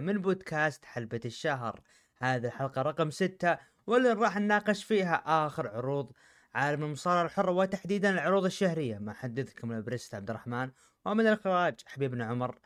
من 0.00 0.20
بودكاست 0.20 0.84
حلبة 0.84 1.20
الشهر. 1.24 1.80
هذه 2.18 2.46
الحلقة 2.46 2.82
رقم 2.82 3.10
ستة 3.10 3.58
واللي 3.86 4.12
راح 4.12 4.38
نناقش 4.38 4.84
فيها 4.84 5.22
آخر 5.46 5.68
عروض 5.68 6.12
عالم 6.54 6.84
المصارعة 6.84 7.24
الحرة 7.24 7.50
وتحديدا 7.50 8.10
العروض 8.10 8.44
الشهرية. 8.44 8.98
مع 8.98 9.12
حدثكم 9.12 9.72
ال 9.72 9.78
Priest 9.78 10.14
عبد 10.14 10.30
الرحمن 10.30 10.70
ومن 11.04 11.26
الإخراج 11.26 11.74
حبيبنا 11.86 12.24
عمر 12.26 12.58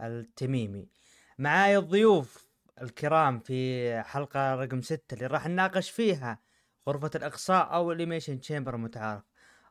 التميمي. 0.00 0.88
معاي 1.38 1.76
الضيوف 1.78 2.50
الكرام 2.82 3.40
في 3.40 4.02
حلقة 4.02 4.54
رقم 4.54 4.80
ستة 4.80 5.14
اللي 5.14 5.26
راح 5.26 5.48
نناقش 5.48 5.90
فيها 5.90 6.40
غرفة 6.88 7.10
الإقصاء 7.14 7.74
أو 7.74 7.92
ال 7.92 7.96
Elimination 7.96 8.40
Chamber 8.40 8.74
المتعارف. 8.74 9.22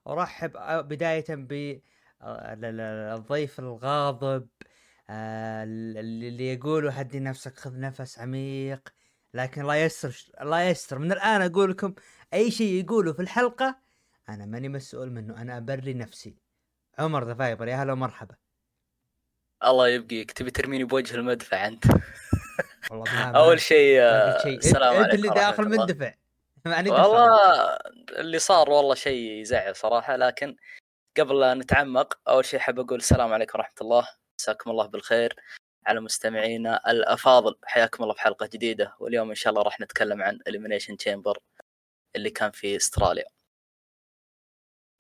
أرحب 0.08 0.52
بداية 0.88 1.26
بالضيف 2.22 3.60
الغاضب 3.60 4.48
آه، 4.62 4.69
اللي 5.10 6.54
يقولوا 6.54 6.92
هدي 6.94 7.20
نفسك 7.20 7.58
خذ 7.58 7.80
نفس 7.80 8.20
عميق 8.20 8.90
لكن 9.34 9.62
الله 9.62 9.76
يستر 9.76 10.26
الله 10.42 10.62
يستر. 10.62 11.00
من 11.00 11.12
الآن 11.12 11.42
أقول 11.42 11.72
لكم 11.72 11.94
أي 12.34 12.52
شيء 12.52 12.84
يقولوا 12.84 13.14
في 13.14 13.22
الحلقة 13.22 13.80
أنا 14.30 14.46
ماني 14.46 14.70
مسؤول 14.70 15.12
منه 15.12 15.42
أنا 15.42 15.58
أبري 15.58 15.94
نفسي. 15.94 16.36
عمر 17.00 17.24
The 17.24 17.34
Viper 17.34 17.68
يا 17.68 17.76
هلا 17.76 17.94
ومرحبا. 17.94 18.36
الله 19.64 19.88
يبقيك. 19.88 20.32
تبي 20.32 20.52
ترميني 20.52 20.84
بوجه 20.84 21.16
المدفع 21.16 21.68
أنت؟ 21.68 21.84
والله 22.92 23.32
أول 23.32 23.60
شيء 23.60 24.00
السلام 24.46 24.96
عليكم 24.96 25.04
انت 25.04 25.14
اللي 25.14 25.30
داخل 25.30 25.70
مندفع. 25.70 26.14
والله 26.66 27.38
اللي 28.10 28.40
صار 28.40 28.70
والله 28.70 28.96
شيء 28.96 29.42
يزعل 29.42 29.76
صراحة 29.76 30.16
لكن 30.16 30.56
قبل 31.18 31.40
لا 31.40 31.54
نتعمق 31.54 32.20
أول 32.28 32.46
شيء 32.46 32.60
حاب 32.60 32.80
أقول 32.80 33.00
السلام 33.00 33.34
عليكم 33.34 33.60
ورحمة 33.60 33.76
الله. 33.82 34.08
مساكم 34.40 34.72
الله 34.72 34.86
بالخير 34.88 35.36
على 35.86 36.00
مستمعينا 36.02 36.92
الأفاضل. 36.92 37.56
حياكم 37.64 38.04
الله 38.04 38.14
في 38.14 38.22
حلقة 38.22 38.46
جديدة 38.46 38.96
واليوم 39.00 39.30
إن 39.30 39.36
شاء 39.36 39.52
الله 39.52 39.64
راح 39.64 39.80
نتكلم 39.80 40.22
عن 40.22 40.40
ال 40.48 40.52
Elimination 40.52 40.98
Chamber 40.98 41.38
اللي 42.16 42.30
كان 42.30 42.52
في 42.52 42.76
استراليا. 42.76 43.26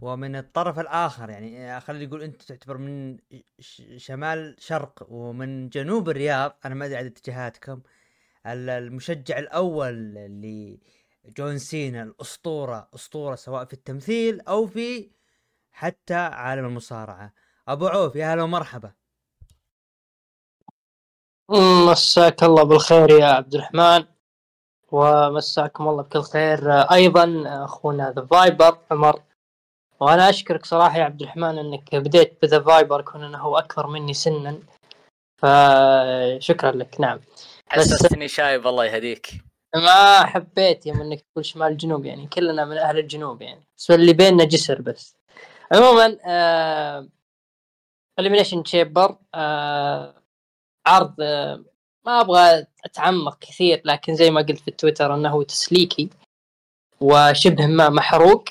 ومن 0.02 0.36
الطرف 0.36 0.80
الآخر 0.80 1.30
يعني 1.30 1.82
خلينا 1.82 2.06
نقول 2.06 2.24
أنت 2.24 2.42
تعتبر 2.42 2.78
من 2.78 3.18
شمال 3.98 4.56
شرق 4.60 5.06
ومن 5.10 5.70
جنوب 5.70 6.10
الرياض. 6.10 6.60
أنا 6.66 6.76
ما 6.76 6.86
أدري 6.86 6.98
عن 6.98 7.06
اتجاهاتكم. 7.06 7.82
المشجع 8.46 9.40
الأول 9.40 10.14
لجون 11.26 11.58
سينا 11.58 12.04
الأسطورة 12.04 12.90
أسطورة 12.96 13.36
سواء 13.36 13.66
في 13.66 13.74
التمثيل 13.74 14.42
أو 14.42 14.68
في 14.68 15.12
حتى 15.72 16.14
عالم 16.14 16.66
المصارعة. 16.66 17.34
أبو 17.68 17.88
عوف 17.88 18.16
يا 18.16 18.34
هلا 18.34 18.44
ومرحبا. 18.44 18.99
مساك 21.52 22.44
الله 22.44 22.64
بالخير 22.64 23.10
يا 23.10 23.26
عبد 23.26 23.56
الرحمن. 23.56 24.06
ومساكم 24.92 25.88
الله 25.88 26.04
بكل 26.04 26.22
خير. 26.22 26.72
أيضا 26.72 27.44
أخونا 27.66 28.12
The 28.12 28.26
Viper 28.26 28.78
عمر. 28.92 29.22
وأنا 30.00 30.30
أشكرك 30.30 30.66
صراحة 30.66 30.98
يا 30.98 31.04
عبد 31.04 31.22
الرحمن 31.22 31.58
إنك 31.58 31.96
بديت 31.96 32.38
ب 32.42 32.46
The 32.46 32.60
Viper 32.60 33.02
كون 33.02 33.24
إنه 33.24 33.38
هو 33.38 33.58
أكبر 33.58 33.88
مني 33.88 34.14
سنا. 34.14 34.60
فشكرا 35.38 36.72
لك. 36.72 37.00
نعم. 37.00 37.20
حسستني 37.68 38.28
شايب 38.28 38.68
الله 38.68 38.86
يهديك. 38.86 39.32
ما 39.76 40.26
حبيت 40.26 40.86
يوم 40.86 41.02
إنك 41.02 41.22
تقول 41.22 41.46
شمال 41.46 41.72
الجنوب 41.72 42.06
يعني 42.06 42.28
كلنا 42.28 42.66
من 42.66 42.78
أهل 42.78 43.00
الجنوب 43.00 43.42
يعني. 43.42 43.64
بس 43.78 43.92
اللي 43.92 44.14
بيننا 44.14 44.44
جسر 44.44 44.82
بس. 44.82 45.16
عموما 45.72 46.18
آه 46.26 47.08
ال 48.20 48.23
Elimination 48.23 48.64
Chamber 48.64 49.16
آه 49.36 50.20
عرض 50.90 51.16
ما 52.06 52.22
أبغى 52.22 52.66
أتعمق 52.86 53.40
كثير 53.40 53.82
لكن 53.86 54.16
زي 54.16 54.32
ما 54.32 54.42
قلت 54.42 54.60
في 54.60 54.68
التويتر 54.68 55.16
إنه 55.16 55.44
تسليكي 55.44 56.10
وشبه 57.02 57.68
ما 57.68 57.90
محروق. 57.90 58.46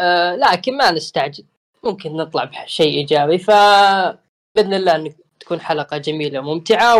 آه 0.00 0.36
لكن 0.36 0.76
ما 0.76 0.90
نستعجل. 0.90 1.44
ممكن 1.84 2.16
نطلع 2.16 2.44
بشيء 2.44 2.98
إيجابي 2.98 3.38
فباذن 3.38 4.74
الله 4.74 4.96
إنك 4.96 5.16
تكون 5.40 5.60
حلقة 5.60 5.98
جميلة 5.98 6.40
وممتعة 6.40 6.96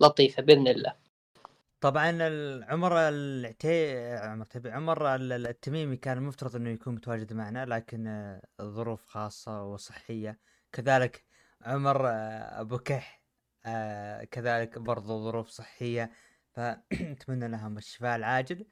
ولطيفة 0.00 0.42
بإذن 0.42 0.68
الله. 0.68 0.94
طبعا 1.80 2.08
عمر 2.68 2.98
العتي 2.98 3.96
عمر 4.16 4.46
عمر 4.66 5.14
التميمي 5.14 5.96
كان 5.96 6.18
المفترض 6.18 6.56
إنه 6.56 6.70
يكون 6.70 6.94
متواجد 6.94 7.32
معنا 7.32 7.66
لكن 7.66 8.06
الظروف 8.60 9.00
آه، 9.00 9.10
خاصة 9.10 9.62
وصحية. 9.64 10.38
كذلك 10.72 11.24
عمر 11.62 12.08
آه، 12.08 12.60
أبو 12.60 12.78
كح. 12.78 13.23
آه 13.66 14.24
كذلك 14.24 14.78
برضو 14.78 15.24
ظروف 15.24 15.48
صحية. 15.48 16.10
فنتمنى 16.52 17.48
لهم 17.48 17.78
الشفاء 17.78 18.16
العاجل. 18.16 18.66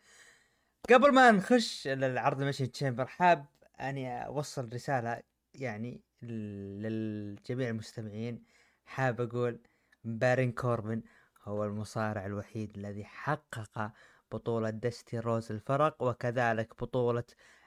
قبل 0.91 1.13
ما 1.15 1.31
نخش 1.31 1.89
للعرض 1.89 2.43
Elimination 2.43 2.67
Chamber 2.67 3.07
حاب 3.07 3.47
أني 3.81 4.27
أوصل 4.27 4.71
رسالة 4.75 5.23
يعني 5.55 6.05
للجميع 6.23 7.69
المستمعين. 7.69 8.45
حاب 8.87 9.21
أقول 9.21 9.61
بارون 10.05 10.53
كوربن 10.53 11.03
هو 11.45 11.65
المصارع 11.65 12.27
الوحيد 12.27 12.77
الذي 12.79 13.05
حقق 13.05 13.93
بطولة 14.33 14.71
داستي 14.71 15.19
رودز 15.19 15.53
الفرق 15.53 16.03
وكذلك 16.03 16.83
بطولة 16.83 17.25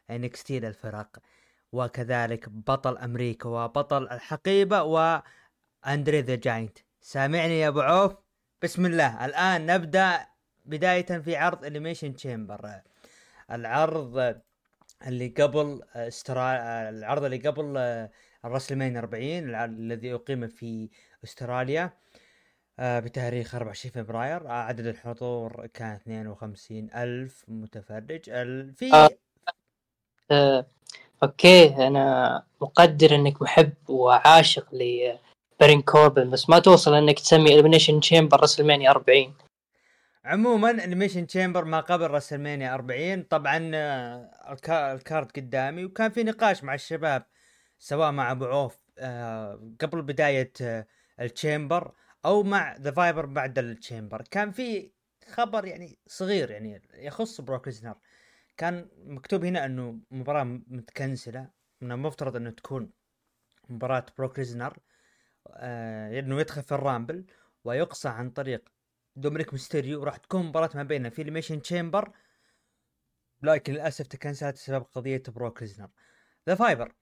NXT 0.10 0.60
للفرق 0.60 1.20
وكذلك 1.72 2.50
بطل 2.50 2.98
أمريكا 2.98 3.50
وبطل 3.50 4.04
الحقيبة 4.10 4.84
وأندري 4.84 6.22
ذا 6.22 6.36
جاينت. 6.36 6.78
سامعني 7.06 7.60
يا 7.60 7.68
أبو 7.68 7.82
عوف 7.82 8.14
بسم 8.64 8.86
الله 8.86 9.26
الآن 9.26 9.66
نبدأ 9.66 10.28
بداية 10.66 11.06
في 11.06 11.36
عرض 11.36 11.66
Elimination 11.66 12.16
Chamber 12.16 12.82
العرض 13.52 14.42
اللي 15.08 15.28
قبل 15.28 15.82
استرا... 15.96 16.54
العرض 16.90 17.24
اللي 17.24 17.38
قبل 17.38 17.78
الراسلمانيا 18.46 18.98
40 18.98 19.24
الذي 19.56 20.14
أقيم 20.14 20.48
في 20.48 20.90
أستراليا 21.24 21.94
آه، 22.80 23.00
بتاريخ 23.00 23.56
24 23.56 23.92
فبراير 23.92 24.48
آه، 24.48 24.52
عدد 24.52 24.86
الحضور 24.86 25.68
كان 25.74 25.96
52 25.96 26.90
ألف 26.96 27.46
متفرج 27.48 28.24
في 28.76 28.94
آه. 28.94 29.10
آه. 30.32 30.66
okay 31.24 31.88
أنا 31.88 32.44
مقدر 32.62 33.16
إنك 33.16 33.42
محب 33.42 33.90
وعاشق 33.90 34.74
ل 35.56 35.60
بارون 35.60 35.82
كوربن 35.82 36.30
بس 36.30 36.50
ما 36.50 36.60
توصل 36.60 36.94
إنك 36.94 37.20
تسمي 37.20 37.54
ال 37.54 37.57
Elimination 37.57 38.00
Chamber 38.00 38.40
راسلمانيا 38.40 38.90
40 38.92 39.34
عموما 40.26 40.72
ال 40.72 40.76
Elimination 40.76 41.28
Chamber 41.28 41.66
ما 41.66 41.80
قبل 41.80 42.08
راسلمانيا 42.08 42.74
40 42.74 43.24
طبعا 43.24 43.72
آه، 43.74 44.94
ال 44.94 45.01
card 45.01 45.32
قدامي 45.32 45.86
وكان 45.86 46.12
في 46.12 46.24
نقاش 46.24 46.64
مع 46.64 46.74
الشباب 46.74 47.26
سواء 47.80 48.12
مع 48.12 48.32
أبو 48.32 48.46
عوف 48.46 48.78
آه، 48.98 49.74
قبل 49.82 50.02
بداية 50.02 50.52
آه، 50.62 50.88
ال 51.20 51.29
Chamber 51.29 51.92
أو 52.26 52.44
مع 52.44 52.76
The 52.78 52.92
Viper 52.92 53.26
بعد 53.26 53.60
ال 53.60 53.67
Chamber 53.67 54.22
كان 54.32 54.52
في 54.52 54.92
خبر 55.28 55.66
يعني 55.66 55.98
صغير 56.08 56.52
يعني 56.52 56.82
يخص 56.94 57.42
بروك 57.42 57.70
كان 58.58 58.88
مكتوب 59.06 59.46
هنا 59.46 59.66
إنه 59.66 60.00
مباراة 60.12 60.44
متكنسلة 60.44 61.50
من 61.82 61.92
المفترض 61.92 62.36
إنه 62.36 62.50
تكون 62.50 62.92
مباراة 63.70 64.06
بروك 64.18 64.40
آه 65.50 66.20
إنه 66.20 66.40
يدخل 66.40 66.64
في 66.64 66.72
ال 66.72 66.79
Rumble 66.79 67.26
ويقصى 67.64 68.10
عن 68.10 68.30
طريق 68.30 68.70
دومينيك 69.16 69.54
ميستيريو 69.54 70.04
راح 70.04 70.18
تكون 70.18 70.46
مباراة 70.46 70.70
ما 70.76 70.84
بينه 70.84 71.10
في 71.10 71.22
ال 71.22 71.25
Elimination 71.25 71.62
Chamber 71.62 72.12
لكن 73.42 73.74
للأسف 73.74 74.08
تكنسلت 74.08 74.56
بسبب 74.56 74.84
قضية 74.84 75.24
بروك 75.28 75.62
ليسنر 75.62 75.90
The 76.50 76.56
Viper 76.56 76.96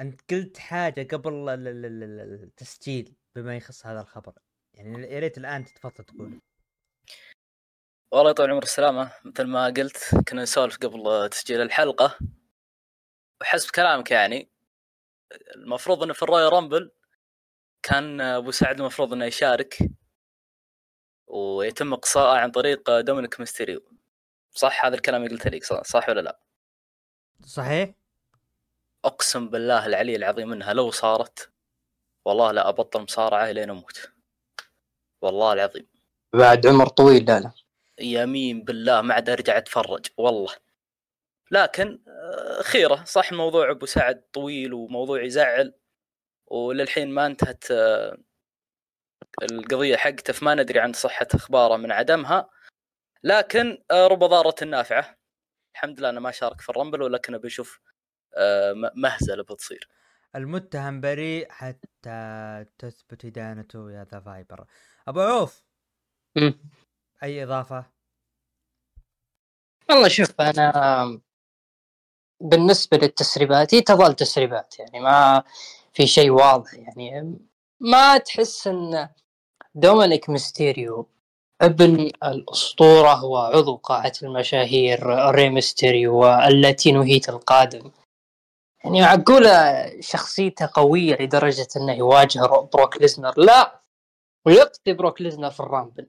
أنت 0.00 0.32
قلت 0.32 0.58
حاجة 0.58 1.08
قبل 1.16 1.48
التسجيل 1.48 3.16
بما 3.34 3.56
يخص 3.56 3.86
هذا 3.86 4.00
الخبر. 4.00 4.32
يعني 4.74 5.12
يا 5.12 5.18
ريت 5.18 5.38
الآن 5.38 5.64
تتفضل 5.64 6.04
تقول. 6.04 6.40
والله 8.12 8.32
طول 8.32 8.50
عمر 8.50 8.62
السلامة. 8.62 9.12
مثل 9.24 9.44
ما 9.44 9.66
قلت 9.66 9.96
كنا 10.28 10.42
نسولف 10.42 10.76
قبل 10.76 11.28
تسجيل 11.28 11.60
الحلقة. 11.60 12.18
وحسب 13.40 13.70
كلامك 13.70 14.10
يعني 14.10 14.50
المفروض 15.56 16.02
إنه 16.02 16.12
في 16.12 16.22
ال 16.22 16.52
Royal 16.52 16.70
Rumble 16.70 16.92
كان 17.82 18.20
أبو 18.20 18.50
سعد 18.50 18.80
المفروض 18.80 19.12
إنه 19.12 19.24
يشارك 19.24 19.78
ويتم 21.26 21.92
اقصاءه 21.92 22.38
عن 22.38 22.50
طريق 22.50 23.00
دومينيك 23.00 23.40
ميستيريو. 23.40 23.80
صح 24.52 24.84
هذا 24.84 24.94
الكلام 24.94 25.24
اللي 25.24 25.34
قلت 25.34 25.46
لك 25.46 25.64
صح 25.64 26.08
ولا 26.08 26.20
لا؟ 26.20 26.40
صحيح. 27.46 27.94
أقسم 29.04 29.48
بالله 29.48 29.86
العلي 29.86 30.16
العظيم 30.16 30.52
إنها 30.52 30.72
لو 30.72 30.90
صارت 30.90 31.50
والله 32.24 32.52
لا 32.52 32.68
أبطل 32.68 33.00
مصارعة 33.00 33.50
لين 33.50 33.70
أموت. 33.70 34.10
والله 35.22 35.52
العظيم. 35.52 35.86
بعد 36.34 36.66
عمر 36.66 36.86
طويل 36.88 37.24
لا 37.24 37.40
لا. 37.40 37.52
يمين 38.00 38.64
بالله 38.64 39.00
ما 39.00 39.14
عاد 39.14 39.30
أرجع 39.30 39.58
أتفرج 39.58 40.06
والله. 40.16 40.54
لكن 41.50 41.98
آه، 42.08 42.62
خيرة. 42.62 43.04
صح 43.04 43.32
موضوع 43.32 43.70
أبو 43.70 43.86
سعد 43.86 44.22
طويل 44.32 44.74
وموضوع 44.74 45.22
يزعل. 45.22 45.74
وللحين 46.50 47.10
ما 47.10 47.26
انتهت 47.26 47.64
القضية 49.42 49.96
حقته 49.96 50.32
فما 50.32 50.54
ندري 50.54 50.80
عن 50.80 50.92
صحة 50.92 51.26
أخباره 51.34 51.76
من 51.76 51.92
عدمها. 51.92 52.50
لكن 53.22 53.84
آه، 53.90 54.06
رب 54.06 54.18
ضاره 54.18 54.64
نافعه 54.64 55.18
الحمد 55.74 55.98
لله 56.00 56.10
انه 56.10 56.20
ما 56.20 56.30
شارك 56.30 56.60
في 56.60 56.68
ال 56.68 56.73
Rumble 56.73 57.02
ولكنه 57.02 57.38
بيشوف 57.38 57.80
آه، 58.36 58.72
مهزلة 58.94 59.42
بتصير. 59.42 59.88
المتهم 60.36 61.00
بريء 61.00 61.50
حتى 61.50 62.64
تثبت 62.78 63.24
إدانته 63.24 63.92
يا 63.92 64.06
ذا 64.12 64.20
فايبر. 64.20 64.66
أبو 65.08 65.20
عوف. 65.20 65.62
أي 67.22 67.44
إضافة؟ 67.44 67.86
والله 69.90 70.08
شوف 70.08 70.40
أنا 70.40 71.20
بالنسبة 72.40 72.96
للتسريبات 72.96 73.74
هي 73.74 73.80
تظل 73.80 74.14
تسريبات 74.14 74.78
يعني 74.78 75.00
ما 75.00 75.44
في 75.92 76.06
شيء 76.06 76.30
واضح 76.30 76.74
يعني 76.74 77.38
ما 77.80 78.18
تحس 78.18 78.66
إن 78.66 79.08
دومينيك 79.74 80.30
ميستيريو 80.30 81.08
ابن 81.60 82.10
الأسطورة 82.24 83.24
وعضو 83.24 83.76
قاعه 83.76 84.12
المشاهير 84.22 85.06
ري 85.34 85.50
ميستيريو 85.50 86.18
وال 86.18 86.39
Latino 86.39 87.02
Heat 87.02 87.28
القادم. 87.28 87.90
يعني 88.84 89.00
معقولة 89.00 89.86
شخصيته 90.00 90.70
قوية 90.74 91.16
لدرجة 91.20 91.68
إنه 91.76 91.92
يواجه 91.92 92.40
بروك 92.74 93.00
ليزنر؟ 93.00 93.34
لا 93.36 93.80
ويقتل 94.46 94.94
بروك 94.94 95.20
ليزنر 95.20 95.50
في 95.50 95.60
ال 95.60 95.66
Rumble. 95.66 96.06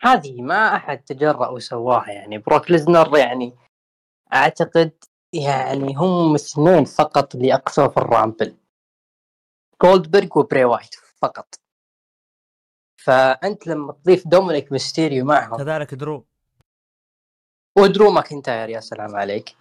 هذه 0.00 0.42
ما 0.42 0.76
أحد 0.76 1.04
تجرأ 1.04 1.48
وسواها 1.48 2.10
يعني 2.10 2.38
بروك 2.38 2.70
ليزنر 2.70 3.16
يعني 3.18 3.52
أعتقد 4.34 4.92
يعني 5.32 5.94
هم 5.94 6.34
اثنين 6.34 6.84
فقط 6.84 7.34
اللي 7.34 7.54
اقصوا 7.54 7.88
في 7.88 7.96
ال 7.96 8.04
Rumble. 8.04 8.56
جولدبرغ 9.82 10.38
وبري 10.38 10.64
وايت 10.64 10.94
فقط. 10.94 11.54
فأنت 13.04 13.66
لما 13.66 13.92
تضيف 13.92 14.28
دومينيك 14.28 14.72
ميستيريو 14.72 15.24
معهم. 15.24 15.56
كذلك 15.56 15.94
درو. 15.94 16.24
ودرو 17.78 18.10
ماكنتاير 18.10 18.68
يا 18.68 18.80
سلام 18.80 19.16
عليك. 19.16 19.56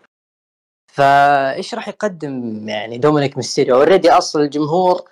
فإيش 0.93 1.75
راح 1.75 1.87
يقدم 1.87 2.69
يعني 2.69 2.97
دومينيك 2.97 3.37
ميستيريو؟ 3.37 3.75
already 3.75 4.11
أصلا 4.11 4.41
الجمهور 4.43 5.09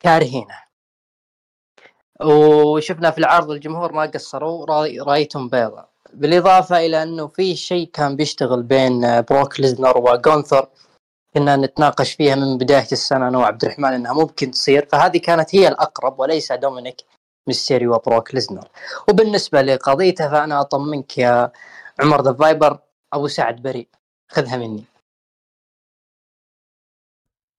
كارهينه 0.00 0.62
وشفنا 2.24 3.10
في 3.10 3.18
العرض 3.18 3.50
الجمهور 3.50 3.92
ما 3.92 4.02
قصروا 4.02 4.66
رأي- 4.66 5.02
رأيتهم 5.06 5.48
بيضة 5.48 5.88
بالإضافة 6.14 6.86
إلى 6.86 7.02
أنه 7.02 7.26
في 7.26 7.56
شيء 7.56 7.90
كان 7.90 8.16
بيشتغل 8.16 8.62
بين 8.62 9.20
بروك 9.20 9.60
ليزنر 9.60 9.98
وجونثر 9.98 10.68
كنا 11.34 11.56
نتناقش 11.56 12.12
فيها 12.12 12.34
من 12.34 12.58
بداية 12.58 12.92
السنة 12.92 13.28
أنا 13.28 13.38
وعبد 13.38 13.64
الرحمن 13.64 13.92
إنها 13.92 14.12
ممكن 14.12 14.50
تصير. 14.50 14.86
فهذه 14.86 15.18
كانت 15.18 15.54
هي 15.54 15.68
الأقرب 15.68 16.20
وليس 16.20 16.52
دومينيك 16.52 16.96
ميستيريو 17.48 17.94
وبروك 17.94 18.34
ليزنر. 18.34 18.68
وبالنسبة 19.08 19.62
لقضيته 19.62 20.30
فأنا 20.30 20.60
أطمنك 20.60 21.18
يا 21.18 21.52
عمر 22.00 22.22
ذا 22.22 22.32
فايبر 22.32 22.78
أبو 23.12 23.28
سعد 23.28 23.62
بريء. 23.62 23.88
خذها 24.28 24.56
مني. 24.56 24.84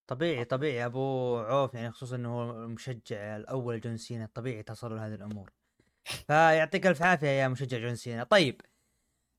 طبيعي 0.07 0.45
طبيعي. 0.45 0.85
أبو 0.85 1.37
عوف 1.37 1.73
يعني 1.73 1.91
خصوصا 1.91 2.15
إنه 2.15 2.29
هو 2.35 2.51
المشجع 2.51 3.35
الأول 3.35 3.81
جون 3.81 3.97
سينا 3.97 4.29
طبيعي 4.33 4.63
تصل 4.63 4.97
هذه 4.97 5.15
الأمور. 5.15 5.49
فيعطيك 6.03 6.87
ألف 6.87 7.01
عافية 7.01 7.27
يا 7.27 7.47
مشجع 7.47 7.77
جون 7.77 7.95
سينا. 7.95 8.23
طيب 8.23 8.61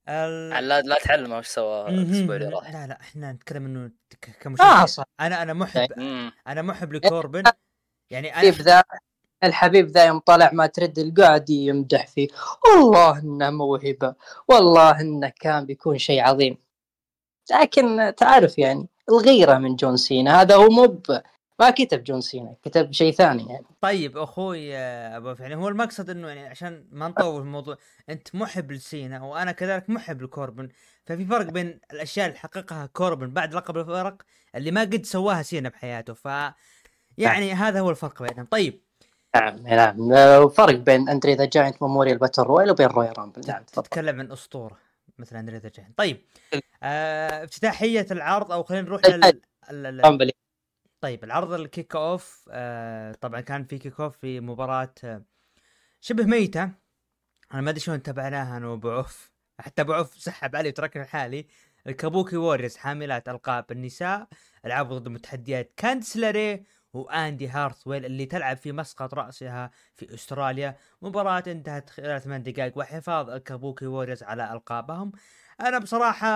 ال... 0.08 0.68
لا 0.68 0.80
لا 0.80 0.98
تعلمه 1.04 1.38
وش 1.38 1.46
سوى 1.46 1.88
الأسبوع 1.88 2.36
اللي. 2.36 2.48
راح. 2.48 2.72
لا 2.72 2.86
لا 2.86 3.00
إحنا 3.00 3.32
نتكلم 3.32 3.64
إنه 3.66 3.90
ك- 4.20 4.38
كمشجع. 4.40 4.86
صح. 4.86 5.04
أنا 5.20 5.42
أنا 5.42 5.52
محب 5.52 5.88
مم. 5.96 6.32
أنا 6.46 6.62
محب 6.62 6.92
لكوربن. 6.92 7.42
يعني 8.10 8.28
الحبيب 8.28 8.54
أنا 8.54 8.62
ذا 8.62 8.82
الحبيب 9.44 9.86
ذا 9.86 10.06
يوم 10.06 10.18
طلع 10.18 10.50
ما 10.52 10.66
ترد 10.66 10.98
القاعد 10.98 11.50
يمدح 11.50 12.06
فيه. 12.06 12.28
والله 12.64 13.18
إنه 13.18 13.50
موهبة. 13.50 14.14
والله 14.48 15.00
إنه 15.00 15.32
كان 15.40 15.66
بيكون 15.66 15.98
شيء 15.98 16.22
عظيم. 16.22 16.56
لكن 17.50 18.14
تعرف 18.16 18.58
يعني 18.58 18.88
الغيرة 19.08 19.58
من 19.58 19.76
جون 19.76 19.96
سينا 19.96 20.40
هذا 20.40 20.54
هو 20.56 20.68
مو 20.68 20.86
ب- 20.86 21.22
ما 21.60 21.70
كتب 21.70 22.04
جون 22.04 22.20
سينا 22.20 22.54
كتب 22.62 22.92
شيء 22.92 23.12
ثاني 23.12 23.46
يعني. 23.52 23.66
طيب 23.80 24.16
أخوي 24.18 24.76
آه، 24.76 25.16
أبو 25.16 25.28
عوف، 25.28 25.40
يعني 25.40 25.54
هو 25.56 25.68
المقصد 25.68 26.10
إنه 26.10 26.28
يعني 26.28 26.46
عشان 26.48 26.86
ما 26.90 27.08
نطول 27.08 27.40
في 27.40 27.46
الموضوع 27.46 27.76
أنت 28.08 28.34
محب 28.34 28.72
لسينا 28.72 29.22
وأنا 29.22 29.52
كذلك 29.52 29.90
محب 29.90 30.22
لكوربن. 30.22 30.68
ففي 31.06 31.24
فرق 31.24 31.46
بين 31.50 31.80
الأشياء 31.92 32.26
اللي 32.26 32.38
حققها 32.38 32.86
كوربن 32.86 33.30
بعد 33.30 33.54
لقب 33.54 33.78
الفرق 33.78 34.22
اللي 34.54 34.70
ما 34.70 34.80
قد 34.80 35.06
سواها 35.06 35.42
سينا 35.42 35.68
بحياته. 35.68 36.14
ف 36.14 36.24
يعني 37.18 37.52
هذا 37.52 37.80
هو 37.80 37.90
الفرق 37.90 38.22
بينهم. 38.22 38.46
طيب. 38.46 38.80
نعم 39.36 39.56
نعم. 39.56 40.12
آه، 40.12 40.40
وفرق 40.40 40.74
بين 40.74 41.08
Andre 41.08 41.34
the 41.34 41.44
Giant 41.44 41.82
Memorial 41.82 42.18
Battle 42.18 42.42
Royal 42.42 42.70
وبين 42.70 42.86
Royal 42.86 43.08
Rumble. 43.18 43.42
نعم 43.48 43.62
تتكلم 43.62 44.20
عن 44.20 44.32
أسطورة 44.32 44.78
مثل 45.18 45.36
اندري 45.36 45.56
ذا 45.58 45.68
جاينت 45.68 45.92
طيب. 45.96 46.24
آه 46.82 47.44
افتتاحية 47.44 48.06
العرض 48.10 48.52
أو 48.52 48.62
خلينا 48.62 48.82
نروح 48.86 49.06
لل 49.06 49.24
ال- 49.24 49.40
ال- 49.70 50.04
Rumble. 50.04 50.30
طيب 51.04 51.24
العرض 51.24 51.52
ال 51.52 51.96
kickoff 51.96 52.48
آه 52.50 53.12
طبعا 53.12 53.40
كان 53.40 53.64
في 53.64 53.78
kickoff 53.78 54.16
في 54.16 54.40
مباراة 54.40 54.94
آه 55.04 55.22
شبه 56.00 56.24
ميتة. 56.24 56.62
أنا 57.54 57.60
ما 57.60 57.70
أدري 57.70 57.80
شلون 57.80 58.02
تابعناها 58.02 58.56
أنا 58.56 58.68
وأبو 58.68 58.90
عوف. 58.90 59.32
حتى 59.60 59.82
أبو 59.82 59.92
عوف 59.92 60.14
سحب 60.14 60.56
علي 60.56 60.68
وتركنا 60.68 61.02
لحالي 61.02 61.46
ال 61.86 61.94
Kabuki 61.94 62.36
Warriors 62.36 62.76
حاملات 62.76 63.28
ألقاب 63.28 63.72
النساء 63.72 64.28
لعبوا 64.64 64.98
ضد 64.98 65.08
متحديات 65.08 65.72
كانديس 65.76 66.25
لوراي 66.25 66.64
وإندي 66.92 67.48
هارتويل 67.48 68.04
اللي 68.04 68.26
تلعب 68.26 68.56
في 68.56 68.72
مسقط 68.72 69.14
رأسها 69.14 69.70
في 69.94 70.14
أستراليا. 70.14 70.76
مباراة 71.02 71.44
انتهت 71.46 71.90
خلال 71.90 72.20
ثمان 72.22 72.42
دقائق 72.42 72.78
وحفاظ 72.78 73.30
ال 73.30 73.38
Kabuki 73.38 73.86
Warriors 73.86 74.22
على 74.22 74.52
ألقابهم. 74.52 75.12
أنا 75.60 75.78
بصراحة 75.78 76.26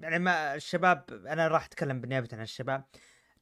يعني 0.00 0.18
ما 0.18 0.54
الشباب 0.54 1.04
أنا 1.10 1.48
راح 1.48 1.64
أتكلم 1.64 2.00
بالنيابة 2.00 2.28
عن 2.32 2.40
الشباب. 2.40 2.84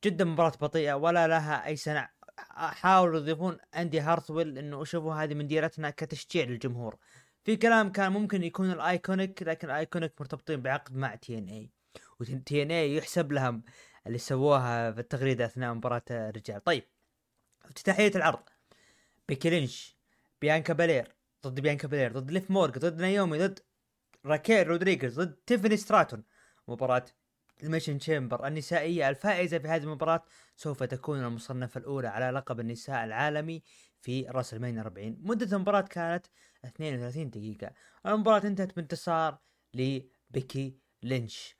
جدا 0.04 0.24
مباراة 0.24 0.52
بطيئة 0.60 0.94
ولا 0.94 1.28
لها 1.28 1.66
أي 1.66 1.76
سنع 1.76 2.08
حاولوا 2.56 3.20
يضيفون 3.20 3.58
إندي 3.76 4.00
هارتويل 4.00 4.58
إنه 4.58 4.84
شوفوا 4.84 5.14
هذه 5.14 5.34
من 5.34 5.46
ديرتنا 5.46 5.90
كتشجيع 5.90 6.44
للجمهور. 6.44 6.98
في 7.44 7.56
كلام 7.56 7.92
كان 7.92 8.12
ممكن 8.12 8.42
يكون 8.42 8.70
ال 8.70 8.78
IIconics 8.78 9.42
لكن 9.42 9.70
ال 9.70 9.75
IIconics 9.75 10.12
مرتبطين 10.20 10.62
بعقد 10.62 10.96
مع 10.96 11.14
TNA 11.14 11.70
و 12.20 12.62
TNA 12.62 12.96
يحسب 12.96 13.32
لهم 13.32 13.62
اللي 14.06 14.18
سووها 14.18 14.92
في 14.92 15.00
التغريدة 15.00 15.44
أثناء 15.44 15.74
مباراة 15.74 16.02
الرجال. 16.10 16.64
طيب 16.64 16.84
افتتاحيه 17.64 18.12
العرض. 18.14 18.42
بيكي 19.28 19.50
لينش 19.50 19.96
بيانكا 20.40 20.72
بالير 20.72 21.14
ضد 21.46 21.60
بيانكا 21.60 21.88
بالير 21.88 22.12
ضد 22.12 22.30
ليف 22.30 22.50
مورغان 22.50 22.78
ضد 22.78 23.00
نايومي 23.00 23.38
ضد 23.38 23.60
راكيل 24.26 24.66
رودريغيز 24.66 25.20
ضد 25.20 25.32
تيفاني 25.46 25.76
ستراتون. 25.76 26.24
مباراة 26.68 27.04
Elimination 27.62 27.98
Chamber 27.98 28.46
النسائية 28.46 29.08
الفائزة 29.08 29.58
في 29.58 29.68
هذه 29.68 29.82
المباراة 29.82 30.24
سوف 30.56 30.82
تكون 30.82 31.24
المصنفة 31.24 31.78
الأولى 31.78 32.08
على 32.08 32.30
لقب 32.30 32.60
النساء 32.60 33.04
العالمي 33.04 33.62
في 34.00 34.26
WrestleMania 34.28 34.78
40 34.78 35.16
مدة 35.20 35.56
المباراة 35.56 35.80
كانت 35.80 36.26
32 36.64 37.30
دقيقة. 37.30 37.70
المباراة 38.06 38.46
انتهت 38.46 38.76
بانتصار 38.76 39.38
لبيكي 39.74 40.78
لينش. 41.02 41.58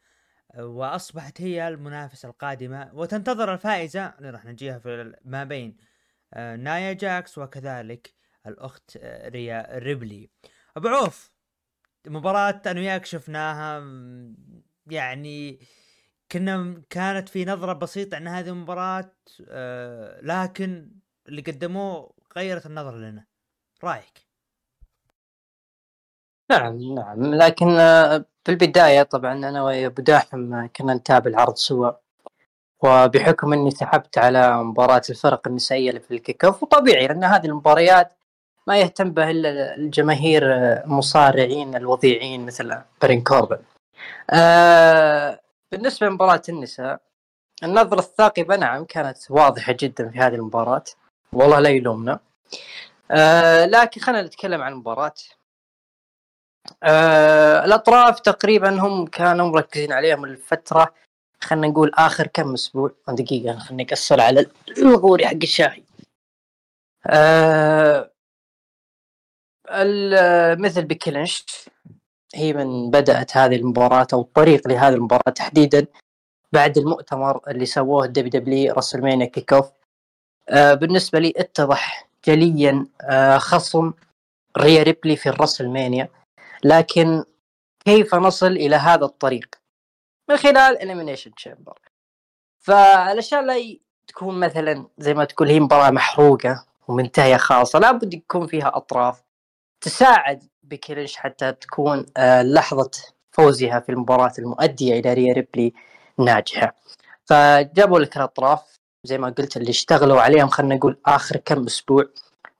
وأصبحت 0.59 1.40
هي 1.40 1.69
المنافسة 1.69 2.28
القادمة 2.28 2.90
وتنتظر 2.95 3.55
الفائزة 3.55 4.07
اللي 4.07 4.31
راح 4.31 4.45
نجيها 4.45 4.78
في 4.78 5.14
ما 5.25 5.45
بين 5.45 5.76
آه، 6.35 6.57
نايا 6.57 6.93
جاكس 6.93 7.38
وكذلك 7.38 8.14
الأخت 8.47 8.99
آه، 9.00 9.28
ريا 9.28 9.78
ريبلي. 9.78 10.31
أبو 10.76 10.88
عوف 10.88 11.33
مباراة 12.07 12.62
أنا 12.67 12.81
وياك 12.81 13.07
شفناها 13.07 13.81
يعني 14.87 15.61
كنا 16.33 16.83
كانت 16.91 17.29
في 17.29 17.45
نظرة 17.45 17.73
بسيطة 17.73 18.17
عن 18.17 18.29
هذه 18.29 18.49
المباراة 18.49 19.13
آه 19.49 20.21
لكن 20.23 20.91
اللي 21.29 21.43
قدموه 21.43 22.15
غيرت 22.37 22.67
النظرة 22.67 22.97
لنا. 22.97 23.25
رأيك؟ 23.85 24.29
نعم 26.51 26.95
نعم. 26.95 27.35
لكن 27.35 27.71
آه، 27.71 28.25
في 28.45 28.51
البداية 28.53 29.03
طبعا 29.03 29.33
أنا 29.33 29.65
ويا 29.65 29.87
أبو 29.87 30.03
داحم 30.03 30.55
آه، 30.55 30.67
كنا 30.77 30.95
نتابع 30.95 31.31
العرض 31.31 31.55
سوا 31.55 31.91
وبحكم 32.83 33.53
أني 33.53 33.71
سحبت 33.71 34.19
على 34.19 34.63
مباراة 34.65 35.03
الفرق 35.11 35.49
النسائية 35.49 35.91
اللي 35.91 36.01
في 36.01 36.15
الكيك 36.15 36.45
أوف 36.45 36.63
وطبيعي 36.63 37.07
لأن 37.07 37.25
هذه 37.25 37.47
المباريات 37.47 38.13
ما 38.67 38.79
يهتم 38.81 39.11
به 39.11 39.31
إلا 39.31 39.75
الجماهير 39.77 40.55
آه، 40.55 40.85
المصارعين 40.85 41.77
الوضيعين 41.77 42.47
مثل 42.47 42.75
برين 43.03 43.23
كوربن. 43.23 43.59
آه 44.31 45.41
بالنسبة 45.73 46.07
لمباراة 46.07 46.43
النساء 46.49 47.01
النظرة 47.63 47.99
الثاقبة 47.99 48.57
نعم 48.57 48.85
كانت 48.85 49.19
واضحة 49.31 49.77
جدا 49.81 50.11
في 50.11 50.19
هذه 50.19 50.35
المباراة. 50.35 50.85
والله 51.33 51.61
لا 51.61 51.69
يلومنا. 51.69 52.21
آه 53.11 53.67
لكن 53.67 54.01
خلينا 54.01 54.23
نتكلم 54.23 54.63
عن 54.63 54.73
المباراة. 54.73 55.15
آه 56.83 57.65
الأطراف 57.65 58.21
تقريبا 58.21 58.81
هم 58.81 59.07
كانوا 59.07 59.51
مركزين 59.51 59.93
عليهم 59.93 60.25
الفترة 60.25 60.95
خلينا 61.41 61.67
نقول 61.67 61.91
آخر 61.95 62.27
كم 62.27 62.53
أسبوع. 62.53 62.91
دقيقة 63.09 63.59
خليني 63.59 63.83
أقصر 63.83 64.21
على 64.21 64.47
الغوري 64.79 65.27
حق 65.27 65.35
الشاي 65.43 65.85
آه 67.07 68.11
مثل 70.59 70.85
بكلينش 70.85 71.45
هي 72.35 72.53
من 72.53 72.91
بدأت 72.91 73.37
هذه 73.37 73.57
المباراة 73.57 74.07
أو 74.13 74.21
الطريق 74.21 74.69
لهذه 74.69 74.95
المباراة 74.95 75.31
تحديدا 75.35 75.87
بعد 76.53 76.79
المؤتمر 76.79 77.41
اللي 77.49 77.67
سووه 77.67 78.07
WWE 78.07 78.31
WrestleMania 78.31 79.27
kickoff. 79.27 79.71
آه 80.49 80.75
بالنسبة 80.75 81.19
لي 81.19 81.33
اتضح 81.37 82.09
جليا 82.25 82.87
آه 83.03 83.39
خصم 83.39 83.93
ريا 84.59 84.83
ريبلي 84.83 85.17
في 85.17 85.29
ال 85.29 85.35
WrestleMania 85.35 86.09
لكن 86.65 87.25
كيف 87.85 88.15
نصل 88.15 88.53
إلى 88.53 88.77
هذا 88.77 89.05
الطريق؟ 89.05 89.55
من 90.31 90.37
خلال 90.37 90.83
Elimination 90.83 91.35
Chamber 91.35 91.79
فالأشياء 92.59 93.43
لا 93.43 93.77
تكون 94.07 94.41
مثلا 94.41 94.87
زي 94.99 95.15
ما 95.15 95.25
تقول 95.25 95.49
هي 95.49 95.61
مباراة 95.61 95.91
محروقة 95.91 96.67
ومنتهية 96.89 97.37
خاصة 97.37 97.79
لابد 97.79 98.15
يكون 98.15 98.47
فيها 98.47 98.77
أطراف 98.77 99.23
تساعد 99.81 100.45
بيكي 100.71 100.91
لينش 100.91 101.17
حتى 101.17 101.53
تكون 101.53 102.07
آه، 102.17 102.43
لحظة 102.43 102.91
فوزها 103.33 103.81
في 103.81 103.89
المباراة 103.93 104.33
المؤدية 104.39 105.01
إلى 105.01 105.15
ريا 105.15 105.35
ريبلي 105.35 105.73
ناجحة. 106.19 106.75
فجابوا 107.25 107.99
لك 107.99 108.17
الأطراف 108.17 108.79
زي 109.05 109.19
ما 109.19 109.29
قلت 109.29 109.57
اللي 109.57 109.71
اشتغلوا 109.71 110.21
عليهم 110.21 110.49
خلينا 110.49 110.75
نقول 110.75 110.99
آخر 111.07 111.37
كم 111.37 111.67
أسبوع. 111.67 112.05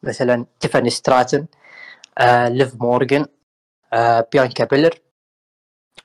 مثلا 0.03 0.47
تيفاني 0.61 0.91
ستراتن 0.91 1.47
آه، 2.19 2.49
ليف 2.49 2.75
مورغان 2.83 3.27
آه، 3.93 4.29
بيانكا 4.33 4.65
بيلر. 4.65 5.01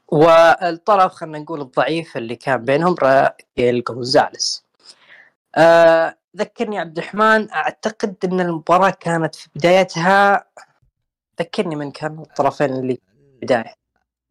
والطرف 0.07 1.13
خلينا 1.13 1.39
نقول 1.39 1.61
الضعيف 1.61 2.17
اللي 2.17 2.35
كان 2.35 2.65
بينهم 2.65 2.95
راكيل 3.01 3.83
جونزاليس 3.83 4.63
ذكرني 6.37 6.79
عبد 6.79 6.97
الرحمن 6.97 7.51
أعتقد 7.51 8.15
إن 8.23 8.39
المباراة 8.39 8.89
كانت 8.89 9.35
في 9.35 9.49
بدايتها 9.55 10.45
ذكرني 11.39 11.75
من 11.75 11.91
كان 11.91 12.19
الطرفين 12.19 12.69
اللي 12.73 12.97
بداية. 13.41 13.75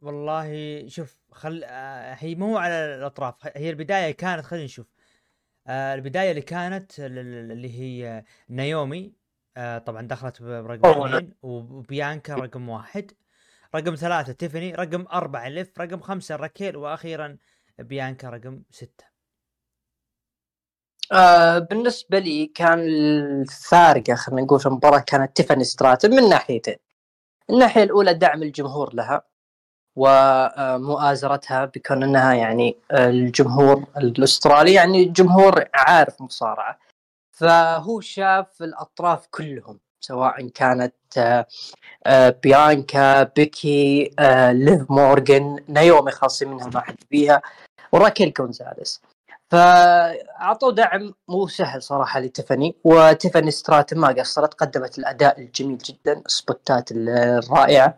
والله 0.00 0.48
شوف 0.88 1.20
خل 1.32 1.62
آه، 1.64 2.14
هي 2.18 2.34
مو 2.34 2.56
على 2.58 2.74
الأطراف 2.74 3.34
هي 3.56 3.70
البداية 3.70 4.10
كانت 4.10 4.44
خلينا 4.44 4.64
نشوف. 4.64 4.86
آه، 5.66 5.94
البداية 5.94 6.30
اللي 6.30 6.42
كانت 6.42 7.00
ال- 7.00 7.18
ال- 7.18 7.52
اللي 7.52 7.80
هي 7.80 8.24
نايومي 8.48 9.12
آه، 9.56 9.78
طبعا 9.78 10.02
دخلت 10.02 10.42
برقم. 10.42 11.02
اثنين 11.02 11.34
وبيانكا 11.42 12.34
رقم 12.34 12.68
واحد 12.68 13.12
رقم 13.74 13.94
ثلاثة 13.94 14.32
تيفاني 14.32 14.74
رقم 14.74 15.06
أربعة 15.12 15.48
ليف 15.48 15.80
رقم 15.80 16.00
خمسة 16.00 16.36
راكيل 16.36 16.76
وأخيرا 16.76 17.36
بيانكا 17.78 18.30
رقم 18.30 18.62
ستة. 18.70 19.04
آه 21.12 21.58
بالنسبة 21.58 22.18
لي 22.18 22.46
كان 22.46 22.78
الفارقة 22.78 24.14
خلينا 24.14 24.42
نقول 24.42 24.60
في 24.60 24.66
المباراة 24.66 24.98
كانت 24.98 25.36
تيفاني 25.36 25.64
ستراتن 25.64 26.10
من 26.10 26.28
ناحيتين. 26.28 26.76
الناحية 27.50 27.82
الأولى 27.82 28.14
دعم 28.14 28.42
الجمهور 28.42 28.94
لها 28.94 29.22
ومؤازرتها 29.96 31.64
بكون 31.64 32.02
إنها 32.02 32.34
يعني 32.34 32.76
الجمهور 32.92 33.84
الأسترالي 33.96 34.72
يعني 34.72 35.04
جمهور 35.04 35.64
عارف 35.74 36.22
مصارعة. 36.22 36.78
فهو 37.32 38.00
شاف 38.00 38.62
الأطراف 38.62 39.26
كلهم 39.30 39.80
سواء 40.00 40.48
كانت 40.48 40.94
آه، 41.18 41.46
آه، 42.06 42.30
بيانكا 42.42 43.22
بيكي 43.22 44.10
آه، 44.18 44.52
ليف 44.52 44.90
مورغان 44.90 45.64
نايومي 45.68 46.10
خالصين 46.10 46.48
منها 46.48 46.66
ما 46.66 46.80
حد 46.80 46.96
فيها 47.10 47.42
وراكيل 47.92 48.32
جونزاليس 48.32 49.02
فأعطوا 49.52 50.72
دعم 50.72 51.14
مو 51.28 51.46
سهل 51.46 51.82
صراحة 51.82 52.20
لتيفاني 52.20 52.74
وتيفاني 52.84 53.50
ستراتن 53.50 53.98
ما 53.98 54.08
قصرت 54.08 54.54
قدمت 54.54 54.98
الأداء 54.98 55.40
الجميل 55.40 55.78
جدا 55.78 56.22
السبوتات 56.26 56.88
الرائعة. 56.92 57.96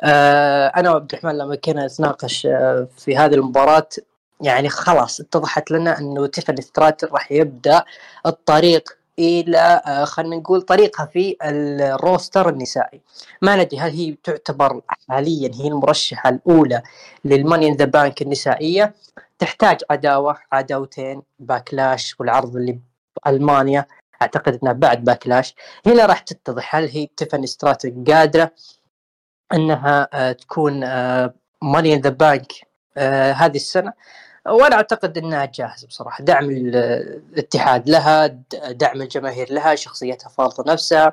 آه، 0.00 0.66
أنا 0.66 0.90
وعبد 0.90 1.12
الرحمن 1.12 1.38
لما 1.38 1.56
كنا 1.56 1.86
نتناقش 1.86 2.46
آه، 2.46 2.88
في 2.98 3.16
هذه 3.16 3.34
المباراة 3.34 3.88
يعني 4.40 4.68
خلاص 4.68 5.20
اتضحت 5.20 5.70
لنا 5.70 5.98
إنه 5.98 6.26
تيفاني 6.26 6.62
ستراتن 6.62 7.08
راح 7.08 7.32
يبدأ 7.32 7.84
الطريق 8.26 8.98
إلى 9.18 9.82
آه، 9.86 10.04
خلينا 10.04 10.36
نقول 10.36 10.62
طريقها 10.62 11.06
في 11.06 11.36
ال 11.42 11.57
roster 11.57 12.48
النسائي. 12.48 13.00
ما 13.42 13.56
ندري 13.56 13.78
هل 13.78 13.90
هي 13.90 14.16
تعتبر 14.24 14.80
حاليا 15.08 15.50
هي 15.54 15.68
المرشحة 15.68 16.28
الأولى 16.30 16.82
لل 17.24 17.37
Money 17.37 17.68
in 17.68 17.74
the 17.74 17.84
Bank 17.84 18.22
النسائية. 18.22 18.94
تحتاج 19.38 19.80
عداوة 19.90 20.38
عداوتين 20.52 21.22
Backlash 21.38 22.16
والعرض 22.20 22.56
اللي 22.56 22.78
بألمانيا. 23.24 23.86
أعتقد 24.22 24.58
إنها 24.62 24.72
بعد 24.72 25.04
Backlash. 25.04 25.54
هنا 25.86 26.06
راح 26.06 26.18
تتضح 26.18 26.76
هل 26.76 26.88
هي 26.88 27.08
تيفاني 27.16 27.46
ستراتن 27.46 28.04
قادرة 28.04 28.50
إنها 29.52 30.08
آه، 30.12 30.32
تكون 30.32 30.80
Money 31.62 31.94
in 31.94 32.00
the 32.00 32.10
Bank 32.10 32.52
هذه 33.36 33.56
السنة. 33.56 33.92
وأنا 34.48 34.76
أعتقد 34.76 35.18
إنها 35.18 35.44
جاهزة 35.44 35.86
بصراحة. 35.88 36.24
دعم 36.24 36.50
ال- 36.50 36.76
الاتحاد 37.32 37.88
لها 37.88 38.26
دعم 38.70 39.02
الجماهير 39.02 39.52
لها 39.52 39.74
شخصيتها 39.74 40.28
فارضه 40.28 40.72
نفسها. 40.72 41.12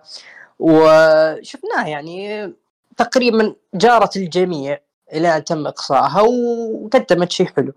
وشفناها 0.59 1.87
يعني 1.87 2.53
تقريبا 2.97 3.55
جارت 3.73 4.17
الجميع 4.17 4.79
إلى 5.13 5.37
أن 5.37 5.43
تم 5.43 5.67
إقصائها 5.67 6.21
وقدمت 6.21 7.31
شيء 7.31 7.47
حلو. 7.47 7.73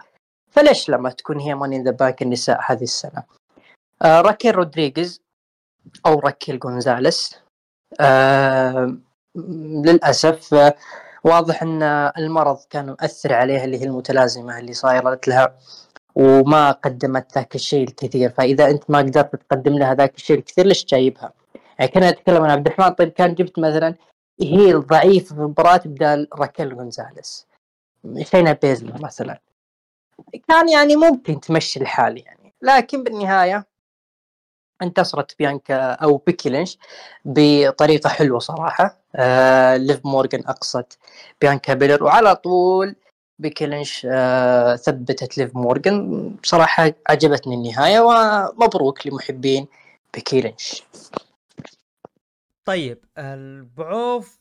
فليش 0.50 0.88
لما 0.88 1.10
تكون 1.10 1.40
هي 1.40 1.54
Money 1.54 1.82
the 1.82 1.90
Bank 1.90 2.22
النساء 2.22 2.60
هذه 2.66 2.82
السنة؟ 2.82 3.22
آه 4.02 4.20
راكيل 4.20 4.54
رودريغيز 4.54 5.20
أو 6.06 6.18
راكيل 6.20 6.58
جونزاليس 6.58 7.34
آه 8.00 8.96
للأسف 9.84 10.54
آه 10.54 10.74
واضح 11.24 11.62
إن 11.62 11.82
المرض 12.18 12.58
كان 12.70 12.86
مؤثر 12.86 13.32
عليها 13.32 13.64
اللي 13.64 13.78
هي 13.80 13.84
المتلازمة 13.84 14.58
اللي 14.58 14.72
صايرت 14.72 15.28
لها 15.28 15.56
وما 16.14 16.70
قدمت 16.70 17.34
ذاك 17.34 17.54
الشيء 17.54 17.88
الكثير 17.88 18.30
فإذا 18.30 18.70
أنت 18.70 18.90
ما 18.90 18.98
قدرت 18.98 19.36
تقدم 19.36 19.78
لها 19.78 19.94
ذاك 19.94 20.14
الشيء 20.14 20.38
الكثير 20.38 20.66
ليش 20.66 20.84
جايبها؟ 20.84 21.32
يعني 21.78 21.90
كنا 21.90 22.10
نتكلم 22.10 22.42
عن 22.42 22.50
عبد 22.50 22.66
الرحمن 22.66 22.88
طيب 22.94 23.08
كان 23.08 23.34
جبت 23.34 23.58
مثلا 23.58 23.94
هي 24.40 24.70
الضعيفه 24.72 25.34
في 25.34 25.40
المباراه 25.40 25.80
بدال 25.84 26.28
راكيل 26.34 26.76
جونزاليس 26.76 27.46
شينا 28.22 28.52
بيزلر 28.52 29.02
مثلا 29.02 29.40
كان 30.48 30.68
يعني 30.68 30.96
ممكن 30.96 31.40
تمشي 31.40 31.80
الحال 31.80 32.18
يعني 32.26 32.54
لكن 32.62 33.02
بالنهاية 33.04 33.66
انتصرت 34.84 35.38
بيانكا 35.38 35.92
أو 35.92 36.16
بيكي 36.16 36.48
لينش 36.50 36.78
بطريقة 37.24 38.08
حلوة 38.08 38.38
صراحة. 38.38 39.00
آه 39.16 39.76
ليف 39.76 40.06
مورغان 40.06 40.42
اقصت 40.46 40.98
بيانكا 41.40 41.74
بيلر. 41.74 42.04
وعلى 42.04 42.36
طول 42.36 42.96
بيكي 43.38 43.66
لينش 43.66 44.06
آه 44.10 44.76
ثبتت 44.76 45.38
ليف 45.38 45.56
مورغان. 45.56 46.28
بصراحه 46.42 46.92
عجبتني 47.08 47.54
النهاية 47.54 48.00
ومبروك 48.00 49.06
لمحبين 49.06 49.66
بيكي 50.14 50.40
لينش. 50.40 50.82
طيب 52.64 53.04
أبو 53.18 53.79
عوف 53.79 54.40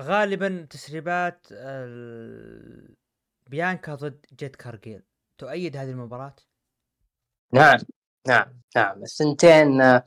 غالبا 0.00 0.66
تسريبات 0.70 1.46
ال- 1.52 2.94
بيانكا 3.50 3.94
ضد 3.94 4.26
جيد 4.38 4.56
كارجيل. 4.56 5.02
تؤيد 5.38 5.76
هذه 5.76 5.90
المباراة؟ 5.90 6.34
نعم. 7.52 7.78
نعم 8.28 8.56
نعم. 8.76 9.02
الثنتين 9.02 9.80
آه، 9.80 10.04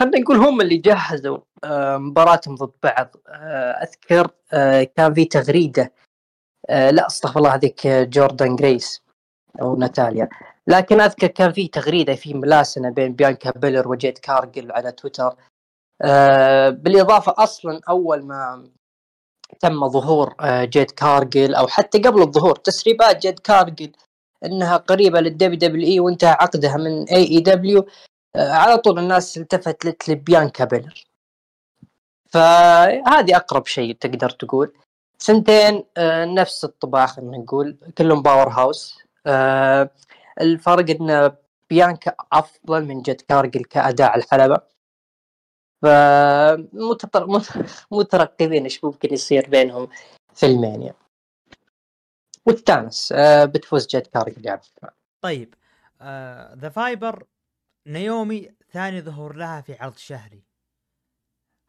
خلينا 0.00 0.18
نقول 0.18 0.36
هم 0.36 0.60
اللي 0.60 0.76
جهزوا 0.76 1.38
آه، 1.64 1.96
مباراتهم 1.96 2.54
ضد 2.54 2.72
بعض. 2.82 3.16
آه، 3.28 3.72
أذكر 3.72 4.30
كان 4.96 5.14
في 5.14 5.24
تغريدة 5.24 5.92
لا 6.68 7.06
أستغفر 7.06 7.38
الله 7.38 7.54
هذيك 7.54 7.86
جوردان 7.86 8.56
جريس 8.56 9.02
أو 9.62 9.76
ناتاليا. 9.76 10.28
لكن 10.66 11.00
أذكر 11.00 11.26
كان 11.26 11.52
في 11.52 11.68
تغريدة 11.68 12.14
في 12.14 12.34
ملاسنة 12.34 12.90
بين 12.90 13.12
بيانكا 13.12 13.50
بيلر 13.50 13.88
وجيد 13.88 14.18
كارجل 14.18 14.72
على 14.72 14.92
تويتر. 14.92 15.36
بالإضافة 16.70 17.34
أصلا 17.38 17.80
أول 17.88 18.22
ما 18.26 18.68
تم 19.60 19.88
ظهور 19.88 20.34
جيد 20.64 20.90
كارجل 20.90 21.54
أو 21.54 21.66
حتى 21.66 21.98
قبل 21.98 22.22
الظهور 22.22 22.56
تسريبات 22.56 23.22
جيد 23.22 23.40
كارجل 23.40 23.92
إنها 24.46 24.76
قريبة 24.76 25.20
لل 25.20 25.58
WWE 25.58 26.00
وانتهى 26.00 26.30
عقدها 26.30 26.76
من 26.76 27.08
AEW 27.08 27.86
على 28.36 28.78
طول 28.78 28.98
الناس 28.98 29.38
التفتت 29.38 30.08
لبيانكا 30.08 30.64
بيلر. 30.64 31.04
فهذه 32.30 33.36
أقرب 33.36 33.66
شيء 33.66 33.94
تقدر 33.94 34.30
تقول. 34.30 34.72
سنتين 35.18 35.84
آه، 35.96 36.24
نفس 36.24 36.64
الطباع 36.64 37.06
خلينا 37.06 37.38
نقول 37.38 37.76
كلهم 37.98 38.22
powerhouse. 38.22 38.98
آه، 39.26 39.90
الفرق 40.40 40.90
إن 40.90 41.32
بيانكا 41.70 42.14
أفضل 42.32 42.84
من 42.84 43.02
جيد 43.02 43.22
كارجل 43.22 43.64
كأداء 43.64 44.10
على 44.10 44.22
الحلبة. 44.22 44.58
فمترقبين 47.90 48.64
إيش 48.64 48.84
ممكن 48.84 49.14
يصير 49.14 49.50
بينهم 49.50 49.88
في 50.34 50.46
ألمانيا. 50.46 50.94
واستانس 52.46 53.12
آه، 53.12 53.44
بتفوز 53.44 53.86
جيد 53.86 54.06
كارجل 54.06 54.46
يا 54.46 54.52
عبد. 54.52 54.64
طيب 55.20 55.54
the 56.58 56.68
Viper 56.68 57.26
نيومي 57.86 58.54
ثاني 58.72 59.00
ظهور 59.00 59.36
لها 59.36 59.60
في 59.60 59.74
عرض 59.74 59.96
شهري 59.96 60.44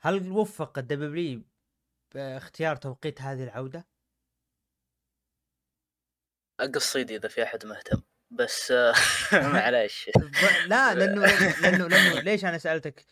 هل 0.01 0.31
وفق 0.31 0.77
ال 0.77 1.09
W 1.09 1.41
باختيار 2.13 2.75
توقيت 2.75 3.21
هذه 3.21 3.43
العودة؟ 3.43 3.87
قصدي 6.75 7.15
إذا 7.15 7.29
في 7.29 7.43
أحد 7.43 7.65
مهتم 7.65 8.01
بس 8.31 8.71
آه، 8.71 8.93
معليش 9.53 10.09
لا 10.67 10.93
لأنه 10.93 11.25
لأنه 11.61 11.87
لأنه 11.87 12.19
ليش 12.19 12.45
أنا 12.45 12.57
سألتك؟ 12.57 13.05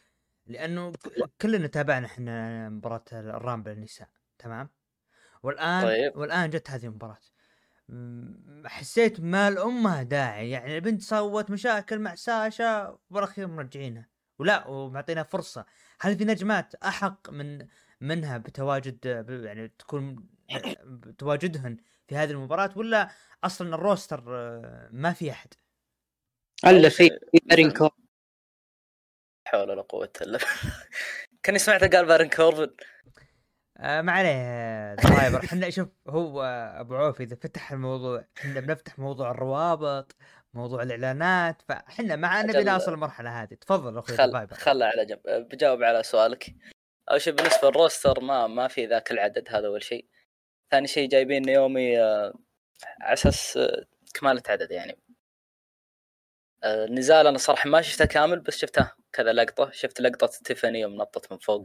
لأنه 0.45 0.93
كلنا 1.41 1.67
تابعنا 1.67 2.05
إحنا 2.05 2.69
مباراة 2.69 3.03
الرامبل 3.11 3.71
النساء 3.71 4.09
تمام؟ 4.39 4.69
والآن 5.43 5.83
طيب. 5.83 6.17
والآن 6.17 6.49
جت 6.49 6.69
هذه 6.69 6.85
المباراة 6.85 7.17
حسيت 8.65 9.19
ما 9.19 9.47
الامها 9.47 10.03
داعي. 10.03 10.49
يعني 10.49 10.75
البنت 10.75 11.01
سوت 11.01 11.51
مشاكل 11.51 11.99
مع 11.99 12.15
ساشا 12.15 12.97
والاخير 13.09 13.47
مرجعينها 13.47 14.09
ولا 14.39 14.67
ومعطينا 14.67 15.23
فرصة. 15.23 15.65
هل 16.01 16.17
في 16.17 16.25
نجمات 16.25 16.75
أحق 16.75 17.29
من 17.29 17.67
منها 18.01 18.37
بتواجد 18.37 19.05
يعني 19.45 19.67
تكون 19.79 20.29
تواجدهن 21.17 21.77
في 22.07 22.15
هذه 22.15 22.31
المباراة 22.31 22.73
ولا 22.75 23.09
أصلا 23.43 23.75
الروستر 23.75 24.23
آه، 24.27 24.89
ما 24.91 25.13
في 25.13 25.31
أحد؟ 25.31 25.53
ألا 26.67 26.89
في 26.89 27.19
بارين 27.45 27.71
كوربن 27.71 28.03
حول 29.47 29.69
ولا 29.69 29.81
قوة 29.81 30.13
إلا 30.21 30.39
كاني 31.43 31.59
سمعته 31.59 31.87
قال 31.87 32.05
بارين 32.05 32.29
كوربن 32.29 32.75
آه 33.77 34.01
ما 34.01 34.11
عليه 34.11 34.95
درايفر. 34.95 35.45
إحنا 35.45 35.69
شوف 35.69 35.89
هو 36.07 36.41
أبو 36.79 36.95
عوف 36.95 37.21
إذا 37.21 37.35
فتح 37.35 37.71
الموضوع 37.71 38.25
إحنا 38.37 38.59
بنفتح 38.59 38.99
موضوع 38.99 39.31
الروابط 39.31 40.15
موضوع 40.53 40.83
الإعلانات 40.83 41.61
فاحنا 41.61 42.15
ما 42.15 42.41
نبي 42.41 42.63
نوصل 42.63 42.93
المرحلة 42.93 43.41
هذه. 43.43 43.53
تفضل 43.53 43.97
أخوي 43.97 44.17
خل 44.17 44.47
خله 44.47 44.85
على 44.85 45.05
جنب. 45.05 45.21
بجاوب 45.25 45.83
على 45.83 46.03
سؤالك. 46.03 46.55
أول 47.11 47.21
شيء 47.21 47.33
بالنسبة 47.33 47.69
للروستر 47.69 48.19
ما 48.19 48.47
ما 48.47 48.67
في 48.67 48.85
ذاك 48.85 49.11
العدد 49.11 49.47
هذا 49.49 49.67
أول 49.67 49.83
شيء. 49.83 50.07
ثاني 50.71 50.87
شيء 50.87 51.09
جايبين 51.09 51.41
نيومي 51.41 52.01
آه، 52.01 52.33
على 53.01 53.13
أساس 53.13 53.57
آه، 53.57 53.85
كمالة 54.13 54.43
عدد 54.49 54.71
يعني. 54.71 54.99
النزال 56.65 57.27
أنا 57.27 57.37
صراحة 57.37 57.69
ما 57.69 57.81
شفته 57.81 58.05
كامل 58.05 58.39
بس 58.39 58.57
شفته 58.57 58.91
كذا 59.13 59.33
لقطة. 59.33 59.71
شفت 59.71 60.01
لقطة 60.01 60.27
تيفاني 60.43 60.79
يوم 60.79 60.95
نطت 60.95 61.31
من 61.31 61.37
فوق 61.37 61.63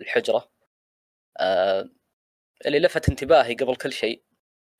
الحجرة. 0.00 0.57
آه، 1.40 1.88
اللي 2.66 2.78
لفت 2.78 3.08
انتباهي 3.08 3.54
قبل 3.54 3.76
كل 3.76 3.92
شيء 3.92 4.22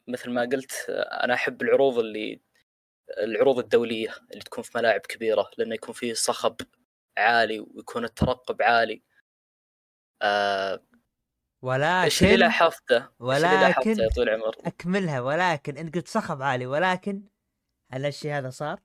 مثل 0.08 0.30
ما 0.30 0.42
قلت 0.42 0.86
أنا 1.24 1.34
أحب 1.34 1.62
العروض 1.62 1.98
اللي 1.98 2.40
العروض 3.18 3.58
الدولية 3.58 4.14
اللي 4.30 4.44
تكون 4.44 4.64
في 4.64 4.78
ملاعب 4.78 5.00
كبيرة 5.00 5.50
لأنه 5.58 5.74
يكون 5.74 5.94
فيه 5.94 6.14
صخب 6.14 6.56
عالي 7.18 7.60
ويكون 7.60 8.04
الترقب 8.04 8.62
عالي 8.62 9.02
آه 10.22 10.82
ولكن 11.62 11.84
إيش 11.84 12.22
اللي 12.22 12.36
لاحظته؟ 12.36 13.08
ولكن 13.18 13.90
يا 13.90 14.08
طويل 14.08 14.28
العمر؟ 14.28 14.56
أكملها 14.64 15.20
ولكن 15.20 15.76
انت 15.76 15.94
قلت 15.94 16.08
صخب 16.08 16.42
عالي 16.42 16.66
ولكن 16.66 17.28
هل 17.92 18.06
الشيء 18.06 18.32
هذا 18.32 18.50
صار؟ 18.50 18.80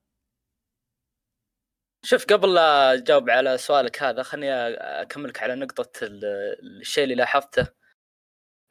شوف 2.06 2.26
قبل 2.26 2.54
لا 2.54 2.94
أجاوب 2.94 3.30
على 3.30 3.58
سؤالك 3.58 4.04
هذا 4.04 4.24
خليني 4.24 4.54
أكملك 5.02 5.44
على 5.44 5.56
نقطة 5.56 5.90
الشيء 6.04 7.04
اللي 7.04 7.16
لاحظته. 7.16 7.68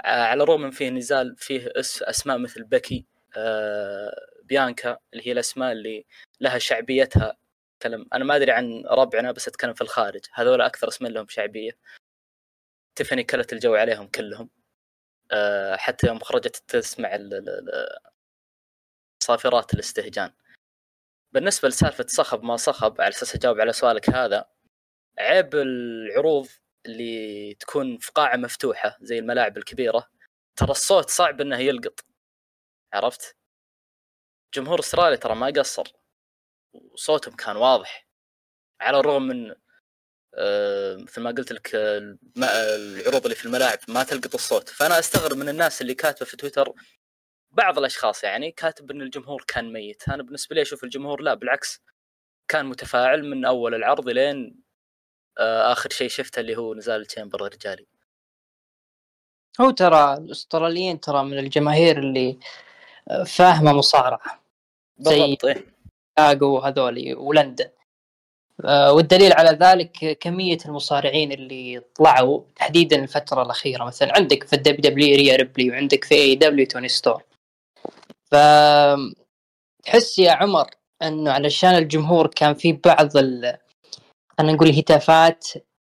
على 0.04 0.42
الرغم 0.42 0.60
من 0.60 0.70
فيه 0.70 0.90
نزال 0.90 1.36
فيه 1.36 1.72
أسماء 2.02 2.38
مثل 2.38 2.64
بكي 2.64 3.06
آه، 3.36 4.14
بيانكا 4.44 4.98
اللي 5.12 5.26
هي 5.28 5.32
الأسماء 5.32 5.72
اللي 5.72 6.06
لها 6.40 6.58
شعبيتها. 6.58 7.36
كلام 7.82 8.06
أنا 8.14 8.24
ما 8.24 8.36
أدري 8.36 8.52
عن 8.52 8.84
ربعنا 8.86 9.32
بس 9.32 9.48
أتكلم 9.48 9.74
في 9.74 9.80
الخارج. 9.82 10.20
هذول 10.34 10.60
أكثر 10.62 10.88
اسمين 10.88 11.12
لهم 11.12 11.28
شعبية. 11.28 11.72
تيفاني 12.96 13.24
كلت 13.24 13.52
الجو 13.52 13.74
عليهم 13.74 14.08
كلهم. 14.08 14.50
آه، 15.32 15.76
حتى 15.76 16.06
يوم 16.06 16.20
خرجت 16.20 16.56
تسمع 16.68 17.18
صافرات 19.22 19.74
الاستهجان. 19.74 20.32
بالنسبة 21.32 21.68
لسالفة 21.68 22.06
صخب 22.08 22.42
ما 22.44 22.56
صخب 22.56 23.00
على 23.00 23.08
أساس 23.08 23.34
أجاوب 23.34 23.60
على 23.60 23.72
سؤالك 23.72 24.10
هذا 24.10 24.44
عيب 25.18 25.54
العروض 25.54 26.48
اللي 26.86 27.54
تكون 27.54 27.98
في 27.98 28.12
قاعة 28.12 28.36
مفتوحة 28.36 28.98
زي 29.02 29.18
الملاعب 29.18 29.58
الكبيرة 29.58 30.08
ترى 30.56 30.70
الصوت 30.70 31.10
صعب 31.10 31.40
إنه 31.40 31.58
يلقط. 31.58 32.00
عرفت؟ 32.92 33.36
جمهور 34.54 34.80
استراليا 34.80 35.16
ترى 35.16 35.34
ما 35.34 35.46
قصر 35.46 35.92
وصوتهم 36.72 37.36
كان 37.36 37.56
واضح. 37.56 38.08
على 38.80 39.00
الرغم 39.00 39.22
من 39.22 39.54
آه، 40.34 40.96
مثل 40.96 41.20
ما 41.20 41.30
قلت 41.30 41.52
لك 41.52 41.70
العروض 41.74 43.22
اللي 43.22 43.34
في 43.34 43.46
الملاعب 43.46 43.78
ما 43.88 44.04
تلقط 44.04 44.34
الصوت. 44.34 44.68
فأنا 44.68 44.98
أستغرب 44.98 45.36
من 45.36 45.48
الناس 45.48 45.82
اللي 45.82 45.94
كاتبة 45.94 46.26
في 46.26 46.36
تويتر 46.36 46.72
بعض 47.52 47.78
الأشخاص 47.78 48.24
يعني 48.24 48.50
كاتب 48.50 48.90
إن 48.90 49.02
الجمهور 49.02 49.44
كان 49.48 49.72
ميت. 49.72 50.08
أنا 50.08 50.22
بالنسبة 50.22 50.56
لي 50.56 50.62
أشوف 50.62 50.84
الجمهور 50.84 51.20
لا 51.22 51.34
بالعكس. 51.34 51.82
كان 52.48 52.66
متفاعل 52.66 53.24
من 53.30 53.44
أول 53.44 53.74
العرض 53.74 54.08
لين 54.08 54.62
آه، 55.38 55.72
آخر 55.72 55.90
شيء 55.90 56.08
شفته 56.08 56.40
اللي 56.40 56.56
هو 56.56 56.74
نزال 56.74 57.06
تشامبر 57.06 57.46
الرجالي. 57.46 57.86
هو 59.60 59.70
ترى 59.70 60.14
الأستراليين 60.14 61.00
ترى 61.00 61.24
من 61.24 61.38
الجماهير 61.38 61.98
اللي 61.98 62.38
آه، 63.10 63.24
فاهمة 63.24 63.72
مصارعة. 63.72 64.42
زي 64.98 65.36
شيكاغو 65.40 66.58
إيه. 66.58 66.68
هذولي 66.68 67.14
ولندن. 67.14 67.70
آه، 68.64 68.92
والدليل 68.92 69.32
على 69.32 69.50
ذلك 69.50 70.18
كمية 70.20 70.58
المصارعين 70.66 71.32
اللي 71.32 71.82
طلعوا 71.94 72.42
تحديدا 72.56 73.02
الفترة 73.02 73.42
الأخيرة. 73.42 73.84
مثلا 73.84 74.16
عندك 74.16 74.44
في 74.44 74.52
ال 74.52 74.80
WW 74.80 75.16
ريا 75.16 75.36
ريبلي 75.36 75.70
وعندك 75.70 76.04
في 76.04 76.14
AW 76.14 76.66
توني 76.66 76.88
ستورم 76.88 77.22
ف 78.32 78.36
تحس 79.84 80.18
يا 80.18 80.32
عمر 80.32 80.70
إنه 81.02 81.32
علشان 81.32 81.74
الجمهور 81.74 82.26
كان 82.26 82.54
في 82.54 82.72
بعض 82.72 83.16
ال 83.16 83.58
خلينا 84.38 84.52
نقول 84.52 84.68
الهتافات 84.68 85.48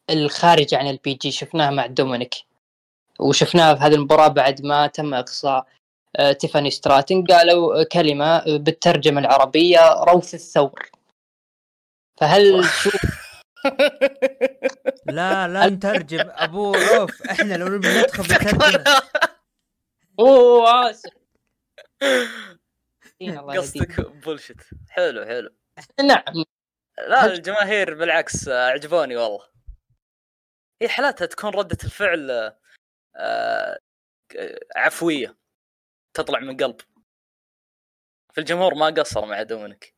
الخارجة 0.09 0.77
عن 0.77 0.87
ال 0.87 1.13
PG 1.13 1.31
شفناها 1.31 1.69
مع 1.71 1.85
دومينيك. 1.85 2.35
وشفناها 3.19 3.75
في 3.75 3.81
هذه 3.81 3.95
المباراة 3.95 4.27
بعد 4.27 4.61
ما 4.61 4.87
تم 4.87 5.13
إقصاء 5.13 5.67
آه، 6.15 6.31
تيفاني 6.31 6.71
ستراتن 6.71 7.23
قالوا 7.23 7.83
كلمة 7.83 8.57
بالترجمة 8.57 9.21
العربية 9.21 10.03
روث 10.03 10.33
الثور 10.33 10.89
فهل 12.17 12.63
لا 15.05 15.47
لا 15.47 15.67
نترجم. 15.69 16.29
أبو 16.29 16.75
عوف 16.75 17.21
إحنا 17.21 17.53
لو 17.53 17.67
ندخل 17.67 18.23
بالترجمة. 18.23 18.83
أوه 20.19 20.89
آسف. 20.89 21.11
قصدك 23.57 24.01
بولشت 24.01 24.61
حلو 24.89 25.25
حلو. 25.25 25.55
نعم. 25.99 26.45
لا 27.07 27.25
الجماهير 27.25 27.93
بالعكس 27.93 28.47
عجبوني 28.49 29.15
والله. 29.15 29.47
هي 30.81 30.89
حالاتها 30.89 31.25
تكون 31.25 31.49
ردة 31.49 31.77
الفعل 31.83 32.53
آه، 33.15 33.79
عفوية. 34.75 35.37
تطلع 36.13 36.39
من 36.39 36.57
قلب. 36.57 36.81
في 38.33 38.41
الجمهور 38.41 38.75
ما 38.75 38.85
قصر 38.85 39.25
مع 39.25 39.43
دومينيك. 39.43 39.95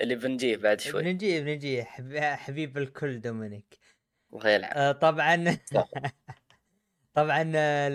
اللي 0.00 0.14
بنجيه 0.14 0.56
بعد 0.56 0.80
شوي. 0.80 1.02
بنجيه 1.02 1.40
بنجيه. 1.40 1.82
حبيب 2.36 2.78
الكل 2.78 3.20
دومينيك. 3.20 3.78
الله 4.32 4.48
يلعن. 4.50 4.78
آه 4.78 4.92
طبعا 4.92 5.58
طبعا 7.14 7.52
آه، 7.56 7.88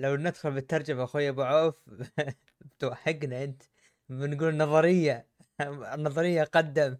لو 0.00 0.16
ندخل 0.16 0.50
بالترجمة 0.50 1.04
أخوي 1.04 1.28
أبو 1.28 1.42
عوف 1.42 1.84
توحقنا 2.78 3.44
أنت 3.44 3.62
بنقول 4.08 4.56
نظرية 4.56 5.26
النظريه 5.94 6.44
قدم. 6.44 6.96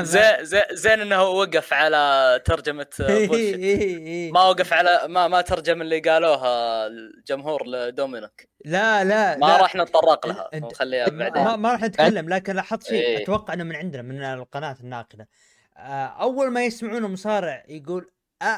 زين 0.00 0.44
زين 0.44 0.62
زين 0.72 1.00
إنه 1.00 1.22
وقف 1.22 1.72
على 1.72 2.40
ترجمة 2.44 2.86
إيه، 3.00 3.34
إيه، 3.34 3.98
إيه، 3.98 4.32
ما 4.32 4.42
وقف 4.42 4.72
على 4.72 5.00
ما 5.08 5.28
ما 5.28 5.40
ترجم 5.40 5.82
اللي 5.82 6.00
قالوها 6.00 6.86
الجمهور 6.86 7.66
لدومينيك. 7.66 8.48
لا 8.64 9.04
لا 9.04 9.36
ما 9.36 9.56
راح 9.56 9.76
نتطرق 9.76 10.26
لها 10.26 10.50
نخليها 10.54 11.08
بعدين. 11.08 11.44
ما, 11.44 11.56
ما 11.56 11.72
راح 11.72 11.82
نتكلم 11.82 12.28
لكن 12.28 12.56
لاحظت 12.56 12.86
شيء 12.86 13.06
إيه. 13.06 13.22
أتوقع 13.22 13.54
إنه 13.54 13.64
من 13.64 13.76
عندنا 13.76 14.02
من 14.02 14.22
القناة 14.22 14.76
الناقدة. 14.80 15.28
آه، 15.76 16.06
أول 16.06 16.50
ما 16.50 16.64
يسمعون 16.64 17.02
مصارع 17.02 17.64
يقول 17.68 18.10
أ 18.42 18.56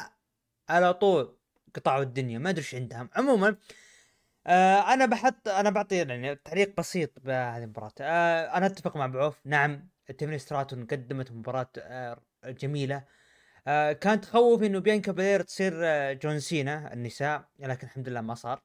على 0.69 0.93
طول 0.93 1.37
قطعوا 1.75 2.03
الدنيا 2.03 2.39
ما 2.39 2.49
أدري 2.49 2.61
إيش 2.61 2.75
عندهم. 2.75 3.09
عموما 3.15 3.55
آه 4.47 4.93
أنا 4.93 5.05
بحط 5.05 5.47
أنا 5.47 5.69
بعطي 5.69 5.95
يعني 5.97 6.35
تعليق 6.35 6.77
بسيط 6.77 7.19
بهذه 7.19 7.63
المباراة. 7.63 7.91
آه 8.01 8.57
أنا 8.57 8.65
أتفق 8.65 8.97
مع 8.97 9.07
أبو 9.07 9.23
عوف 9.23 9.39
نعم 9.45 9.89
تيفني 10.17 10.39
ستراتون 10.39 10.85
قدمت 10.85 11.31
مباراة 11.31 11.69
آه، 11.77 12.21
جميلة. 12.45 13.03
آه، 13.67 13.91
كان 13.93 14.21
تخوف 14.21 14.63
إنه 14.63 14.79
بيانكا 14.79 15.11
بلير 15.11 15.41
تصير 15.41 15.73
آه، 15.75 16.13
جون 16.13 16.39
سينا 16.39 16.93
النساء 16.93 17.49
لكن 17.59 17.87
الحمد 17.87 18.09
لله 18.09 18.21
ما 18.21 18.35
صار. 18.35 18.61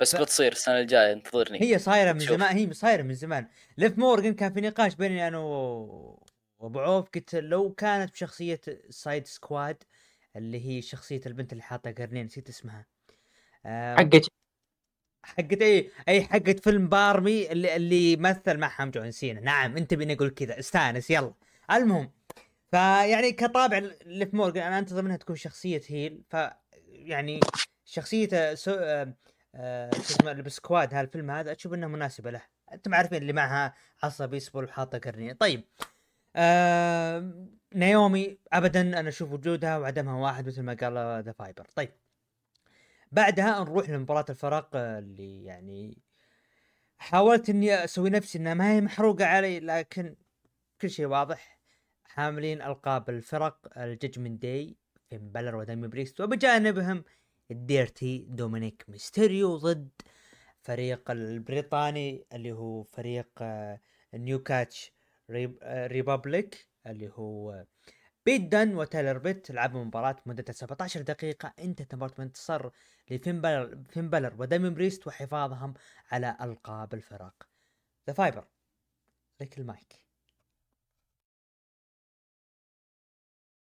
بس 0.00 0.16
ف... 0.16 0.20
بتصير 0.20 0.52
السنة 0.52 0.80
الجاية 0.80 1.12
انتظرني. 1.12 1.62
هي 1.62 1.78
صايرة 1.78 2.12
من 2.12 2.18
زمان 2.18 2.56
هي 2.56 2.72
صايرة 2.72 3.02
من 3.02 3.14
زمان. 3.14 3.48
ليف 3.78 3.98
مورجن 3.98 4.34
كان 4.34 4.52
في 4.52 4.60
نقاش 4.60 4.94
بيني 4.94 5.28
أنا 5.28 5.38
و... 5.38 6.26
وأبو 6.58 6.80
عوف. 6.80 7.08
قلت 7.14 7.34
لو 7.34 7.74
كانت 7.74 8.12
بشخصية 8.12 8.60
سايد 8.90 9.26
سكواد 9.26 9.82
اللي 10.36 10.66
هي 10.66 10.82
شخصية 10.82 11.20
البنت 11.26 11.52
اللي 11.52 11.62
حاطة 11.62 11.90
قرنين 11.90 12.26
نسيت 12.26 12.48
اسمها. 12.48 12.78
آه، 12.80 12.97
حقت. 13.68 14.26
حقت 15.24 15.62
اي 15.62 15.90
إي 16.08 16.22
حقت 16.24 16.60
فيلم 16.60 16.88
بارمي 16.88 17.52
اللي 17.52 17.76
اللي 17.76 18.16
مثل 18.16 18.58
معهم 18.58 18.90
جون 18.90 19.10
سينا. 19.10 19.40
نعم 19.40 19.76
أنت 19.76 19.94
بيني 19.94 20.12
أقول 20.12 20.30
كذا. 20.30 20.58
استأنس 20.58 21.10
يلا. 21.10 21.34
المهم 21.70 22.12
فيعني 22.70 23.32
كطابع 23.32 23.78
اللي 23.78 24.26
في 24.26 24.36
مورجان 24.36 24.66
أنا 24.66 24.78
أنتظر 24.78 25.02
منها 25.02 25.16
تكون 25.16 25.36
شخصية 25.36 25.80
هيل. 25.88 26.22
ف 26.28 26.36
يعني 26.82 27.40
شخصيته 27.84 28.54
سو... 28.54 28.70
آه... 28.70 29.14
آه... 29.54 29.90
شو 29.94 30.00
اسمه 30.00 30.30
اللي 30.30 30.42
بسكواد 30.42 30.94
هالفيلم 30.94 31.30
هذا 31.30 31.52
أشوف 31.52 31.74
انها 31.74 31.88
مناسبة 31.88 32.30
له. 32.30 32.42
أنتم 32.72 32.94
عارفين 32.94 33.22
اللي 33.22 33.32
معها 33.32 33.74
عصا 34.02 34.26
بيسبول 34.26 34.64
وحاطة 34.64 34.98
قرنيه 34.98 35.32
طيب 35.32 35.64
آه... 36.36 37.48
نيومي 37.74 38.38
ابدا 38.52 38.80
أنا 38.80 39.08
أشوف 39.08 39.32
وجودها 39.32 39.78
وعدمها 39.78 40.14
واحد 40.14 40.46
مثل 40.46 40.62
ما 40.62 40.74
قال 40.74 41.24
ذا 41.24 41.32
فايبر. 41.32 41.66
طيب. 41.76 41.90
بعدها 43.12 43.60
نروح 43.60 43.90
لمباراة 43.90 44.24
الفرق 44.30 44.70
آه، 44.74 44.98
اللي 44.98 45.44
يعني 45.44 45.98
حاولت 46.98 47.50
إني 47.50 47.84
أسوي 47.84 48.10
نفسي 48.10 48.38
انها 48.38 48.54
ما 48.54 48.72
هي 48.72 48.80
محروقة 48.80 49.26
علي 49.26 49.60
لكن 49.60 50.16
كل 50.80 50.90
شيء 50.90 51.06
واضح 51.06 51.58
حاملين 52.04 52.62
ألقاب 52.62 53.10
الفرق 53.10 53.78
الججمنت 53.78 54.42
داي 54.42 54.76
فين 55.08 55.32
بلر 55.32 55.56
ودامين 55.56 55.88
بريست 55.88 56.20
وبجانبهم 56.20 57.04
الديرتي 57.50 58.26
دومينيك 58.28 58.84
ميستيريو 58.88 59.56
ضد 59.56 59.88
فريق 60.60 61.10
البريطاني 61.10 62.26
اللي 62.32 62.52
هو 62.52 62.82
فريق 62.82 63.28
آه، 63.40 63.80
نيو 64.14 64.42
كاتش 64.42 64.92
آه، 65.30 65.86
ريبابليك 65.86 66.68
اللي 66.86 67.10
هو 67.14 67.64
بيت 68.26 68.40
دن 68.40 68.74
وتايلر 68.76 69.18
بيت 69.18 69.50
لعبوا 69.50 69.84
مباراة 69.84 70.16
مدتها 70.26 70.52
17 70.52 71.02
دقيقة 71.02 71.54
انتهت 71.58 71.94
مباراة 71.94 72.14
بانتصار 72.18 72.72
لفين 73.10 73.40
بلر 74.10 74.34
ودامين 74.38 74.74
بريست 74.74 75.06
وحفاظهم 75.06 75.74
على 76.12 76.36
ألقاب 76.40 76.94
الفرق. 76.94 77.34
ذا 78.06 78.12
فايبر 78.14 78.44
لك 79.40 79.58
المايك. 79.58 80.00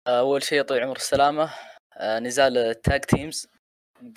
أول 0.07 0.43
شيء 0.43 0.63
طويل 0.63 0.83
عمر 0.83 0.97
السلامة. 0.97 1.55
آه، 1.93 2.19
نزال 2.19 2.59
ال 2.59 2.69
tag 2.69 3.01
teams. 3.01 3.49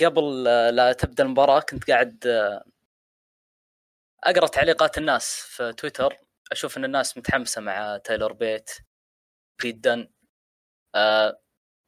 قبل 0.04 0.48
آه، 0.48 0.70
لا 0.70 0.94
تبدأ 0.94 1.24
المباراة 1.24 1.60
كنت 1.60 1.92
قاعد 1.92 2.28
آه، 2.28 2.64
أقرأ 4.24 4.48
تعليقات 4.48 4.98
الناس 4.98 5.36
في 5.36 5.74
تويتر. 5.74 6.18
أشوف 6.52 6.78
إن 6.78 6.86
الناس 6.86 7.18
متحمسة 7.18 7.62
مع 7.62 7.98
تايلور 7.98 8.34
بيت. 8.34 8.70
بيت 9.64 9.76
دن 9.76 10.08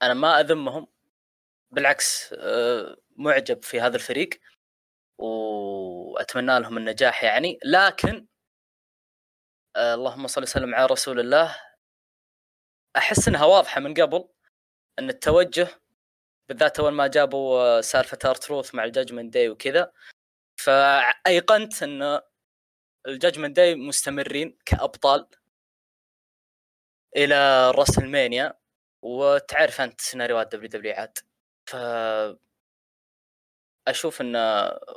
أنا 0.02 0.14
ما 0.14 0.40
أذمهم. 0.40 0.88
بالعكس 1.72 2.34
معجب 3.18 3.64
في 3.64 3.82
هذا 3.82 3.96
الفريق 3.96 4.30
وأتمنى 5.18 6.60
لهم 6.60 6.78
النجاح 6.78 7.24
يعني. 7.24 7.60
لكن 7.66 8.28
اللهم 9.78 10.28
صل 10.28 10.42
وسلم 10.44 10.76
على 10.76 10.86
رسول 10.86 11.20
الله. 11.20 11.58
أحس 12.98 13.28
إنها 13.28 13.46
واضحة 13.46 13.82
من 13.82 13.94
قبل 13.94 14.30
إن 15.00 15.10
التوجه 15.10 15.68
بالذات 16.50 16.80
أول 16.80 16.92
ما 16.94 17.08
جابوا 17.08 17.60
آه، 17.80 17.82
سالفة 17.82 18.20
ارتروث 18.26 18.76
مع 18.76 18.84
الجاجمنت 18.84 19.34
داي 19.34 19.50
وكذا 19.50 19.94
فأيقنت 20.60 21.84
إن 21.84 22.22
الجاجمنت 23.08 23.56
داي 23.56 23.76
مستمرين 23.76 24.58
كأبطال 24.66 25.28
إلى 27.18 27.72
راسلمانيا. 27.72 28.54
وتعرف 29.04 29.82
أنت 29.82 30.02
سيناريوهات 30.02 30.56
دبليو 30.56 30.70
دبليو 30.70 30.94
عاد. 30.94 31.18
ف 31.70 31.76
أشوف 33.88 34.22
إن 34.22 34.34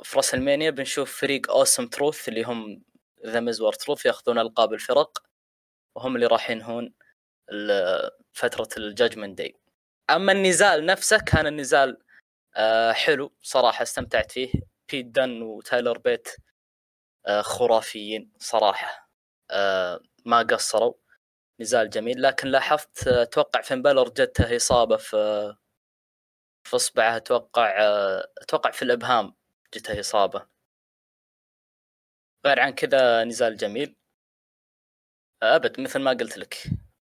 في 0.03 0.15
راسلمانيا 0.15 0.69
بنشوف 0.69 1.21
فريق 1.21 1.51
اوسم 1.51 1.87
تروث 1.87 2.29
اللي 2.29 2.43
هم 2.43 2.83
ذا 3.25 3.39
ميز 3.39 3.56
وآر 3.56 3.73
تروث 3.73 4.05
ياخذون 4.05 4.39
ألقاب 4.39 4.73
الفرق 4.73 5.23
وهم 5.95 6.15
اللي 6.15 6.27
راح 6.27 6.49
ينهون 6.49 6.93
فترة 8.33 8.69
الجاجمنت 8.77 9.37
داي 9.37 9.55
أما 10.09 10.31
النزال 10.31 10.85
نفسه 10.85 11.17
كان 11.17 11.47
النزال 11.47 11.97
آه، 12.55 12.91
حلو 12.91 13.33
صراحة 13.41 13.83
استمتعت 13.83 14.31
فيه. 14.31 14.51
بيت 14.91 15.05
دن 15.05 15.41
وتايلر 15.41 15.97
بيت 15.97 16.29
آه، 17.27 17.41
خرافيين 17.41 18.31
صراحة 18.39 19.09
آه، 19.51 20.01
ما 20.25 20.39
قصروا. 20.41 20.93
نزال 21.59 21.89
جميل. 21.89 22.21
لكن 22.21 22.47
لاحظت 22.47 23.07
أتوقع 23.07 23.61
فين 23.61 23.81
بالر 23.81 24.09
جته 24.09 24.55
إصابة 24.55 24.97
في 24.97 25.55
في 26.67 26.75
اصبعه 26.75 27.17
أتوقع 27.17 27.73
أتوقع 28.41 28.71
في 28.71 28.81
الأبهام 28.81 29.33
جته 29.73 29.99
إصابة. 29.99 30.47
غير 32.45 32.59
عن 32.59 32.71
كذا 32.71 33.23
نزال 33.23 33.57
جميل. 33.57 33.95
أبد 35.43 35.81
مثل 35.81 35.99
ما 35.99 36.11
قلت 36.11 36.37
لك. 36.37 36.57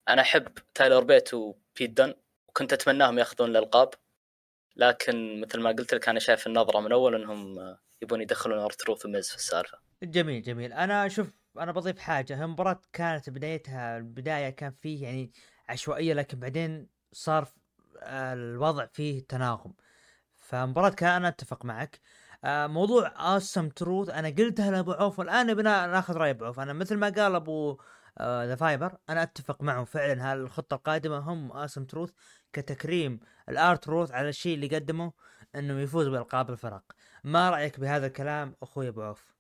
أنا 0.10 0.22
أحب 0.22 0.48
تايلر 0.74 1.04
بيت 1.04 1.34
وبيت 1.34 1.90
دن 1.90 2.14
وكنت 2.50 2.74
أتمناهم 2.74 3.20
يأخذون 3.20 3.50
الألقاب. 3.50 3.90
لكن 4.76 5.42
مثل 5.42 5.60
ما 5.60 5.70
قلت 5.70 5.94
لك 5.94 6.10
أنا 6.10 6.20
شايف 6.20 6.48
النظرة 6.48 6.80
من 6.80 6.92
أول 6.92 7.16
إنهم 7.16 7.78
يبون 8.02 8.22
يدخلون 8.22 8.60
ارتروث 8.60 9.06
وميز 9.06 9.30
في 9.30 9.36
السالفة. 9.36 9.78
جميل 10.04 10.42
جميل. 10.42 10.74
أنا 10.74 11.08
أشوف 11.08 11.34
أنا 11.58 11.72
بضيف 11.72 12.00
حاجة. 12.00 12.44
المباراه 12.44 12.82
كانت 12.94 13.30
بدايتها 13.30 13.98
البداية 13.98 14.50
كان 14.50 14.72
فيه 14.72 15.04
يعني 15.04 15.32
عشوائية 15.70 16.14
لكن 16.14 16.40
بعدين 16.40 16.90
صار 17.12 17.48
الوضع 18.04 18.86
فيه 18.86 19.26
تناغم. 19.28 19.74
فمباراة 20.40 20.90
كان 20.90 21.10
أنا 21.12 21.28
أتفق 21.28 21.66
معك. 21.66 22.02
آه، 22.44 22.68
موضوع 22.68 23.38
اوسم 23.38 23.70
تروث 23.70 24.10
أنا 24.10 24.30
قلتها 24.30 24.72
لابو 24.72 24.92
عوف 24.92 25.20
والآن 25.20 25.54
بنا 25.54 25.88
ناخذ 25.88 26.14
رأي 26.18 26.30
أبو 26.32 26.46
عوف. 26.46 26.60
أنا 26.60 26.74
مثل 26.74 26.98
ما 26.98 27.10
قال 27.10 27.36
أبو 27.36 27.78
ذا 28.22 28.56
uh, 28.56 28.60
فايبر 28.60 28.98
أنا 29.10 29.24
أتفق 29.24 29.64
معه 29.64 29.84
فعلا. 29.86 30.32
هالخطه 30.34 30.76
القادمة 30.76 31.18
هم 31.18 31.52
اوسم 31.52 31.86
تروث 31.86 32.12
كتكريم 32.54 33.20
لآر 33.50 33.88
تروث 33.88 34.12
على 34.12 34.30
الشيء 34.30 34.56
اللي 34.56 34.68
قدمه 34.76 35.14
إنه 35.56 35.80
يفوز 35.82 36.08
بألقاب 36.08 36.50
الفرق. 36.50 36.84
ما 37.24 37.50
رأيك 37.50 37.80
بهذا 37.80 38.08
الكلام 38.08 38.56
أخوي 38.64 38.88
أبو 38.88 39.02
عوف؟ 39.02 39.32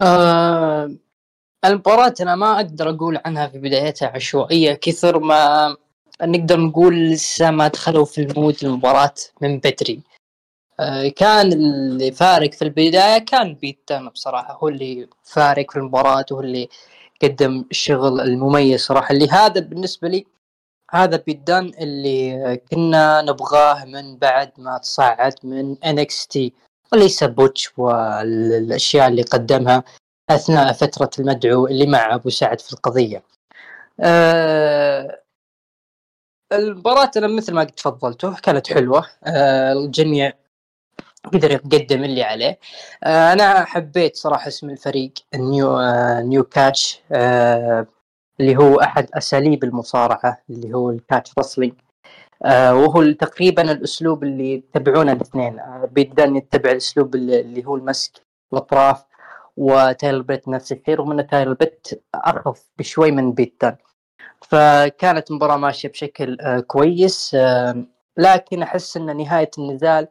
آه 0.00 1.05
المباراة 1.66 2.14
أنا 2.20 2.36
ما 2.36 2.56
أقدر 2.56 2.90
أقول 2.90 3.20
عنها 3.24 3.46
في 3.46 3.58
بدايتها 3.58 4.08
عشوائية 4.08 4.72
كثر 4.74 5.18
ما 5.18 5.76
نقدر 6.22 6.60
نقول 6.60 7.10
لسه 7.10 7.50
ما 7.50 7.68
دخلوا 7.68 8.04
في 8.04 8.20
المود 8.20 8.56
المباراة 8.62 9.14
من 9.40 9.58
بدري. 9.58 10.00
آه، 10.80 11.08
كان 11.08 11.52
اللي 11.52 12.12
فارق 12.12 12.52
في 12.54 12.62
البداية 12.62 13.18
كان 13.18 13.54
بيتم 13.54 14.08
بصراحة 14.08 14.58
هو 14.62 14.68
اللي 14.68 15.08
فارق 15.24 15.70
في 15.70 15.76
المباراة 15.78 16.24
وهو 16.30 16.40
اللي 16.40 16.68
قدم 17.22 17.64
الشغل 17.70 18.20
المميز 18.20 18.80
صراحة. 18.80 19.12
اللي 19.14 19.28
هذا 19.28 19.60
بالنسبة 19.60 20.08
لي 20.08 20.26
هذا 20.90 21.16
بيدان 21.26 21.72
اللي 21.80 22.60
كنا 22.70 23.22
نبغاه 23.22 23.84
من 23.84 24.16
بعد 24.16 24.52
ما 24.58 24.78
تصعد 24.78 25.34
من 25.44 25.76
NXT 25.76 26.50
وليس 26.92 27.24
بوتش 27.24 27.78
والأشياء 27.78 29.08
اللي 29.08 29.22
قدمها. 29.22 29.84
أثناء 30.30 30.72
فترة 30.72 31.10
المدعو 31.18 31.66
اللي 31.66 31.86
مع 31.86 32.14
أبو 32.14 32.30
سعد 32.30 32.60
في 32.60 32.72
القضية. 32.72 33.22
أه 34.00 35.22
المباراة 36.52 37.10
أنا 37.16 37.26
مثل 37.26 37.54
ما 37.54 37.64
تفضلته 37.64 38.34
كانت 38.42 38.72
حلوة. 38.72 39.06
أه 39.24 39.72
الجميع 39.72 40.32
قدر 41.32 41.50
يقدم 41.50 42.04
اللي 42.04 42.22
عليه. 42.22 42.58
آه 43.04 43.32
أنا 43.32 43.64
حبيت 43.64 44.16
صراحة 44.16 44.48
اسم 44.48 44.70
الفريق 44.70 45.12
النيو 45.34 45.78
آه 45.80 46.20
نيو 46.20 46.44
كاتش 46.44 47.00
آه 47.12 47.86
اللي 48.40 48.56
هو 48.56 48.80
أحد 48.80 49.08
أساليب 49.14 49.64
المصارعة 49.64 50.42
اللي 50.50 50.74
هو 50.74 50.90
الكاتش 50.90 51.32
رسلينج. 51.38 51.74
آه 52.44 52.74
وهو 52.74 53.12
تقريبا 53.12 53.72
الأسلوب 53.72 54.24
اللي 54.24 54.52
يتبعونه 54.54 55.12
الاثنين. 55.12 55.58
آه 55.58 55.88
بيت 55.92 56.18
دن 56.18 56.36
يتبع 56.36 56.70
الأسلوب 56.70 57.14
اللي 57.14 57.64
هو 57.66 57.76
المسك 57.76 58.12
الأطراف. 58.52 59.04
وتايلر 59.56 60.22
بيت 60.22 60.48
نفس 60.48 60.72
الشيء 60.72 60.94
رغم 60.94 61.12
إن 61.12 61.26
تايلر 61.26 61.54
بيت 61.54 62.04
أخف 62.14 62.70
بشوي 62.78 63.10
من 63.10 63.32
بيت 63.32 63.58
دن 63.58 63.76
فكانت 64.42 65.30
المباراة 65.30 65.56
ماشية 65.56 65.88
بشكل 65.88 66.40
آه 66.40 66.60
كويس 66.60 67.34
آه 67.34 67.86
لكن 68.16 68.62
أحس 68.62 68.96
إن 68.96 69.16
نهاية 69.16 69.50
النزال 69.58 70.08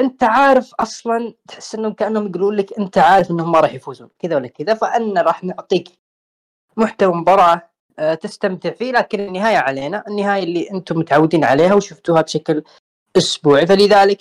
أنت 0.00 0.24
عارف 0.24 0.74
أصلا 0.74 1.34
تحس 1.48 1.74
إنهم 1.74 1.92
كأنهم 1.92 2.26
يقولون 2.26 2.54
لك 2.54 2.78
أنت 2.78 2.98
عارف 2.98 3.30
إنهم 3.30 3.52
ما 3.52 3.60
راح 3.60 3.74
يفوزون 3.74 4.10
كذا 4.18 4.36
ولا 4.36 4.48
كذا 4.48 4.74
فأنا 4.74 5.22
راح 5.22 5.44
نعطيك 5.44 5.88
محتوى 6.76 7.14
مباراه 7.14 7.70
آه، 7.98 8.14
تستمتع 8.14 8.70
فيه 8.70 8.92
لكن 8.92 9.20
النهاية 9.20 9.56
علينا 9.56 10.04
النهاية 10.08 10.42
اللي 10.42 10.70
أنتم 10.70 10.98
متعودين 10.98 11.44
عليها 11.44 11.74
وشفتوها 11.74 12.22
بشكل 12.22 12.64
أسبوعي. 13.16 13.66
فلذلك 13.66 14.18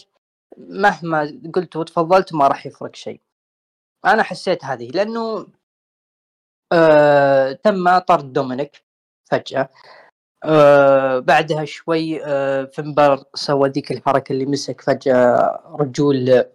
مهما 0.57 1.41
قلت 1.55 1.75
وتفضلت 1.75 2.33
ما 2.33 2.47
راح 2.47 2.65
يفرق 2.65 2.95
شيء. 2.95 3.21
أنا 4.05 4.23
حسيت 4.23 4.65
هذه 4.65 4.87
لأنه 4.89 5.47
آه 6.73 7.51
تم 7.51 7.97
طرد 7.99 8.33
دومينيك 8.33 8.83
فجأة. 9.31 9.69
آه 10.43 11.19
بعدها 11.19 11.65
شوي 11.65 12.25
آه 12.25 12.63
فين 12.65 12.94
بلر 12.94 13.23
سوى 13.35 13.69
ذيك 13.69 13.91
الحركة 13.91 14.33
اللي 14.33 14.45
مسك 14.45 14.81
فجأة 14.81 15.61
رجول 15.79 16.45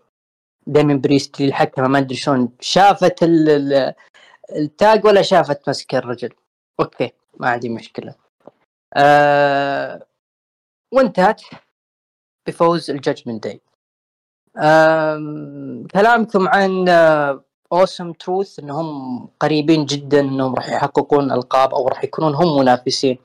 دامين 0.67 1.01
بريست 1.01 1.41
اللي 1.41 1.49
الحكمه 1.49 1.89
ما 1.89 1.99
أدري 1.99 2.15
شلون 2.17 2.53
شافت 2.61 3.23
ال- 3.23 3.49
ال- 3.51 3.95
ال 4.53 4.66
tag 4.66 5.05
ولا 5.05 5.23
شافت 5.23 5.69
مسك 5.69 5.95
الرجل. 5.95 6.35
أوكي 6.81 7.13
ما 7.37 7.49
عندي 7.51 7.69
مشكلة. 7.69 8.15
آه 8.97 10.07
وانتهت 10.95 11.43
بفوز 12.49 12.91
الججمنت 12.91 13.45
داي 13.45 13.61
كلامكم 15.93 16.49
عن 16.49 16.89
اوسم 17.73 18.13
تروث 18.13 18.59
إنهم 18.59 18.89
قريبين 19.41 19.85
جدا 19.87 20.21
إنهم 20.21 20.55
راح 20.55 20.69
يحققون 20.69 21.33
ألقاب 21.33 21.75
أو 21.75 21.89
راح 21.89 22.05
يكونون 22.05 22.35
هم 22.35 22.59
منافسين. 22.61 23.19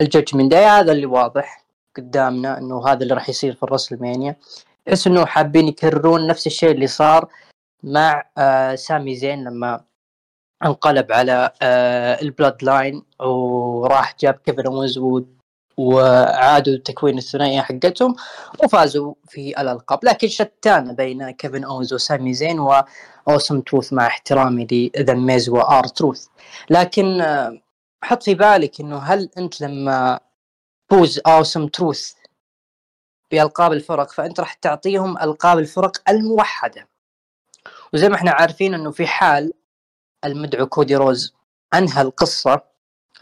الجادجمنت 0.00 0.50
داي 0.50 0.64
هذا 0.64 0.92
اللي 0.92 1.06
واضح 1.06 1.64
قدامنا 1.96 2.58
إنه 2.58 2.88
هذا 2.88 3.02
اللي 3.02 3.14
راح 3.14 3.28
يصير 3.28 3.54
في 3.54 3.62
الرسلمانيا 3.62 4.36
تحس 4.86 5.06
إنه 5.06 5.24
حابين 5.26 5.68
يكررون 5.68 6.26
نفس 6.26 6.46
الشيء 6.46 6.70
اللي 6.70 6.86
صار 6.86 7.28
مع 7.82 8.24
آه 8.38 8.74
سامي 8.74 9.14
زين 9.16 9.44
لما 9.44 9.80
انقلب 10.64 11.12
على 11.12 11.50
آه 11.62 12.22
البلودلاين 12.22 13.02
وراح 13.20 14.16
جاب 14.20 14.34
كيفن 14.34 14.66
أونز 14.66 14.98
و- 14.98 15.22
وعادوا 15.76 16.76
تكوين 16.76 17.18
الثنائيه 17.18 17.60
حقتهم 17.60 18.16
وفازوا 18.64 19.14
في 19.28 19.60
الألقاب. 19.60 20.04
لكن 20.04 20.28
شتان 20.28 20.94
بين 20.94 21.30
كيفن 21.30 21.64
أونز 21.64 21.94
وسامي 21.94 22.34
زين 22.34 22.58
وأوسم 22.60 23.60
تروث 23.60 23.92
مع 23.92 24.06
احترامي 24.06 24.66
لذا 24.96 25.14
ميز 25.14 25.48
وآر 25.48 25.84
تروث. 25.84 26.26
لكن 26.70 27.20
آه، 27.20 27.62
حط 28.02 28.22
في 28.22 28.34
بالك 28.34 28.80
إنه 28.80 28.98
هل 28.98 29.30
أنت 29.38 29.60
لما 29.60 30.20
تفوز 30.88 31.20
أوسم 31.26 31.66
تروث 31.66 32.12
بألقاب 33.30 33.72
الفرق 33.72 34.10
فأنت 34.10 34.40
راح 34.40 34.54
تعطيهم 34.54 35.18
ألقاب 35.18 35.58
الفرق 35.58 36.02
الموحدة. 36.08 36.88
وزي 37.92 38.08
ما 38.08 38.14
إحنا 38.14 38.30
عارفين 38.30 38.74
إنه 38.74 38.90
في 38.90 39.06
حال 39.06 39.52
المدعو 40.24 40.66
كودي 40.66 40.96
رودز 40.96 41.34
أنهى 41.74 42.02
القصة 42.02 42.71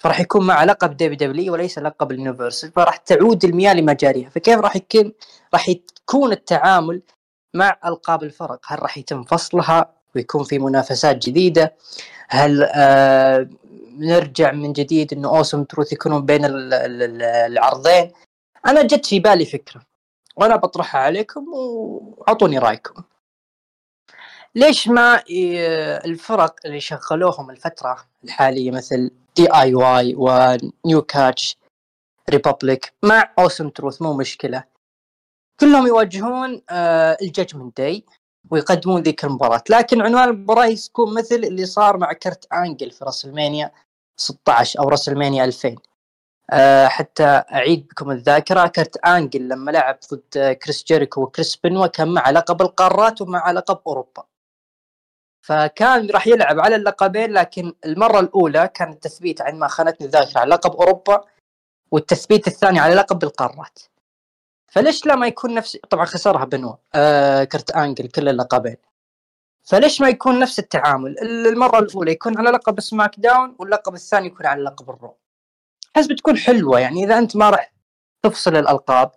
فراح 0.00 0.20
يكون 0.20 0.46
مع 0.46 0.64
لقب 0.64 0.96
WW 0.96 1.52
وليس 1.52 1.78
لقب 1.78 2.12
اليونيفرسال 2.12 2.72
فراح 2.72 2.96
تعود 2.96 3.44
المياه 3.44 3.74
لمجاريها. 3.74 4.30
فكيف 4.30 4.58
راح 4.58 4.76
يكون؟ 4.76 5.12
راح 5.54 5.68
يكون 5.68 6.32
التعامل 6.32 7.02
مع 7.54 7.78
ألقاب 7.86 8.22
الفرق. 8.22 8.60
هل 8.66 8.82
راح 8.82 8.98
يتم 8.98 9.22
فصلها؟ 9.24 9.92
ويكون 10.14 10.44
في 10.44 10.58
منافسات 10.58 11.16
جديدة؟ 11.16 11.74
هل 12.28 12.62
آه 12.74 13.48
نرجع 13.98 14.52
من 14.52 14.72
جديد 14.72 15.12
إنه 15.12 15.28
أوسم 15.36 15.64
تروث 15.64 15.92
يكونون 15.92 16.26
بين 16.26 16.44
ال- 16.44 16.74
ال- 16.74 17.02
ال- 17.02 17.22
العرضين؟ 17.22 18.12
أنا 18.66 18.82
جت 18.82 19.06
في 19.06 19.20
بالي 19.20 19.44
فكرة. 19.46 19.82
وأنا 20.36 20.56
بطرحها 20.56 21.00
عليكم 21.00 21.44
وأعطوني 21.52 22.58
رأيكم. 22.58 23.02
ليش 24.54 24.88
ما 24.88 25.22
ي- 25.30 25.96
الفرق 25.96 26.54
اللي 26.64 26.80
شغلوهم 26.80 27.50
الفترة 27.50 27.96
الحالية 28.24 28.70
مثل 28.70 29.10
دي 29.36 29.54
اي 29.54 29.74
واي 29.74 30.14
ونيو 30.16 31.02
كاتش 31.02 31.56
ريبابليك 32.30 32.92
مع 33.02 33.32
اوسم 33.38 33.68
تروث 33.68 34.02
مو 34.02 34.12
مشكلة. 34.12 34.64
كلهم 35.60 35.86
يواجهون 35.86 36.62
الجاجمنت 37.22 37.76
داي 37.76 38.04
ويقدمون 38.50 39.02
ذيك 39.02 39.24
المباراة. 39.24 39.62
لكن 39.70 40.00
عنوان 40.02 40.28
المباراة 40.28 40.66
يكون 40.66 41.14
مثل 41.14 41.34
اللي 41.34 41.66
صار 41.66 41.96
مع 41.96 42.12
كرت 42.12 42.52
آنجل 42.52 42.90
في 42.90 43.04
راسلمانيا 43.04 43.70
16 44.16 44.78
أو 44.80 44.88
راسلمانيا 44.88 45.44
2000 45.44 45.76
آه 46.50 46.86
حتى 46.88 47.24
أعيد 47.52 47.88
بكم 47.88 48.10
الذاكرة 48.10 48.66
كرت 48.66 48.96
آنجل 48.96 49.48
لما 49.48 49.70
لعب 49.70 49.98
ضد 50.12 50.36
آه، 50.36 50.52
كريس 50.52 50.84
جيريكو 50.84 51.22
وكريس 51.22 51.56
بنوا 51.56 51.86
كان 51.86 52.08
مع 52.14 52.30
لقب 52.30 52.62
القارات 52.62 53.20
ومع 53.22 53.50
لقب 53.50 53.78
أوروبا. 53.86 54.24
فكان 55.40 56.10
راح 56.10 56.26
يلعب 56.26 56.60
على 56.60 56.76
اللقبين 56.76 57.32
لكن 57.32 57.72
المرة 57.84 58.20
الأولى 58.20 58.70
كان 58.74 58.92
التثبيت 58.92 59.42
عند 59.42 59.54
ما 59.54 59.68
خانتني 59.68 60.06
الذاكره 60.06 60.40
على 60.40 60.50
لقب 60.50 60.72
أوروبا 60.72 61.24
والتثبيت 61.90 62.46
الثاني 62.46 62.78
على 62.80 62.94
لقب 62.94 63.24
القارات 63.24 63.78
فليش 64.70 65.06
لا 65.06 65.16
ما 65.16 65.26
يكون 65.26 65.54
نفس 65.54 65.76
طبعا 65.90 66.04
خسرها 66.04 66.44
بنوا 66.44 66.74
آه 66.94 67.44
كرت 67.44 67.70
آنجل 67.70 68.08
كل 68.08 68.28
اللقبين. 68.28 68.76
فليش 69.62 70.00
ما 70.00 70.08
يكون 70.08 70.38
نفس 70.38 70.58
التعامل؟ 70.58 71.16
المرة 71.22 71.78
الأولى 71.78 72.12
يكون 72.12 72.38
على 72.38 72.50
لقب 72.50 72.80
سماك 72.80 73.20
داون 73.20 73.56
واللقب 73.58 73.94
الثاني 73.94 74.26
يكون 74.26 74.46
على 74.46 74.62
لقب 74.62 74.90
الرو. 74.90 75.16
أحس 75.96 76.06
بتكون 76.06 76.36
حلوة 76.36 76.80
يعني 76.80 77.04
إذا 77.04 77.18
أنت 77.18 77.36
ما 77.36 77.50
راح 77.50 77.72
تفصل 78.22 78.56
الألقاب 78.56 79.12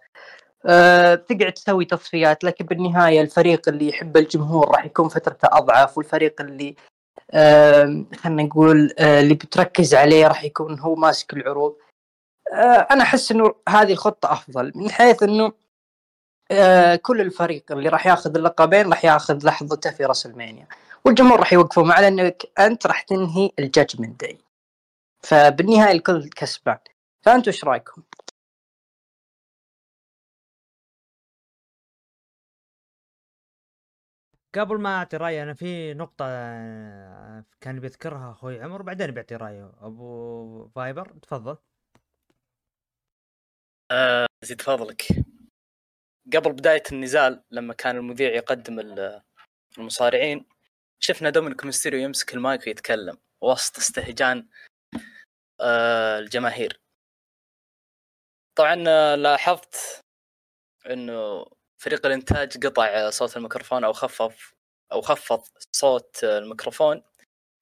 أه 0.66 1.16
تقعد 1.16 1.54
تسوي 1.54 1.86
تصفيات 1.86 2.44
لكن 2.44 2.66
بالنهاية 2.66 3.22
الفريق 3.22 3.70
اللي 3.70 3.90
يحب 3.90 4.18
الجمهور 4.18 4.68
راح 4.72 4.86
يكون 4.86 5.10
فترته 5.10 5.48
أضعف 5.52 5.98
والفريق 5.98 6.42
اللي 6.42 6.76
أه 7.32 8.06
خلينا 8.18 8.44
نقول 8.44 8.94
أه 9.00 9.20
اللي 9.20 9.34
بتركز 9.34 9.96
عليه 9.96 10.28
راح 10.28 10.44
يكون 10.44 10.80
هو 10.80 10.96
ماسك 10.96 11.34
العروض. 11.34 11.76
أه 12.54 12.88
أنا 12.92 13.04
أحس 13.04 13.32
إنه 13.32 13.56
هذه 13.70 13.92
الخطة 13.92 14.32
أفضل 14.32 14.72
من 14.76 14.90
حيث 14.92 15.24
إنه 15.24 15.54
أه 16.52 16.96
كل 16.96 17.22
الفريق 17.22 17.72
اللي 17.72 17.90
راح 17.90 18.08
ياخذ 18.08 18.36
اللقبين 18.38 18.90
راح 18.90 19.06
ياخذ 19.06 19.46
لحظته 19.46 19.92
في 19.92 20.06
راسلمانيا 20.06 20.68
والجمهور 21.06 21.40
راح 21.40 21.54
يوقفون 21.54 21.92
على 21.92 22.08
إنك 22.08 22.44
أنت 22.60 22.88
راح 22.88 23.02
تنهي 23.02 23.52
الجاجمنت 23.60 24.22
داي 24.22 24.38
فبالنهاية 25.24 25.92
الكل 25.92 26.30
كسبان. 26.30 26.78
فأنتوا 27.22 27.54
إيش 27.54 27.64
رأيكم؟ 27.66 28.02
قبل 34.56 34.78
ما 34.82 34.98
أعطي 34.98 35.18
رأيي 35.18 35.44
أنا 35.44 35.54
في 35.54 35.94
نقطة 35.94 36.26
آه، 36.28 37.46
كان 37.62 37.80
بيذكرها 37.80 38.32
أخوي 38.32 38.62
عمر 38.62 38.82
بعدين 38.82 39.12
بيعطي 39.12 39.36
رأيه. 39.36 39.72
أبو 39.82 40.68
فايبر 40.68 41.14
تفضل. 41.22 41.58
آه 43.92 44.26
زيد 44.44 44.62
فضلك 44.62 45.02
قبل 46.34 46.52
بداية 46.54 46.84
النزال 46.92 47.44
لما 47.52 47.74
كان 47.74 47.96
المذيع 47.98 48.30
يقدم 48.36 48.80
ال- 48.80 49.22
المصارعين 49.78 50.46
شفنا 51.00 51.30
دومينيك 51.30 51.66
ميستيريو 51.66 52.00
يمسك 52.00 52.34
المايك 52.34 52.68
ويتكلم 52.68 53.18
وسط 53.42 53.78
استهجان 53.78 54.48
آه 55.62 56.20
الجماهير. 56.20 56.80
طبعا 58.56 58.84
آه، 58.88 59.16
لاحظت 59.16 60.02
إنه 60.90 61.46
فريق 61.84 62.06
الإنتاج 62.06 62.68
قطع 62.68 63.10
صوت 63.10 63.38
الميكروفون 63.38 63.84
أو 63.84 63.94
خفف 63.94 64.54
أو 64.92 65.02
خفض 65.02 65.44
صوت 65.72 66.24
الميكروفون. 66.24 67.04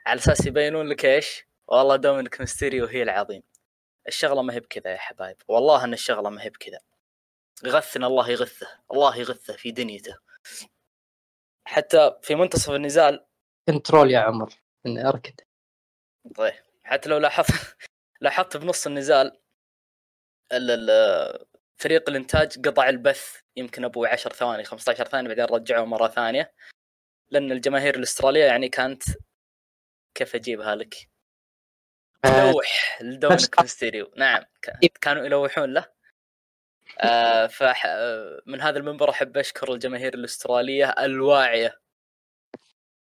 على 0.05 0.19
أساس 0.19 0.45
يبينون 0.45 0.87
لك 0.87 1.05
إيش؟ 1.05 1.45
والله 1.67 1.95
دومينيك 1.95 2.39
ميستيريو 2.41 2.85
هي 2.85 3.03
العظيم. 3.03 3.43
الشغلة 4.07 4.41
ما 4.41 4.53
هي 4.53 4.59
بكذا 4.59 4.91
يا 4.91 4.97
حبايب. 4.97 5.37
والله 5.47 5.83
إن 5.83 5.93
الشغلة 5.93 6.29
ما 6.29 6.43
هي 6.43 6.49
بكذا. 6.49 6.79
غثنا 7.65 8.07
الله 8.07 8.29
يغثه. 8.29 8.79
الله 8.91 9.17
يغثه 9.17 9.53
في 9.55 9.71
دنيته. 9.71 10.17
حتى 11.67 12.15
في 12.21 12.35
منتصف 12.35 12.69
النزال 12.69 13.25
كنترول 13.67 14.11
يا 14.11 14.19
عمر. 14.19 14.53
إني 14.85 15.07
أركد. 15.07 15.41
طيب. 16.35 16.63
حتى 16.83 17.09
لو 17.09 17.17
لاحظت 17.17 17.77
لاحظت 18.21 18.57
بنص 18.57 18.87
النزال 18.87 19.41
ال- 20.51 20.71
ال- 20.71 21.45
فريق 21.81 22.09
الإنتاج 22.09 22.67
قطع 22.67 22.89
البث 22.89 23.35
يمكن 23.55 23.83
ابو 23.85 24.05
10 24.05 24.33
ثواني 24.33 24.63
15 24.63 25.05
ثانية 25.05 25.27
بعدين 25.27 25.45
رجعوه 25.45 25.85
مرة 25.85 26.07
ثانية. 26.07 26.53
لأن 27.29 27.51
الجماهير 27.51 27.95
الأسترالية 27.95 28.43
يعني 28.45 28.69
كانت 28.69 29.03
كيف 30.15 30.35
أجيبها 30.35 30.75
لك؟ 30.75 30.95
تلوح 32.23 33.01
لدومينيك 33.01 33.59
ميستيريو. 33.61 34.11
نعم 34.17 34.43
ك- 34.61 34.97
كانوا 35.01 35.25
يلوحون 35.25 35.73
له. 35.73 35.85
آه 36.99 37.47
فح... 37.47 37.85
آه، 37.85 38.41
من 38.45 38.61
هذا 38.61 38.77
المنبر 38.79 39.09
أحب 39.09 39.37
أشكر 39.37 39.73
الجماهير 39.73 40.13
الأسترالية 40.13 40.89
الواعية. 40.89 41.81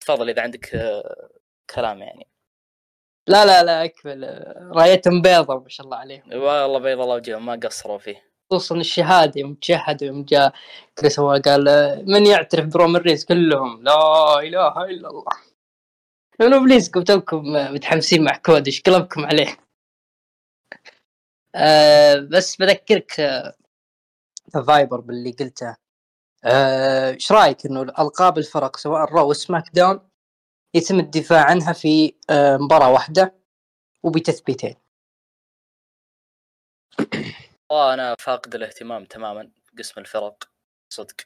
تفضل 0.00 0.30
إذا 0.30 0.42
عندك 0.42 0.74
آه 0.74 1.30
كلام 1.74 2.02
يعني. 2.02 2.28
لا 3.26 3.44
لا 3.46 3.62
لا 3.62 3.84
أكمل. 3.84 4.44
رأيتهم 4.76 5.22
بيضة 5.22 5.60
ما 5.60 5.68
شاء 5.68 5.84
الله 5.86 5.96
عليهم. 5.96 6.32
والله 6.32 6.78
بيض 6.78 7.00
الله 7.00 7.14
وجههم 7.14 7.46
ما 7.46 7.60
قصروا 7.62 7.98
فيه. 7.98 8.31
خصوصا 8.52 8.76
الشهادة 8.76 9.40
يوم 9.40 9.54
تشهد 9.54 10.02
يوم 10.02 10.24
جاء 10.24 10.54
كريس 10.98 11.20
قال 11.20 11.64
من 12.06 12.26
يعترف 12.26 12.66
برومان 12.66 13.02
رينز 13.02 13.24
كلهم. 13.24 13.82
لا 13.82 14.40
إله 14.40 14.84
إلا 14.84 15.08
الله. 15.10 15.32
لأنه 16.40 16.58
please 16.58 16.90
توكم 16.90 17.42
متحمسين 17.74 18.24
مع 18.24 18.36
كودي 18.36 18.66
إيش 18.66 18.82
قلبكم 18.82 19.24
عليه. 19.24 19.56
آه 21.54 22.16
بس 22.16 22.56
بذكرك 22.56 23.20
آه 23.20 23.54
فايبر 24.66 25.00
باللي 25.00 25.32
قلته. 25.32 25.76
آه، 26.44 27.10
إيش 27.10 27.32
رأيك 27.32 27.66
إنه 27.66 27.82
ألقاب 27.82 28.38
الفرق 28.38 28.76
سواء 28.76 29.12
رو 29.12 29.30
وسماك 29.30 29.64
داون 29.74 30.00
يتم 30.74 30.98
الدفاع 31.00 31.44
عنها 31.44 31.72
في 31.72 32.14
آه، 32.30 32.56
مباراة 32.56 32.92
واحدة 32.92 33.34
وبتثبيتين؟ 34.02 34.74
وأنا 37.72 38.16
فاقد 38.18 38.54
الاهتمام 38.54 39.04
تماما 39.04 39.50
قسم 39.78 40.00
الفرق 40.00 40.50
صدق. 40.88 41.16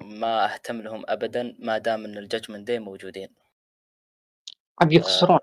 ما 0.00 0.54
أهتم 0.54 0.80
لهم 0.82 1.04
ابدا 1.08 1.56
ما 1.58 1.78
دام 1.78 2.04
إن 2.04 2.18
الججمنت 2.18 2.66
داي 2.66 2.78
موجودين. 2.78 3.34
عم 4.82 4.92
يخسرون. 4.92 5.38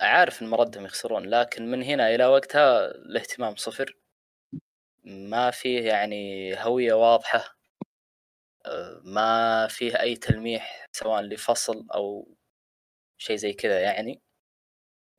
عارف 0.00 0.42
إن 0.42 0.48
مردهم 0.48 0.84
يخسرون 0.84 1.26
لكن 1.26 1.70
من 1.70 1.82
هنا 1.82 2.14
إلى 2.14 2.26
وقتها 2.26 2.86
الاهتمام 2.86 3.56
صفر. 3.56 3.96
ما 5.04 5.50
فيه 5.50 5.88
يعني 5.88 6.54
هوية 6.64 6.92
واضحة 6.92 7.58
آه، 8.66 9.00
ما 9.04 9.66
فيه 9.66 10.00
أي 10.00 10.16
تلميح 10.16 10.86
سواء 10.92 11.22
لفصل 11.22 11.86
أو 11.94 12.36
شيء 13.18 13.36
زي 13.36 13.52
كذا 13.52 13.80
يعني. 13.80 14.22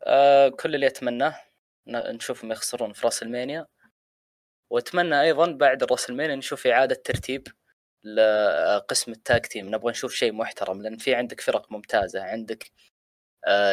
آه، 0.03 0.49
كل 0.49 0.75
اللي 0.75 0.87
أتمناه 0.87 1.48
نشوفهم 1.91 2.51
يخسرون 2.51 2.93
في 2.93 3.05
راسلمانيا 3.05 3.67
واتمنى 4.71 5.21
أيضا 5.21 5.51
بعد 5.51 5.83
راسلمانيا 5.83 6.35
نشوف 6.35 6.67
إعادة 6.67 6.95
ترتيب 7.05 7.47
لقسم 8.03 9.11
ال 9.11 9.19
tag 9.19 9.41
team. 9.41 9.75
نبغى 9.75 9.91
نشوف 9.91 10.13
شيء 10.13 10.31
محترم 10.33 10.81
لأن 10.81 10.97
في 10.97 11.15
عندك 11.15 11.41
فرق 11.41 11.71
ممتازة. 11.71 12.23
عندك 12.23 12.71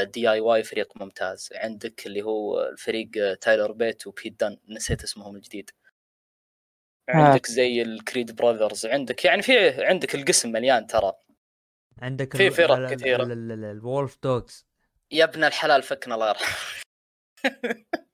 دي 0.02 0.31
اي 0.31 0.40
واي 0.40 0.62
فريق 0.62 0.96
ممتاز. 0.96 1.48
عندك 1.55 2.07
اللي 2.07 2.22
هو 2.22 2.62
الفريق 2.62 3.11
آه، 3.18 3.35
تايلر 3.35 3.72
بيت 3.72 4.07
وبيت 4.07 4.40
دن. 4.40 4.59
نسيت 4.68 5.02
اسمهم 5.02 5.37
الجديد. 5.37 5.70
عندك 7.09 7.46
زي 7.46 7.83
الكريد 7.83 8.37
براذرز. 8.37 8.87
عندك 8.87 9.24
يعني 9.24 9.42
في 9.42 9.85
عندك 9.85 10.14
القسم 10.14 10.52
مليان 10.52 10.87
ترى. 10.87 11.12
عندك 11.98 12.37
في 12.37 12.50
فرق 12.50 12.74
ال- 12.74 12.85
ال- 12.85 12.90
كثيرة. 12.96 13.22
ال- 13.22 13.33
ال- 13.33 13.52
ال- 13.52 13.64
الولف 13.64 14.18
دوجز. 14.22 14.66
يا 15.12 15.24
ابن 15.24 15.44
الحلال 15.44 15.83
فكنا 15.83 16.14
الله 16.14 16.29
يرحمه. 16.29 16.86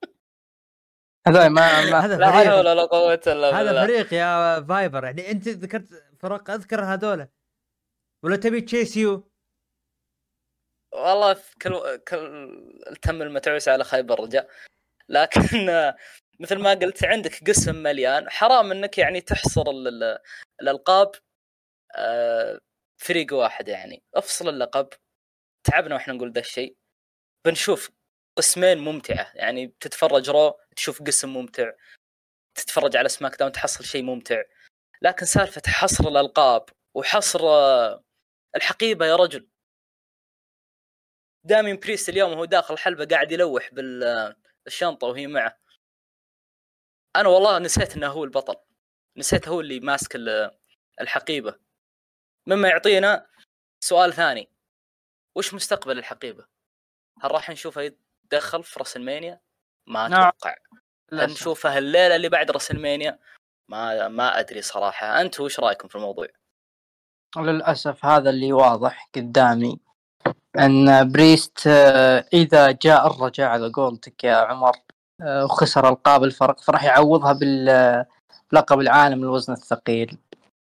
هذول 1.26 1.46
ما 1.46 1.90
ما 1.90 1.98
هذا 2.04 2.16
لا 2.16 2.30
حول 2.30 2.48
ولا 2.68 2.82
قوة 2.84 3.20
إلا 3.26 3.50
هذا 3.60 3.64
بالله. 3.64 3.86
فريق 3.86 4.14
يا 4.14 4.60
فايبر. 4.60 5.04
يعني 5.04 5.30
أنت 5.30 5.48
ذكرت 5.48 5.88
فرق 6.20 6.50
أذكر 6.50 6.84
هذول. 6.84 7.28
ولا 8.24 8.36
تبي 8.36 8.60
تشيس 8.60 8.96
يو؟ 8.96 9.30
والله 10.94 11.34
في 11.34 11.58
كل 11.58 11.96
كل 12.08 12.98
تم 13.02 13.22
المتعوس 13.22 13.68
على 13.68 13.84
خيبر 13.84 14.20
رجاء 14.20 14.50
لكن 15.08 15.40
مثل 16.40 16.58
ما 16.58 16.70
قلت 16.74 17.04
عندك 17.04 17.48
قسم 17.48 17.76
مليان. 17.76 18.30
حرام 18.30 18.72
إنك 18.72 18.98
يعني 18.98 19.20
تحصر 19.20 19.70
ال- 19.70 19.88
ال- 19.88 20.18
الالقاب 20.62 21.12
آه، 21.96 22.60
فريق 22.98 23.34
واحد 23.34 23.68
يعني. 23.68 24.02
افصل 24.14 24.48
اللقب. 24.48 24.88
تعبنا 25.64 25.94
وإحنا 25.94 26.14
نقول 26.14 26.32
ذا 26.32 26.40
الشيء. 26.40 26.76
بنشوف 27.46 27.90
قسمين 28.36 28.78
ممتعة. 28.78 29.32
يعني 29.34 29.74
تتفرج 29.80 30.30
رو 30.30 30.60
تشوف 30.76 31.02
قسم 31.02 31.28
ممتع. 31.28 31.72
تتفرج 32.54 32.96
على 32.96 33.08
سماك 33.08 33.36
داون 33.38 33.52
تحصل 33.52 33.84
شيء 33.84 34.02
ممتع. 34.02 34.42
لكن 35.02 35.26
سالفة 35.26 35.62
حصر 35.66 36.08
الألقاب 36.08 36.68
وحصر 36.94 37.40
آه، 37.42 38.04
الحقيبة 38.56 39.06
يا 39.06 39.16
رجل. 39.16 39.48
دامين 41.44 41.76
بريست 41.76 42.08
اليوم 42.08 42.32
وهو 42.32 42.44
داخل 42.44 42.74
الحلبه 42.74 43.04
قاعد 43.04 43.32
يلوح 43.32 43.70
بالشنطة 44.64 45.06
وهي 45.06 45.26
معه. 45.26 45.58
أنا 47.16 47.28
والله 47.28 47.58
نسيت 47.58 47.96
إنه 47.96 48.06
هو 48.08 48.24
البطل. 48.24 48.56
نسيت 49.16 49.48
هو 49.48 49.60
اللي 49.60 49.80
ماسك 49.80 50.16
ال- 50.16 50.58
الحقيبة. 51.00 51.60
مما 52.46 52.68
يعطينا 52.68 53.26
سؤال 53.84 54.12
ثاني. 54.12 54.50
وش 55.36 55.54
مستقبل 55.54 55.98
الحقيبة؟ 55.98 56.46
هل 57.22 57.30
راح 57.30 57.50
نشوفه 57.50 57.92
يتدخل 58.32 58.64
في 58.64 58.78
راس 58.78 58.96
المانيا؟ 58.96 59.40
ما 59.88 60.08
نعم. 60.08 60.20
أتوقع 60.28 60.54
هل 61.12 61.30
نشوفه 61.30 61.78
الليلة 61.78 62.16
اللي 62.16 62.28
بعد 62.28 62.50
راس 62.50 62.70
المانيا؟ 62.70 63.18
ما 63.70 64.08
ما 64.08 64.38
أدري 64.40 64.62
صراحة 64.62 65.20
أنت 65.20 65.40
وش 65.40 65.60
رأيكم 65.60 65.88
في 65.88 65.96
الموضوع؟ 65.96 66.26
للأسف 67.36 68.04
هذا 68.04 68.30
اللي 68.30 68.52
واضح 68.52 69.08
قدامي 69.14 69.80
أن 70.58 71.12
بريست 71.12 71.66
آه، 71.66 72.24
إذا 72.32 72.70
جاء 72.70 73.06
الرجاء 73.06 73.48
على 73.48 73.72
قولتك 73.72 74.24
يا 74.24 74.34
عمر 74.36 74.72
آه، 75.22 75.44
وخسر 75.44 75.88
ألقاب 75.88 76.24
الفرق 76.24 76.60
فراح 76.60 76.84
يعوضها 76.84 77.32
بال- 77.32 78.06
بلقب 78.52 78.80
العالم 78.80 79.22
الوزن 79.22 79.52
الثقيل 79.52 80.18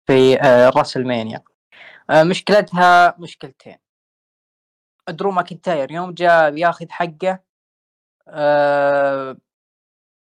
في 0.07 0.41
آه، 0.43 0.69
راسلمانيا 0.69 1.43
آه، 2.11 2.23
مشكلتها 2.23 3.15
مشكلتين 3.19 3.79
درو 5.09 5.31
ماكنتاير 5.31 5.91
يوم 5.93 6.15
جاء 6.15 6.51
بياخذ 6.51 6.87
حقه 6.91 7.39
آه، 8.31 9.37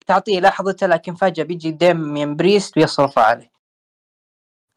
تعطيه 0.06 0.40
لحظته 0.40 0.86
لكن 0.86 1.14
فجأة 1.14 1.44
بيجي 1.44 1.70
ديميان 1.70 2.36
بريست 2.36 2.76
ويصرف 2.76 3.18
عليه. 3.18 3.50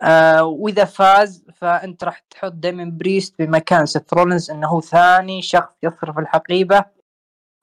آه 0.02 0.43
وإذا 0.43 0.86
فاز 0.86 1.46
فأنت 1.56 2.04
راح 2.04 2.19
تحط 2.19 2.52
ديميان 2.54 2.97
بريست 2.98 3.36
بمكان 3.39 3.86
سيث 3.86 4.13
رولينز 4.13 4.52
إنه 4.52 4.67
هو 4.67 4.82
ثاني 4.82 5.41
شخص 5.41 5.76
يصرف 5.84 6.19
الحقيبه 6.19 6.86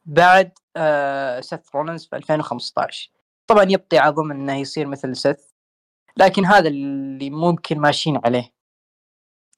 بعد 0.05 0.53
آه 0.77 1.41
سيث 1.41 1.61
رولينز 1.75 2.07
في 2.07 2.17
2015 2.17 3.11
طبعا 3.47 3.65
يبقي 3.65 3.99
عظم 3.99 4.31
إنه 4.31 4.57
يصير 4.57 4.87
مثل 4.87 5.17
سيث 5.17 5.51
لكن 6.17 6.45
هذا 6.47 6.69
اللي 6.69 7.31
ممكن 7.31 7.79
ماشيين 7.79 8.21
عليه. 8.25 8.53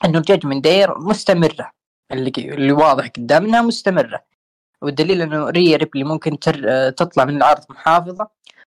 إنه 0.05 0.19
ال 0.19 0.24
Judgment 0.24 0.65
Day 0.65 0.99
مستمرة 0.99 1.73
اللي 2.13 2.33
اللي 2.39 2.73
واضح 2.73 3.07
قدامنا 3.09 3.63
مستمرة. 3.63 4.25
والدليل 4.83 5.23
إنه 5.23 5.51
ريا 5.51 5.77
ريبلي 5.77 6.05
ممكن 6.05 6.39
تر... 6.39 6.63
آه، 6.69 6.91
تطلع 6.91 7.25
من 7.25 7.37
العرض 7.37 7.65
محافظة 7.71 8.29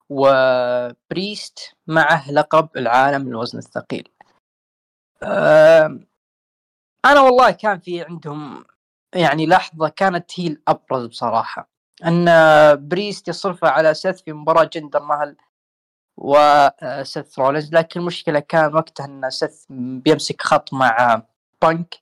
وبريست 0.10 1.60
معه 1.88 2.32
لقب 2.32 2.70
العالم 2.78 3.28
الوزن 3.28 3.58
الثقيل. 3.58 4.10
آم، 5.24 6.08
أنا 7.06 7.22
والله 7.22 7.52
كان 7.52 7.80
في 7.80 8.02
عندهم 8.02 8.66
يعني 9.16 9.48
لحظة 9.48 9.90
كانت 9.90 10.40
هي 10.40 10.48
الأبرز 10.48 11.06
بصراحة 11.06 11.70
أن 12.06 12.26
بريست 12.88 13.28
يصرفها 13.28 13.70
على 13.70 13.94
سيث 13.94 14.22
في 14.22 14.34
مباراة 14.34 14.64
جندر 14.74 15.04
مهل 15.04 15.36
وسيث 16.18 17.40
رولينز. 17.40 17.74
لكن 17.74 18.00
المشكلة 18.00 18.40
كان 18.40 18.76
وقتها 18.76 19.06
أن 19.06 19.30
سيث 19.30 19.66
بيمسك 19.70 20.42
خط 20.42 20.74
مع 20.74 21.22
بانك 21.62 21.96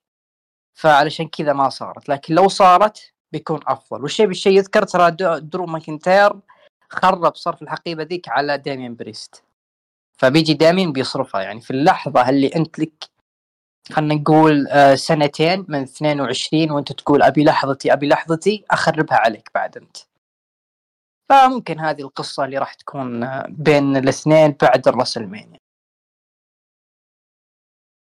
فعلشان 0.78 1.28
كذا 1.28 1.54
ما 1.54 1.70
صارت. 1.70 2.10
لكن 2.10 2.36
لو 2.36 2.48
صارت 2.48 3.15
بيكون 3.36 3.60
أفضل. 3.68 4.02
والشيء 4.02 4.26
بالشيء 4.26 4.58
يذكر 4.58 4.84
ترى 4.84 5.12
درو 5.40 5.66
ماكنتاير 5.66 6.34
خرب 6.90 7.36
صرف 7.36 7.62
الحقيبة 7.62 8.04
ذيك 8.04 8.30
على 8.30 8.58
دامين 8.58 8.96
بريست. 8.96 9.44
فبيجي 10.18 10.54
دامين 10.54 10.92
بيصرفها. 10.94 11.42
يعني 11.42 11.62
في 11.62 11.72
اللحظة 11.72 12.30
اللي 12.30 12.56
أنت 12.56 12.80
لك 12.80 13.04
خلينا 13.92 14.16
نقول 14.16 14.68
آه، 14.68 14.96
سنتين 14.96 15.66
من 15.68 15.82
22 15.82 16.72
وأنت 16.72 16.92
تقول 16.94 17.22
أبي 17.24 17.44
لحظتي 17.44 17.94
أبي 17.94 18.08
لحظتي 18.08 18.66
أخربها 18.72 19.18
عليك 19.18 19.50
بعد 19.56 19.78
أنت. 19.78 19.98
فممكن 21.30 21.80
هذه 21.80 22.02
القصة 22.02 22.46
اللي 22.46 22.58
راح 22.58 22.74
تكون 22.74 23.24
آه، 23.24 23.46
بين 23.50 23.98
الاثنين 23.98 24.52
بعد 24.62 24.88
الرسلمانيا. 24.88 25.60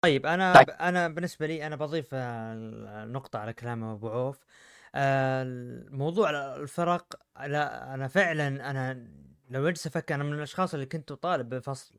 طيب 0.03 0.25
أنا 0.25 0.53
طيب. 0.53 0.69
أنا 0.69 1.07
بالنسبة 1.07 1.47
لي 1.47 1.67
أنا 1.67 1.75
بضيف 1.75 2.09
آه، 2.13 3.05
نقطة 3.05 3.39
على 3.39 3.53
كلام 3.53 3.83
أبو 3.83 4.09
عوف. 4.09 4.39
الموضوع 4.95 6.29
الفرق 6.55 7.15
لا 7.45 7.93
أنا 7.93 8.07
فعلا 8.07 8.47
أنا 8.71 9.07
لو 9.49 9.67
أجلس 9.67 9.87
أفكر 9.87 10.15
أنا 10.15 10.23
من 10.23 10.33
الأشخاص 10.33 10.73
اللي 10.73 10.85
كنت 10.85 11.11
أطالب 11.11 11.49
بفصل. 11.49 11.95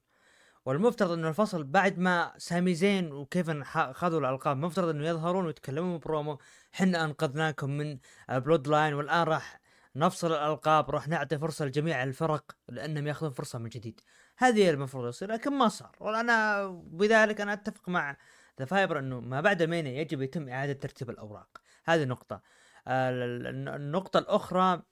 والمفترض 0.64 1.10
إنه 1.10 1.28
الفصل 1.28 1.64
بعد 1.64 1.98
ما 1.98 2.32
سامي 2.38 2.74
زين 2.74 3.12
وكيفن 3.12 3.64
خذوا 3.92 4.20
الألقاب 4.20 4.56
مفترض 4.56 4.88
إنه 4.88 5.06
يظهرون 5.06 5.46
ويتكلمون 5.46 5.98
برومو 5.98 6.38
حنا 6.72 7.04
أنقذناكم 7.04 7.70
من 7.70 7.98
ال 8.30 8.68
Bloodline 8.68 8.94
والآن 8.94 9.22
راح 9.22 9.60
نفصل 9.96 10.32
الألقاب 10.32 10.90
راح 10.90 11.08
نعطي 11.08 11.38
فرصة 11.38 11.64
لجميع 11.64 12.02
الفرق 12.02 12.56
لأنهم 12.68 13.06
يأخذون 13.06 13.32
فرصة 13.32 13.58
من 13.58 13.68
جديد. 13.68 14.00
هذه 14.38 14.70
المفروض 14.70 15.08
يصير 15.08 15.32
لكن 15.32 15.52
ما 15.52 15.68
صار. 15.68 15.96
وأنا 16.00 16.66
بذلك 16.68 17.40
أنا 17.40 17.52
أتفق 17.52 17.88
مع 17.88 18.16
The 18.58 18.64
Viper 18.64 18.98
إنه 18.98 19.20
ما 19.20 19.40
بعد 19.40 19.62
ال 19.62 19.68
Mania 19.68 20.00
يجب 20.00 20.22
يتم 20.22 20.48
إعادة 20.48 20.72
ترتيب 20.72 21.10
الأوراق. 21.10 21.60
هذه 21.84 22.04
نقطة. 22.04 22.42
آه، 22.86 23.10
ال- 23.10 23.46
ال- 23.46 23.68
النقطة 23.68 24.18
الأخرى 24.18 24.82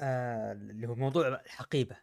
آه، 0.00 0.52
اللي 0.52 0.88
هو 0.88 0.94
موضوع 0.94 1.28
الحقيبة. 1.28 1.96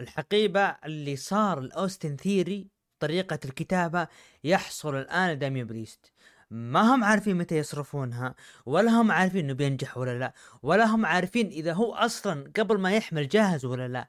الحقيبة 0.00 0.60
اللي 0.60 1.16
صار 1.16 1.58
الاوستن 1.58 2.16
ثيري 2.16 2.68
طريقة 2.98 3.38
الكتابة 3.44 4.08
يحصل 4.44 4.94
الآن 4.94 5.38
داميان 5.38 5.66
بريست. 5.66 6.12
ما 6.50 6.94
هم 6.94 7.04
عارفين 7.04 7.36
متى 7.36 7.56
يصرفونها 7.56 8.34
ولا 8.66 8.90
هم 8.90 9.12
عارفين 9.12 9.44
إنه 9.44 9.52
بينجح 9.54 9.98
ولا 9.98 10.18
لا 10.18 10.32
ولا 10.62 10.84
هم 10.84 11.06
عارفين 11.06 11.46
إذا 11.46 11.72
هو 11.72 11.94
أصلا 11.94 12.52
قبل 12.56 12.78
ما 12.78 12.96
يحمل 12.96 13.28
جاهز 13.28 13.64
ولا 13.64 13.88
لا. 13.88 14.08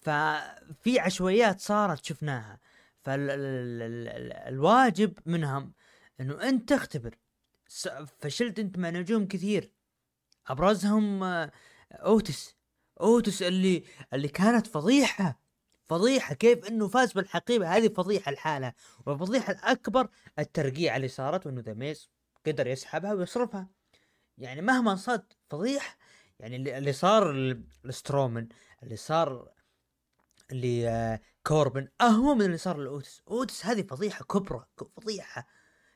ففي 0.00 1.00
عشوائيات 1.00 1.60
صارت 1.60 2.04
شفناها. 2.04 2.60
فالواجب 3.04 5.18
منهم 5.26 5.72
إنه 6.20 6.48
أنت 6.48 6.72
تختبر. 6.72 7.14
فشلت 8.20 8.58
انت 8.58 8.78
مع 8.78 8.90
نجوم 8.90 9.26
كثير. 9.28 9.70
أبرزهم 10.46 11.22
آه، 11.22 11.50
أوتس. 11.92 12.56
أوتس 13.00 13.42
اللي 13.42 13.84
اللي 14.12 14.28
كانت 14.28 14.66
فضيحة 14.66 15.42
فضيحة 15.88 16.34
كيف 16.34 16.68
إنه 16.68 16.88
فاز 16.88 17.12
بالحقيبة. 17.12 17.76
هذه 17.76 17.88
فضيحة 17.88 18.32
لحالها 18.32 18.74
والفضيحة 19.06 19.52
الأكبر 19.52 20.08
الترقيعه 20.38 20.96
اللي 20.96 21.08
صارت 21.08 21.46
وإنه 21.46 21.60
ذا 21.60 21.94
قدر 22.46 22.66
يسحبها 22.66 23.12
ويصرفها. 23.12 23.68
يعني 24.38 24.62
مهما 24.62 24.96
صد 24.96 25.32
فضيح 25.50 25.96
يعني 26.38 26.56
اللي, 26.56 26.92
صار 26.92 27.32
لسترومن 27.84 28.48
اللي 28.82 28.96
صار 28.96 29.52
لكوربن 30.52 31.88
اهون 32.00 32.38
من 32.38 32.44
اللي 32.44 32.58
صار 32.58 32.76
لأوتس. 32.76 33.22
أوتس 33.28 33.66
هذه 33.66 33.82
فضيحة 33.82 34.24
كبرى 34.24 34.64
فضيحة. 34.96 35.46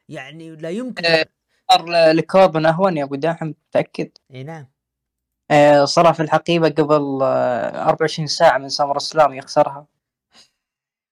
يعني 0.09 0.57
لا 0.57 0.71
يمكن 0.71 1.05
إيه. 1.05 1.37
صار 1.71 2.13
لكوربن 2.13 2.67
اهون 2.67 2.97
يا 2.97 3.05
أبو 3.05 3.15
داحم 3.15 3.47
متأكد؟ 3.71 4.11
إي 4.35 4.43
نعم. 4.43 4.67
آه، 5.51 5.85
صرف 5.85 6.17
في 6.17 6.23
الحقيبة 6.23 6.69
قبل 6.69 7.19
آه، 7.23 7.89
24 7.89 8.27
ساعة 8.27 8.59
من 8.59 8.69
SummerSlam 8.69 9.35
يخسرها. 9.35 9.87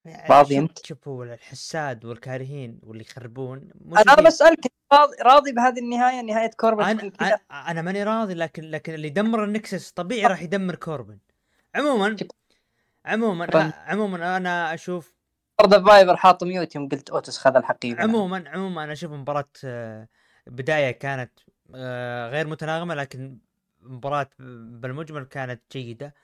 يعني 0.04 0.28
راضي 0.34 0.54
شوف- 0.54 0.62
أنت؟ 0.62 0.86
شوفوا 0.86 1.24
الحساد 1.24 2.04
والكارهين 2.04 2.80
واللي 2.82 3.04
يخربون. 3.04 3.68
أنا 4.08 4.14
بسألك 4.22 4.58
راضي, 4.92 5.16
راضي 5.22 5.52
بهذه 5.52 5.78
النهاية 5.78 6.20
نهاية 6.20 6.50
كوربن 6.50 6.84
أنا 6.84 7.10
أنا 7.20 7.70
أنا 7.70 7.82
ماني 7.82 8.02
راضي 8.02 8.34
لكن 8.34 8.62
لكن 8.62 8.94
اللي 8.94 9.08
دمر 9.10 9.44
ال 9.44 9.52
Nexus 9.52 9.90
طبيعي 9.90 10.26
راح 10.26 10.42
يدمر 10.42 10.74
كوربن. 10.74 11.18
عموما. 11.74 12.16
عموما. 13.06 13.72
عموما 13.86 14.36
أنا 14.36 14.74
أشوف 14.74 15.14
برضه 15.60 15.84
فايبر 15.84 16.16
حاط 16.16 16.44
mute 16.44 16.74
يوم 16.74 16.88
قلت 16.88 17.10
اوتس 17.10 17.38
خذ 17.38 17.56
الحقيبة. 17.56 18.02
عموما 18.02 18.44
عموما 18.46 18.84
أنا 18.84 18.92
أشوف 18.92 19.12
مباراة 19.12 19.48
بداية 20.46 20.90
كانت 20.90 21.30
آه، 21.74 22.28
غير 22.30 22.46
متناغمة 22.46 22.94
لكن 22.94 23.38
مباراة 23.80 24.30
بالمجمل 24.38 25.24
كانت 25.24 25.62
جيدة 25.72 26.14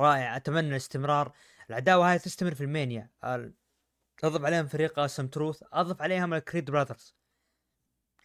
رائعة. 0.00 0.36
أتمنى 0.36 0.68
الاستمرار. 0.68 1.32
العداوة 1.70 2.10
هاي 2.10 2.18
تستمر 2.18 2.54
في 2.54 2.60
ال 2.60 2.67
Mania. 2.67 3.10
ال- 3.24 3.54
أضف 4.24 4.44
عليهم 4.44 4.66
فريق 4.66 4.98
Awesome 4.98 5.26
Truth. 5.28 5.62
أضف 5.72 6.02
عليهم 6.02 6.34
ال 6.34 6.40
Creed 6.40 6.70
Brothers. 6.70 7.14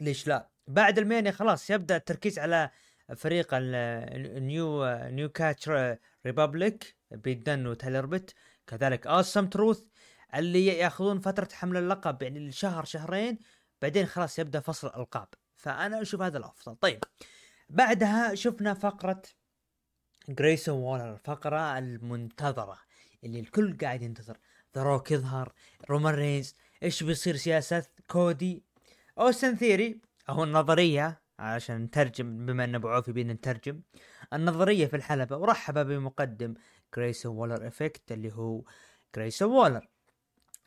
ليش 0.01 0.27
لا؟ 0.27 0.49
بعد 0.67 0.99
ال 0.99 1.05
Mania 1.05 1.31
خلاص 1.31 1.69
يبدأ 1.69 1.95
التركيز 1.95 2.39
على 2.39 2.69
فريق 3.15 3.53
ال- 3.53 3.75
ال 4.37 4.49
New 4.49 4.85
New 5.09 5.29
Catch 5.29 5.69
Republic 6.25 6.95
بيت 7.11 7.37
دن 7.45 7.67
وتايلر 7.67 8.05
بيت. 8.05 8.31
كذلك 8.67 9.07
Awesome 9.07 9.47
Truth 9.47 9.83
اللي 10.35 10.67
يأخذون 10.67 11.19
فترة 11.19 11.49
حمل 11.53 11.77
اللقب 11.77 12.21
يعني 12.21 12.51
شهر 12.51 12.85
شهرين. 12.85 13.39
بعدين 13.81 14.05
خلاص 14.05 14.39
يبدأ 14.39 14.59
فصل 14.59 14.87
الألقاب. 14.87 15.27
فأنا 15.65 16.01
أشوف 16.01 16.21
هذا 16.21 16.37
الأفضل. 16.37 16.75
طيب 16.75 17.03
بعدها 17.69 18.35
شفنا 18.35 18.73
فقرة 18.73 19.21
جريسون 20.29 20.75
وولر 20.75 21.13
الفقرة 21.13 21.77
المنتظرة 21.77 22.77
اللي 23.23 23.39
الكل 23.39 23.77
قاعد 23.77 24.01
ينتظر. 24.01 24.37
The 24.75 24.83
Rock 24.83 25.11
يظهر 25.11 25.53
رومان 25.89 26.15
رينز 26.15 26.55
إيش 26.83 27.03
بيصير 27.03 27.35
سياسة 27.35 27.85
كودي؟ 28.07 28.63
اوستن 29.19 29.55
ثيري 29.55 30.01
أو 30.29 30.43
النظرية 30.43 31.21
عشان 31.39 31.83
نترجم 31.83 32.45
بما 32.45 32.63
إن 32.63 32.75
أبو 32.75 32.87
عوفي 32.89 33.11
بينا 33.11 33.33
نترجم. 33.33 33.81
النظرية 34.33 34.87
في 34.87 34.95
الحلبة 34.95 35.37
ورحب 35.37 35.87
بمقدم 35.87 36.53
Grayson 36.95 37.35
Waller 37.35 37.67
Effect 37.67 38.11
اللي 38.11 38.33
هو 38.33 38.61
جريسون 39.15 39.51
وولر 39.51 39.87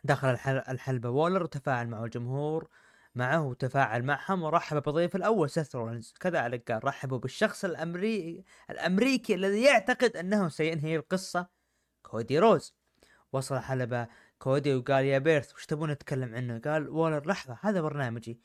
دخل 0.05 0.29
الحل- 0.31 0.65
الحلبة 0.69 1.11
وولر 1.11 1.43
وتفاعل 1.43 1.89
مع 1.89 2.05
الجمهور. 2.05 2.69
معه 3.15 3.43
وتفاعل 3.47 4.03
معهم 4.03 4.43
ورحب 4.43 4.83
بضيف 4.83 5.17
الأول 5.17 5.51
سيث 5.51 5.77
رولينز. 5.77 6.15
كذلك 6.21 6.73
قال 6.73 6.85
رحبوا 6.85 7.19
بالشخص 7.19 7.65
الأمريكي 7.65 8.45
الأمريكي 8.71 9.35
الذي 9.35 9.63
يعتقد 9.63 10.17
أنه 10.17 10.49
سينهي 10.49 10.97
القصة 10.97 11.49
كودي 12.03 12.39
رودز. 12.39 12.75
وصل 13.33 13.57
الحلبة 13.57 14.07
كودي 14.39 14.75
وقال 14.75 15.05
يا 15.05 15.19
بيرث 15.19 15.55
وش 15.55 15.67
تبون 15.67 15.91
نتكلم 15.91 16.35
عنه؟ 16.35 16.59
قال 16.59 16.89
وولر 16.89 17.27
لحظة 17.27 17.59
هذا 17.63 17.81
برنامجي. 17.81 18.41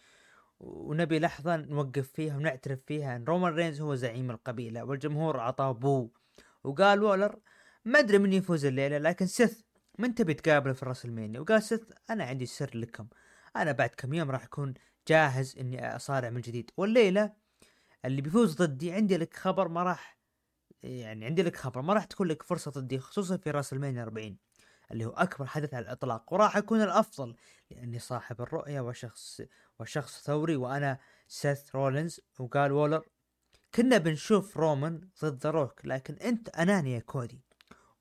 ونبي 0.59 1.19
لحظة 1.19 1.55
نوقف 1.55 2.11
فيها 2.11 2.37
ونعترف 2.37 2.79
فيها 2.85 3.15
أن 3.15 3.23
رومان 3.23 3.53
رينز 3.53 3.81
هو 3.81 3.95
زعيم 3.95 4.31
القبيلة 4.31 4.83
والجمهور 4.83 5.39
عطاه 5.39 5.71
boo. 5.71 6.09
وقال 6.63 7.03
وولر 7.03 7.39
ما 7.85 7.99
أدري 7.99 8.17
من 8.17 8.33
يفوز 8.33 8.65
الليلة 8.65 8.97
لكن 8.97 9.25
سيث 9.25 9.61
من 9.99 10.15
تبي 10.15 10.33
تقابله 10.33 10.73
في 10.73 10.85
راسلمانيا 10.85 11.39
وقال 11.39 11.63
سيث 11.63 11.81
أنا 12.09 12.23
عندي 12.23 12.45
سر 12.45 12.77
لكم. 12.77 13.07
أنا 13.55 13.71
بعد 13.71 13.89
كم 13.89 14.13
يوم 14.13 14.31
راح 14.31 14.43
أكون 14.43 14.73
جاهز 15.07 15.57
إني 15.59 15.95
أصارع 15.95 16.29
من 16.29 16.41
جديد. 16.41 16.71
والليلة 16.77 17.33
اللي 18.05 18.21
بيفوز 18.21 18.55
ضدي 18.55 18.91
عندي 18.91 19.17
لك 19.17 19.33
خبر 19.33 19.67
ما 19.67 19.83
راح 19.83 20.17
يعني 20.83 21.25
عندي 21.25 21.43
لك 21.43 21.55
خبر 21.55 21.81
ما 21.81 21.93
راح 21.93 22.05
تكون 22.05 22.27
لك 22.27 22.43
فرصة 22.43 22.71
ضدي 22.71 22.99
خصوصا 22.99 23.37
في 23.37 23.51
راسلمانيا 23.51 24.03
40 24.03 24.37
اللي 24.91 25.05
هو 25.05 25.09
أكبر 25.11 25.45
حدث 25.45 25.73
على 25.73 25.83
الإطلاق. 25.83 26.33
وراح 26.33 26.57
أكون 26.57 26.81
الأفضل 26.81 27.35
لأني 27.71 27.99
صاحب 27.99 28.41
الرؤية 28.41 28.81
وشخص 28.81 29.41
وشخص 29.79 30.23
ثوري 30.23 30.55
وأنا 30.55 30.99
سيث 31.27 31.75
رولينز 31.75 32.21
وقال 32.39 32.71
وولر. 32.71 33.05
كنا 33.75 33.97
بنشوف 33.97 34.57
رومان 34.57 35.09
ضد 35.21 35.47
روك 35.47 35.85
لكن 35.85 36.13
أنت 36.13 36.49
أناني 36.49 36.93
يا 36.93 36.99
كودي 36.99 37.41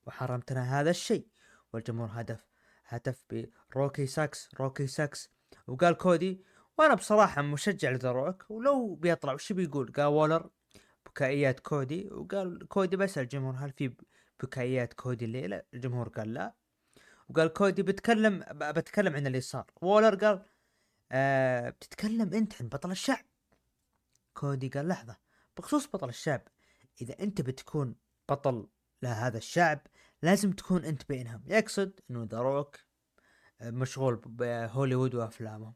وحرمتنا 0.05 0.79
هذا 0.79 0.89
الشيء. 0.89 1.27
والجمهور 1.73 2.09
هدف 2.11 2.47
هتف 2.85 3.25
ب 3.71 3.77
Rocky 3.77 4.07
sucks 4.07 4.49
Rocky 4.59 4.87
sucks 4.87 5.29
وقال 5.67 5.93
كودي 5.97 6.43
وأنا 6.77 6.93
بصراحة 6.93 7.41
مشجع 7.41 7.89
ل 7.91 7.96
The 7.96 8.11
Rock 8.11 8.45
ولو 8.49 8.95
بيطلع 8.95 9.33
وش 9.33 9.51
بيقول؟ 9.53 9.91
قال 9.91 10.05
وولر 10.05 10.49
بكائيات 11.05 11.59
كودي. 11.59 12.09
وقال 12.11 12.67
كودي 12.67 12.97
بسأل 12.97 13.23
الجمهور 13.23 13.55
هل 13.55 13.71
في 13.71 13.95
بكائيات 14.43 14.93
كودي 14.93 15.25
الليلة 15.25 15.63
الجمهور 15.73 16.09
قال 16.09 16.33
لا. 16.33 16.55
وقال 17.29 17.53
كودي 17.53 17.83
بتكلم 17.83 18.43
بتكلم 18.53 19.15
عن 19.15 19.27
اللي 19.27 19.41
صار 19.41 19.71
وولر 19.81 20.15
قال 20.15 20.45
آه 21.11 21.69
بتتكلم 21.69 22.33
أنت 22.33 22.53
عن 22.61 22.69
بطل 22.69 22.91
الشعب. 22.91 23.25
كودي 24.33 24.67
قال 24.69 24.87
لحظة 24.87 25.17
بخصوص 25.57 25.87
بطل 25.87 26.09
الشعب 26.09 26.41
إذا 27.01 27.19
أنت 27.19 27.41
بتكون 27.41 27.95
بطل 28.29 28.67
لهذا 29.01 29.37
الشعب 29.37 29.79
لازم 30.21 30.51
تكون 30.51 30.85
أنت 30.85 31.09
بينهم. 31.09 31.43
يقصد 31.47 31.99
إنه 32.09 32.23
The 32.31 32.39
Rock 32.41 32.77
مشغول 33.63 34.21
بهوليوود 34.25 35.15
وأفلامه. 35.15 35.73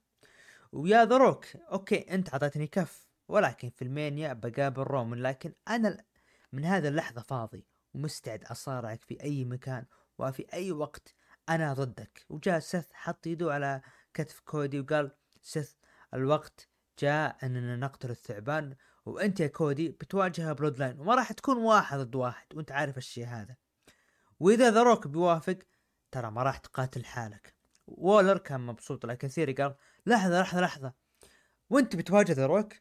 ويا 0.71 1.05
The 1.05 1.17
Rock 1.17 1.45
okay 1.55 2.13
أنت 2.15 2.33
اعطيتني 2.33 2.67
كف 2.67 3.07
ولكن 3.27 3.69
في 3.69 3.81
ال 3.81 3.90
Mania 3.90 4.33
بقابل 4.33 4.83
رومان 4.83 5.19
لكن 5.19 5.53
أنا 5.67 6.05
من 6.53 6.65
هذا 6.65 6.87
اللحظة 6.87 7.21
فاضي 7.21 7.65
ومستعد 7.93 8.43
أصارعك 8.43 9.01
في 9.03 9.23
أي 9.23 9.45
مكان 9.45 9.85
وفي 10.17 10.45
أي 10.53 10.71
وقت. 10.71 11.15
أنا 11.49 11.73
ضدك. 11.73 12.25
وجاء 12.29 12.59
سيث 12.59 12.85
حط 12.93 13.27
يده 13.27 13.53
على 13.53 13.81
كتف 14.13 14.39
كودي 14.39 14.79
وقال 14.79 15.11
سيث 15.41 15.73
الوقت 16.13 16.69
جاء 16.99 17.37
أننا 17.43 17.75
نقتل 17.75 18.09
الثعبان 18.09 18.75
وأنت 19.05 19.39
يا 19.39 19.47
كودي 19.47 19.89
بتواجه 19.89 20.53
ال 20.53 20.79
Bloodline 20.79 20.99
وما 20.99 21.15
راح 21.15 21.31
تكون 21.31 21.57
واحد 21.57 21.97
ضد 21.97 22.15
واحد 22.15 22.47
وأنت 22.55 22.71
عارف 22.71 22.97
الشيء 22.97 23.25
هذا. 23.25 23.55
وإذا 24.39 24.71
The 24.71 24.83
Rock 24.83 25.07
بيوافق 25.07 25.57
ترى 26.11 26.31
ما 26.31 26.43
راح 26.43 26.57
تقاتل 26.57 27.05
لحالك. 27.05 27.56
وولر 27.87 28.37
كان 28.37 28.61
مبسوط 28.61 29.05
لكن 29.05 29.27
ثيري 29.27 29.53
قال 29.53 29.75
لحظة 30.05 30.41
لحظة 30.41 30.61
لحظة 30.61 30.93
وأنت 31.69 31.95
بتواجه 31.95 32.31
The 32.31 32.45
Rock؟ 32.45 32.73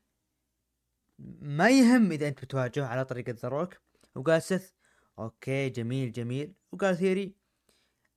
ما 1.41 1.71
يهم 1.71 2.13
إذا 2.13 2.29
أنت 2.29 2.45
بتواجهه 2.45 2.87
على 2.87 3.05
طريقة 3.05 3.33
ذا 3.43 3.49
روك؟ 3.49 3.77
وقال 4.15 4.43
سيث 4.43 4.71
okay 5.19 5.69
جميل 5.69 6.13
جميل. 6.13 6.55
وقال 6.73 6.97
ثيري 6.97 7.37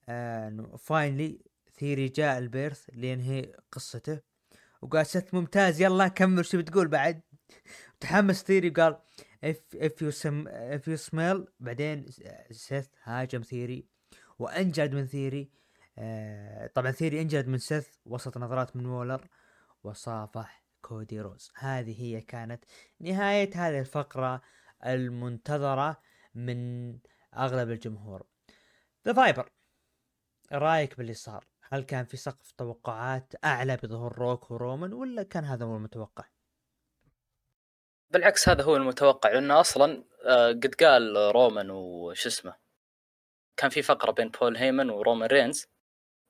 آه 0.09 0.75
finally 0.79 1.41
ثيري 1.79 2.07
جاء 2.07 2.37
لبيرث 2.37 2.89
لينهي 2.93 3.55
قصته. 3.71 4.21
وقال 4.81 5.05
سيث 5.05 5.33
ممتاز 5.33 5.81
يلا 5.81 6.07
كمل 6.07 6.45
شو 6.45 6.57
بتقول 6.57 6.87
بعد؟ 6.87 7.21
تحمس 7.99 8.43
ثيري 8.43 8.69
وقال 8.69 8.97
if 9.45 9.75
if 9.75 10.01
you 10.01 10.11
sm 10.11 10.47
if 10.47 10.87
you 10.87 11.09
smell. 11.09 11.49
بعدين 11.59 12.05
سيث 12.51 12.87
هاجم 13.03 13.41
ثيري 13.41 13.85
وانجلد 14.39 14.95
من 14.95 15.05
ثيري 15.05 15.58
آه 15.99 16.67
طبعا 16.67 16.91
ثيري 16.91 17.21
انجلد 17.21 17.47
من 17.47 17.57
سيث 17.57 17.87
وسط 18.05 18.37
نظرات 18.37 18.75
من 18.75 18.85
وولر 18.85 19.27
وصافح 19.83 20.63
كودي 20.81 21.21
رودز 21.21 21.51
هذه 21.55 22.01
هي 22.01 22.21
كانت 22.21 22.65
نهاية 22.99 23.49
هذه 23.55 23.79
الفقرة 23.79 24.41
المنتظرة 24.85 26.01
من 26.35 26.91
أغلب 27.37 27.71
الجمهور. 27.71 28.25
ذا 29.05 29.13
فايبر 29.13 29.51
رأيك 30.51 30.97
باللي 30.97 31.13
صار؟ 31.13 31.45
هل 31.61 31.83
كان 31.83 32.05
في 32.05 32.17
سقف 32.17 32.51
توقعات 32.51 33.33
أعلى 33.45 33.77
بظهور 33.77 34.17
روك 34.17 34.51
ورومان 34.51 34.93
ولا 34.93 35.23
كان 35.23 35.45
هذا 35.45 35.65
هو 35.65 35.75
المتوقع؟ 35.75 36.25
بالعكس 38.09 38.49
هذا 38.49 38.63
هو 38.63 38.75
المتوقع. 38.75 39.29
لأنه 39.29 39.59
أصلا 39.59 40.03
آه، 40.25 40.51
قد 40.51 40.75
قال 40.79 41.15
رومان 41.35 41.69
وش 41.71 42.27
اسمه 42.27 42.53
كان 43.57 43.69
في 43.69 43.81
فقرة 43.81 44.11
بين 44.11 44.29
بول 44.29 44.57
هيمن 44.57 44.89
ورومان 44.89 45.29
رينز 45.29 45.67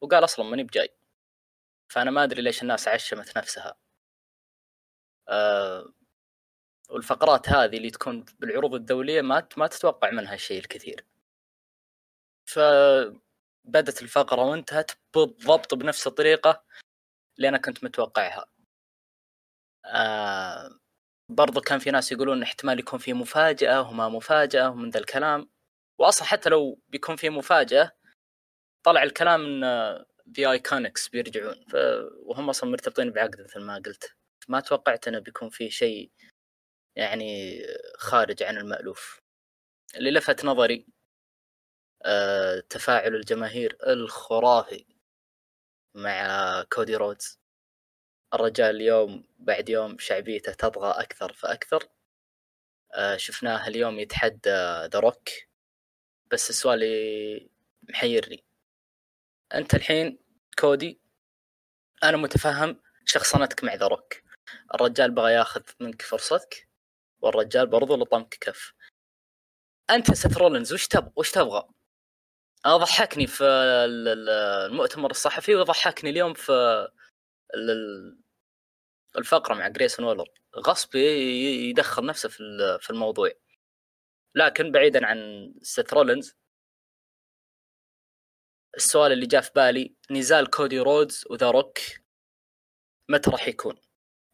وقال 0.02 0.24
أصلا 0.24 0.46
ماني 0.46 0.64
بجاي. 0.64 0.90
فأنا 1.92 2.12
ما 2.12 2.24
أدري 2.24 2.42
ليش 2.42 2.62
الناس 2.64 2.88
عشمت 2.88 3.38
نفسها. 3.38 3.78
آه 5.30 5.94
والفقرات 6.90 7.50
هذه 7.50 7.78
اللي 7.78 7.90
تكون 7.92 8.26
بالعروض 8.40 8.74
الدولية 8.76 9.22
ما 9.22 9.48
ما 9.58 9.68
تتوقع 9.68 10.12
منها 10.12 10.34
الشيء 10.34 10.60
الكثير. 10.60 11.06
فبدت 12.46 14.02
الفقرة 14.02 14.42
وانتهت 14.42 14.92
بالضبط 15.16 15.74
بنفس 15.74 16.08
الطريقة 16.08 16.64
اللي 17.38 17.50
أنا 17.50 17.58
كنت 17.58 17.84
متوقعها. 17.84 18.46
آه 19.86 20.70
برضو 21.30 21.62
كان 21.62 21.80
في 21.80 21.92
ناس 21.92 22.12
يقولون 22.12 22.44
احتمال 22.44 22.80
يكون 22.80 23.00
في 23.00 23.14
مفاجأة 23.14 23.90
وما 23.90 24.10
مفاجأة 24.10 24.70
ومن 24.70 24.90
ذا 24.90 25.00
الكلام. 25.00 25.50
واصلا 26.00 26.28
حتى 26.28 26.50
لو 26.50 26.82
بيكون 26.90 27.16
في 27.16 27.30
مفاجأة 27.30 27.92
طلع 28.84 29.04
الكلام 29.04 29.64
إن 29.64 30.06
في 30.34 30.52
ايكونكس 30.52 31.10
بيرجعون 31.10 31.66
ف... 31.66 31.76
وهم 32.24 32.50
أصلا 32.50 32.70
مرتبطين 32.70 33.12
بعقد 33.12 33.42
مثل 33.42 33.60
ما 33.62 33.76
قلت. 33.76 34.16
ما 34.48 34.60
توقعت 34.60 35.08
إنه 35.08 35.20
بيكون 35.20 35.50
في 35.50 35.70
شيء 35.70 36.12
يعني 36.96 37.62
خارج 37.98 38.44
عن 38.44 38.58
المألوف. 38.58 39.22
اللي 39.96 40.12
لفت 40.12 40.46
نظري 40.46 40.86
آه 42.06 42.60
تفاعل 42.70 43.16
الجماهير 43.16 43.78
الخرافي 43.88 44.86
مع 45.96 46.64
كودي 46.74 46.96
رودز 46.96 47.40
الرجال 48.34 48.76
اليوم 48.76 49.24
بعد 49.40 49.70
يوم 49.70 49.98
شعبيته 50.00 50.54
تطغى 50.54 50.92
أكثر 51.02 51.34
فأكثر. 51.34 51.88
آه 52.94 53.18
شفناه 53.18 53.68
اليوم 53.68 54.00
يتحدى 54.00 54.50
ذا 54.94 55.00
روك 55.00 55.30
بس 56.32 56.50
السؤال 56.50 57.50
محيرني 57.90 58.49
أنت 59.54 59.74
الحين 59.74 60.20
كودي 60.60 61.02
أنا 62.04 62.18
متفهم 62.18 62.82
شخصنتك 63.06 63.64
مع 63.64 63.74
ذا 63.74 63.88
روك. 63.88 64.14
الرجال 64.74 65.12
بغى 65.12 65.34
ياخذ 65.34 65.62
منك 65.80 66.02
فرصتك 66.02 66.70
والرجال 67.22 67.68
برضو 67.68 67.96
لطمك 67.96 68.38
كف. 68.42 68.74
أنت 69.90 70.12
سيث 70.12 70.38
رولينز 70.38 70.74
وش 70.74 70.88
تبغى 70.88 71.12
وش 71.16 71.32
تبغى؟ 71.32 71.70
أنا 72.66 72.78
ضحكني 72.78 73.28
في 73.28 73.44
المؤتمر 73.46 75.12
الصحفي 75.12 75.56
وضحكني 75.56 76.10
اليوم 76.10 76.34
في 76.34 76.88
الفقرة 79.18 79.54
مع 79.54 79.68
جريسون 79.68 80.06
وولر. 80.06 80.30
غصب 80.58 80.96
يدخل 80.96 82.06
نفسه 82.06 82.30
في 82.80 82.90
الموضوع. 82.90 83.32
لكن 84.36 84.72
بعيدا 84.72 85.06
عن 85.06 85.54
سيث 85.62 85.94
رولينز 85.94 86.36
السؤال 88.76 89.12
اللي 89.12 89.26
جاء 89.26 89.42
في 89.42 89.52
بالي 89.56 89.96
نزال 90.12 90.50
كودي 90.50 90.80
رودز 90.80 91.26
وذا 91.30 91.52
روك 91.52 91.80
متى 93.10 93.30
راح 93.30 93.48
يكون؟ 93.48 93.76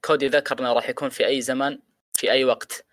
كودي 0.05 0.27
ذكرنا 0.27 0.73
راح 0.73 0.89
يكون 0.89 1.09
في 1.09 1.27
أي 1.27 1.41
زمان 1.41 1.81
في 2.13 2.31
أي 2.31 2.45
وقت 2.45 2.85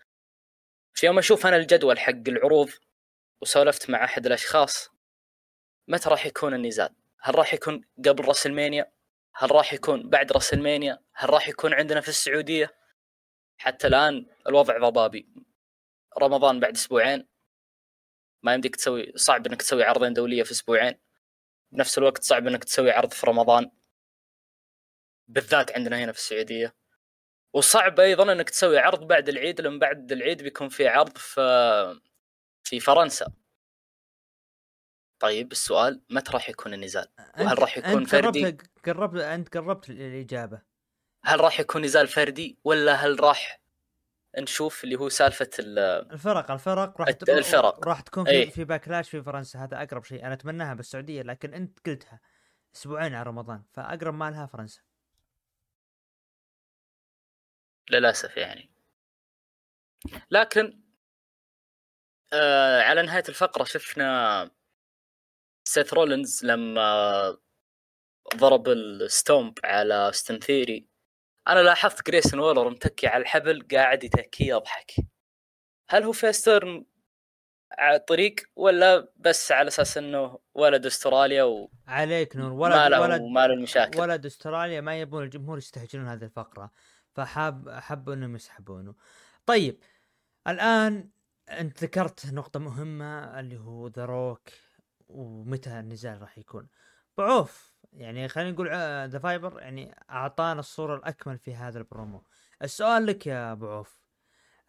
في 0.93 1.05
يوم 1.05 1.17
أشوف 1.17 1.45
أنا 1.45 1.55
الجدول 1.55 1.99
حق 1.99 2.27
العروض 2.27 2.69
وسولفت 3.41 3.89
مع 3.89 4.03
أحد 4.03 4.25
الأشخاص 4.25 4.89
متى 5.87 6.09
راح 6.09 6.25
يكون 6.25 6.53
النزال؟ 6.53 6.95
هل 7.19 7.35
راح 7.35 7.53
يكون 7.53 7.81
قبل 8.05 8.25
راس 8.25 8.45
المانيا؟ 8.45 8.91
هل 9.35 9.51
راح 9.51 9.73
يكون 9.73 10.09
بعد 10.09 10.31
راس 10.31 10.53
المانيا؟ 10.53 10.99
هل 11.13 11.29
راح 11.29 11.47
يكون 11.47 11.73
عندنا 11.73 12.01
في 12.01 12.09
السعودية؟ 12.09 12.75
حتى 13.57 13.87
الآن 13.87 14.25
الوضع 14.47 14.77
ضبابي 14.77 15.27
رمضان 16.19 16.59
بعد 16.59 16.75
أسبوعين 16.75 17.27
ما 18.43 18.53
يمديك 18.53 18.75
تسوي 18.75 19.13
صعب 19.15 19.47
إنك 19.47 19.61
تسوي 19.61 19.83
عرضين 19.83 20.13
دولية 20.13 20.43
في 20.43 20.51
أسبوعين 20.51 20.99
بنفس 21.73 21.97
الوقت 21.97 22.23
صعب 22.23 22.47
إنك 22.47 22.63
تسوي 22.63 22.91
عرض 22.91 23.11
في 23.11 23.27
رمضان 23.27 23.71
بالذات 25.27 25.71
عندنا 25.71 26.03
هنا 26.03 26.11
في 26.11 26.17
السعودية 26.17 26.75
وصعب 27.53 27.99
أيضا 27.99 28.31
إنك 28.31 28.49
تسوي 28.49 28.79
عرض 28.79 29.07
بعد 29.07 29.29
العيد 29.29 29.61
لأن 29.61 29.79
بعد 29.79 30.11
العيد 30.11 30.43
بيكون 30.43 30.69
في 30.69 30.87
عرض 30.87 31.17
في 31.17 31.99
في 32.63 32.79
فرنسا 32.79 33.33
طيب 35.19 35.51
السؤال 35.51 36.01
متى 36.09 36.31
راح 36.31 36.49
يكون 36.49 36.73
النزال؟ 36.73 37.07
وهل 37.39 37.59
راح 37.59 37.77
يكون 37.77 37.91
أنت 37.91 38.09
فردي؟ 38.09 38.45
قربت 38.45 38.69
قربت 38.85 39.21
أنت 39.21 39.57
قربت 39.57 39.89
الإجابة 39.89 40.61
هل 41.25 41.39
راح 41.39 41.59
يكون 41.59 41.81
نزال 41.81 42.07
فردي 42.07 42.59
ولا 42.63 42.93
هل 42.93 43.19
راح 43.19 43.62
نشوف 44.37 44.83
اللي 44.83 44.95
هو 44.95 45.09
سالفة 45.09 45.49
الفرق 45.59 46.51
الفرق 46.51 47.01
راح 47.01 47.07
الت- 47.07 47.29
الفرق. 47.29 47.87
راح 47.87 48.01
تكون 48.01 48.27
أي. 48.27 48.45
في, 48.45 48.51
في 48.51 48.63
باكلاش 48.63 49.09
في 49.09 49.23
فرنسا 49.23 49.59
هذا 49.59 49.83
أقرب 49.83 50.03
شيء 50.03 50.25
أنا 50.25 50.33
أتمناها 50.33 50.73
بالسعودية 50.73 51.21
لكن 51.21 51.53
أنت 51.53 51.79
قلتها 51.89 52.19
أسبوعين 52.75 53.13
على 53.15 53.29
رمضان 53.29 53.63
فأقرب 53.73 54.13
ما 54.13 54.31
لها 54.31 54.45
فرنسا 54.45 54.81
للأسف 57.89 58.37
يعني 58.37 58.71
لكن 60.31 60.79
آه 62.33 62.81
على 62.81 63.01
نهاية 63.01 63.23
الفقرة 63.29 63.63
شفنا 63.63 64.51
سيث 65.67 65.93
رولينز 65.93 66.45
لما 66.45 67.37
ضرب 68.35 68.67
ال 68.67 68.82
stomp 68.82 69.59
على 69.63 70.11
أوستن 70.13 70.39
ثيري 70.39 70.87
أنا 71.47 71.59
لاحظت 71.59 72.07
جريسون 72.07 72.39
وولر 72.39 72.69
متكي 72.69 73.07
على 73.07 73.21
الحبل 73.21 73.67
قاعد 73.71 74.03
يتكي 74.03 74.47
يضحك. 74.47 74.91
هل 75.89 76.03
هو 76.03 76.11
face 76.11 76.48
turn 76.48 76.85
على 77.71 77.95
الطريق 77.95 78.35
ولا 78.55 79.11
بس 79.15 79.51
على 79.51 79.67
أساس 79.67 79.97
إنه 79.97 80.39
ولد 80.53 80.85
أستراليا 80.85 81.43
وما 81.43 81.69
عليك 81.87 82.35
نور. 82.35 82.51
ولد 82.51 82.91
له 82.91 83.01
ولد 83.01 83.21
ما 83.21 83.47
له 83.47 83.53
المشاكل. 83.53 83.99
ولد 83.99 84.25
أستراليا 84.25 84.81
ما 84.81 84.99
يبون 84.99 85.23
الجمهور 85.23 85.57
يستهجنون 85.57 86.07
هذه 86.07 86.23
الفقرة 86.23 86.71
فحاب 87.13 87.69
حبوا 87.69 88.13
إنهم 88.13 88.35
يسحبونه. 88.35 88.95
طيب 89.45 89.83
الآن 90.47 91.09
أنت 91.49 91.83
ذكرت 91.83 92.33
نقطة 92.33 92.59
مهمة 92.59 93.39
اللي 93.39 93.57
هو 93.57 93.87
ذا 93.87 94.05
روك 94.05 94.49
ومتى 95.07 95.79
النزال 95.79 96.21
راح 96.21 96.37
يكون. 96.37 96.67
بعوف 97.17 97.72
يعني 97.93 98.27
خلينا 98.27 98.51
نقول 98.51 98.67
ذا 99.09 99.19
فايبر 99.19 99.61
يعني 99.61 99.95
أعطانا 100.09 100.59
الصورة 100.59 100.95
الأكمل 100.95 101.37
في 101.37 101.55
هذا 101.55 101.79
البرومو. 101.79 102.23
السؤال 102.61 103.05
لك 103.05 103.27
يا 103.27 103.51
أبو 103.51 103.69
عوف. 103.69 103.97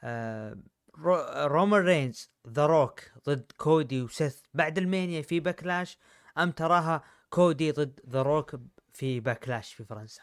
آه 0.03 0.59
رو 0.99 1.17
رومان 1.47 1.85
رينز 1.85 2.31
ذا 2.49 2.67
روك 2.67 3.01
ضد 3.29 3.53
كودي 3.57 4.03
وسيث. 4.03 4.43
بعد 4.55 4.79
المانيا 4.79 5.23
في 5.23 5.41
باكلاش 5.41 5.99
أم 6.39 6.51
تراها 6.51 7.03
كودي 7.31 7.73
ضد 7.73 8.01
ذا 8.09 8.23
روك 8.23 8.57
في 8.93 9.21
باكلاش 9.21 9.75
في 9.75 9.85
فرنسا؟ 9.85 10.23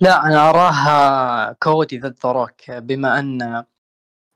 لا 0.00 0.26
أنا 0.26 0.50
أراها 0.50 1.52
كودي 1.52 1.98
ضد 1.98 2.18
ذا 2.24 2.32
روك 2.32 2.70
بما 2.70 3.18
أن 3.18 3.64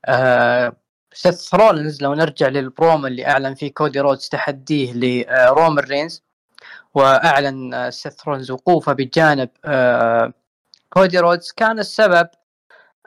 آه 0.05 0.82
سيث 1.13 1.53
رولينز 1.55 2.01
لو 2.03 2.13
نرجع 2.13 2.47
للبروم 2.47 3.05
اللي 3.05 3.27
أعلن 3.27 3.53
فيه 3.55 3.73
كودي 3.73 3.99
رودز 3.99 4.29
تحديه 4.29 4.93
لرومان 4.93 5.85
رينز 5.85 6.23
وأعلن 6.93 7.73
آه، 7.73 7.89
سيث 7.89 8.27
رولينز 8.27 8.51
وقوفه 8.51 8.93
بجانب 8.93 9.49
آه 9.65 10.33
كودي 10.89 11.19
رودز 11.19 11.51
كان 11.51 11.79
السبب 11.79 12.29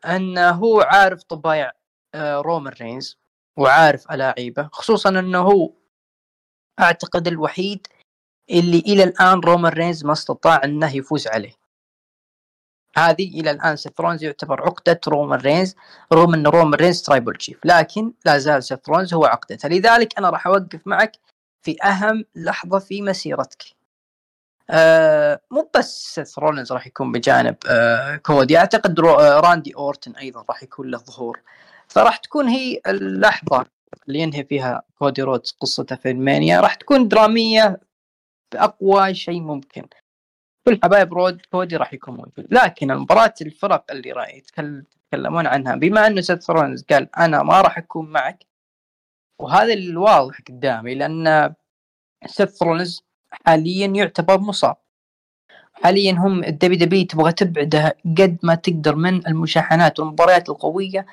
أنه 0.04 0.50
هو 0.50 0.80
عارف 0.80 1.22
طبايع 1.22 1.72
آه 2.14 2.40
رومان 2.40 2.72
رينز 2.80 3.18
وعارف 3.56 4.10
ألاعيبه 4.12 4.68
خصوصا 4.72 5.08
أنه 5.08 5.38
هو 5.42 5.72
أعتقد 6.80 7.26
الوحيد 7.26 7.86
اللي 8.50 8.78
إلى 8.78 9.04
الآن 9.04 9.40
رومان 9.40 9.72
رينز 9.72 10.04
ما 10.04 10.12
استطاع 10.12 10.64
أنه 10.64 10.96
يفوز 10.96 11.26
عليه. 11.28 11.52
هذه 12.98 13.40
إلى 13.40 13.50
الآن 13.50 13.76
سيث 13.76 14.00
رولينز 14.00 14.24
يعتبر 14.24 14.62
عقدة 14.62 15.00
رومان 15.08 15.40
رينز 15.40 15.74
رغم 16.12 16.34
ان 16.34 16.46
رومان 16.46 16.74
رينز 16.74 17.02
Tribal 17.02 17.34
Chief 17.34 17.58
لكن 17.64 18.12
لا 18.24 18.38
زال 18.38 18.64
سيث 18.64 18.88
رولينز 18.88 19.14
هو 19.14 19.24
عقدته. 19.24 19.68
لذلك 19.68 20.18
أنا 20.18 20.30
راح 20.30 20.46
أوقف 20.46 20.80
معك 20.86 21.12
في 21.62 21.82
أهم 21.82 22.24
لحظة 22.34 22.78
في 22.78 23.02
مسيرتك. 23.02 23.64
آه 24.70 25.40
مو 25.50 25.70
بس 25.76 26.14
سيث 26.14 26.38
رولينز 26.38 26.72
راح 26.72 26.86
يكون 26.86 27.12
بجانب 27.12 27.56
آه 27.68 28.16
كودي 28.16 28.58
أعتقد 28.58 29.00
رو 29.00 29.10
آه 29.10 29.40
راندي 29.40 29.74
أورتن 29.76 30.12
أيضا 30.16 30.44
راح 30.48 30.62
يكون 30.62 30.90
له 30.90 30.98
ظهور. 30.98 31.40
فراح 31.88 32.16
تكون 32.16 32.48
هي 32.48 32.80
اللحظة 32.86 33.66
اللي 34.08 34.18
ينهي 34.18 34.44
فيها 34.44 34.82
كودي 34.98 35.22
رودز 35.22 35.56
قصته 35.60 35.96
في 35.96 36.10
المانيا. 36.10 36.60
راح 36.60 36.74
تكون 36.74 37.08
درامية 37.08 37.80
بأقوى 38.52 39.14
شيء 39.14 39.40
ممكن. 39.40 39.86
كل 40.68 40.80
حبايب 40.84 41.14
رود 41.14 41.40
كودي 41.50 41.76
راح 41.76 41.92
يكون 41.92 42.14
موجود 42.16 42.46
لكن 42.50 42.90
المباراة 42.90 43.34
الفرق 43.40 43.84
اللي 43.90 44.12
راح 44.12 44.34
يتكل- 44.34 44.84
يتكلمون 45.06 45.46
عنها 45.46 45.76
بما 45.76 46.06
أنه 46.06 46.20
سيث 46.20 46.50
رولينز 46.50 46.84
قال 46.90 47.16
أنا 47.16 47.42
ما 47.42 47.60
راح 47.60 47.78
أكون 47.78 48.10
معك 48.10 48.46
وهذا 49.40 49.72
الواضح 49.72 50.38
قدامي 50.48 50.94
لأن 50.94 51.54
سيث 52.26 52.62
رولينز 52.62 53.02
حاليا 53.30 53.86
يعتبر 53.86 54.38
مصاب. 54.40 54.76
حاليا 55.72 56.12
هم 56.12 56.44
ال 56.44 56.76
WWE 56.76 57.04
تبغى 57.04 57.32
تبعده 57.32 57.96
قد 58.18 58.38
ما 58.42 58.54
تقدر 58.54 58.96
من 58.96 59.26
المشاحنات 59.26 60.00
والمباريات 60.00 60.48
القوية 60.48 61.06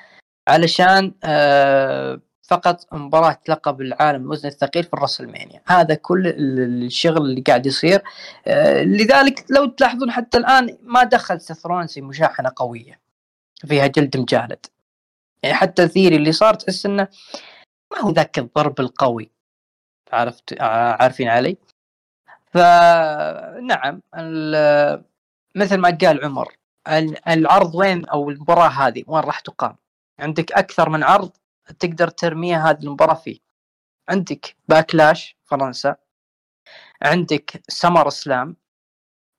علشان 0.48 1.14
آه 1.24 2.20
فقط 2.48 2.94
مباراة 2.94 3.38
لقب 3.48 3.80
العالم 3.80 4.22
الوزن 4.22 4.48
الثقيل 4.48 4.84
في 4.84 4.94
الرسلمانيا. 4.94 5.62
هذا 5.66 5.94
كل 5.94 6.26
ال- 6.26 6.84
الشغل 6.84 7.16
اللي 7.16 7.40
قاعد 7.40 7.66
يصير. 7.66 8.02
آه، 8.46 8.82
لذلك 8.82 9.44
لو 9.50 9.66
تلاحظون 9.66 10.10
حتى 10.10 10.38
الآن 10.38 10.78
ما 10.82 11.04
دخل 11.04 11.40
سيث 11.40 11.66
في 11.94 12.00
مشاحنة 12.00 12.52
قوية 12.56 13.00
فيها 13.66 13.86
جلد 13.86 14.16
مجالد. 14.16 14.66
يعني 15.42 15.54
حتى 15.56 15.82
الثيري 15.82 16.16
اللي 16.16 16.32
صار 16.32 16.54
تحس 16.54 16.86
إنه 16.86 17.08
ما 17.92 18.00
هو 18.00 18.10
ذاك 18.10 18.38
الضرب 18.38 18.80
القوي. 18.80 19.30
عرفت 20.12 20.60
ع- 20.60 21.02
عارفين 21.02 21.28
علي؟ 21.28 21.56
فنعم 22.46 24.02
مثل 25.56 25.76
ما 25.76 25.98
قال 26.02 26.24
عمر 26.24 26.56
ال- 26.88 27.28
العرض 27.28 27.74
وين 27.74 28.06
أو 28.06 28.30
المباراة 28.30 28.68
هذه؟ 28.68 29.04
وين 29.06 29.22
راح 29.24 29.40
تقام؟ 29.40 29.76
عندك 30.20 30.52
أكثر 30.52 30.88
من 30.88 31.02
عرض 31.02 31.30
تقدر 31.78 32.08
ترميها 32.08 32.70
هذه 32.70 32.82
المباراة 32.82 33.14
فيه. 33.14 33.38
عندك 34.08 34.56
باكلاش 34.68 35.36
فرنسا 35.44 35.96
عندك 37.02 37.62
سمر 37.68 38.10
سلام. 38.10 38.56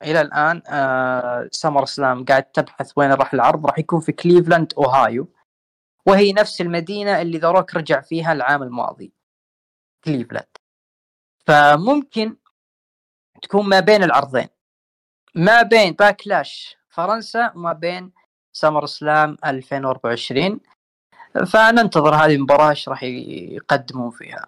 إلى 0.04 0.22
الآن 0.22 0.62
آه 0.68 1.50
سمر 1.52 1.86
سلام 1.86 2.26
قاعد 2.26 2.44
تبحث 2.44 2.92
وين 2.96 3.12
راح 3.12 3.34
العرض 3.34 3.66
راح 3.66 3.80
يكون 3.80 4.00
في 4.00 4.12
كليفلاند 4.12 4.74
أوهايو. 4.78 5.34
وهي 6.06 6.34
نفس 6.34 6.62
المدينة 6.62 7.22
اللي 7.22 7.38
ذا 7.38 7.52
روك 7.52 7.76
رجع 7.76 8.02
فيها 8.02 8.34
العام 8.34 8.64
الماضي 8.64 9.14
كليفلاند. 10.04 10.48
فممكن 11.48 12.38
تكون 13.42 13.70
ما 13.70 13.80
بين 13.80 14.04
العرضين. 14.04 14.48
ما 15.36 15.62
بين 15.62 15.92
باكلاش 15.92 16.78
فرنسا 16.90 17.52
وما 17.56 17.74
بين 17.74 18.12
سمر 18.54 18.86
سلام 18.86 19.38
2024 19.46 20.60
فننتظر 21.44 22.16
هذه 22.16 22.36
المباراة 22.36 22.70
إيش 22.70 22.90
راح 22.90 23.04
يقدمون 23.04 24.12
فيها. 24.12 24.46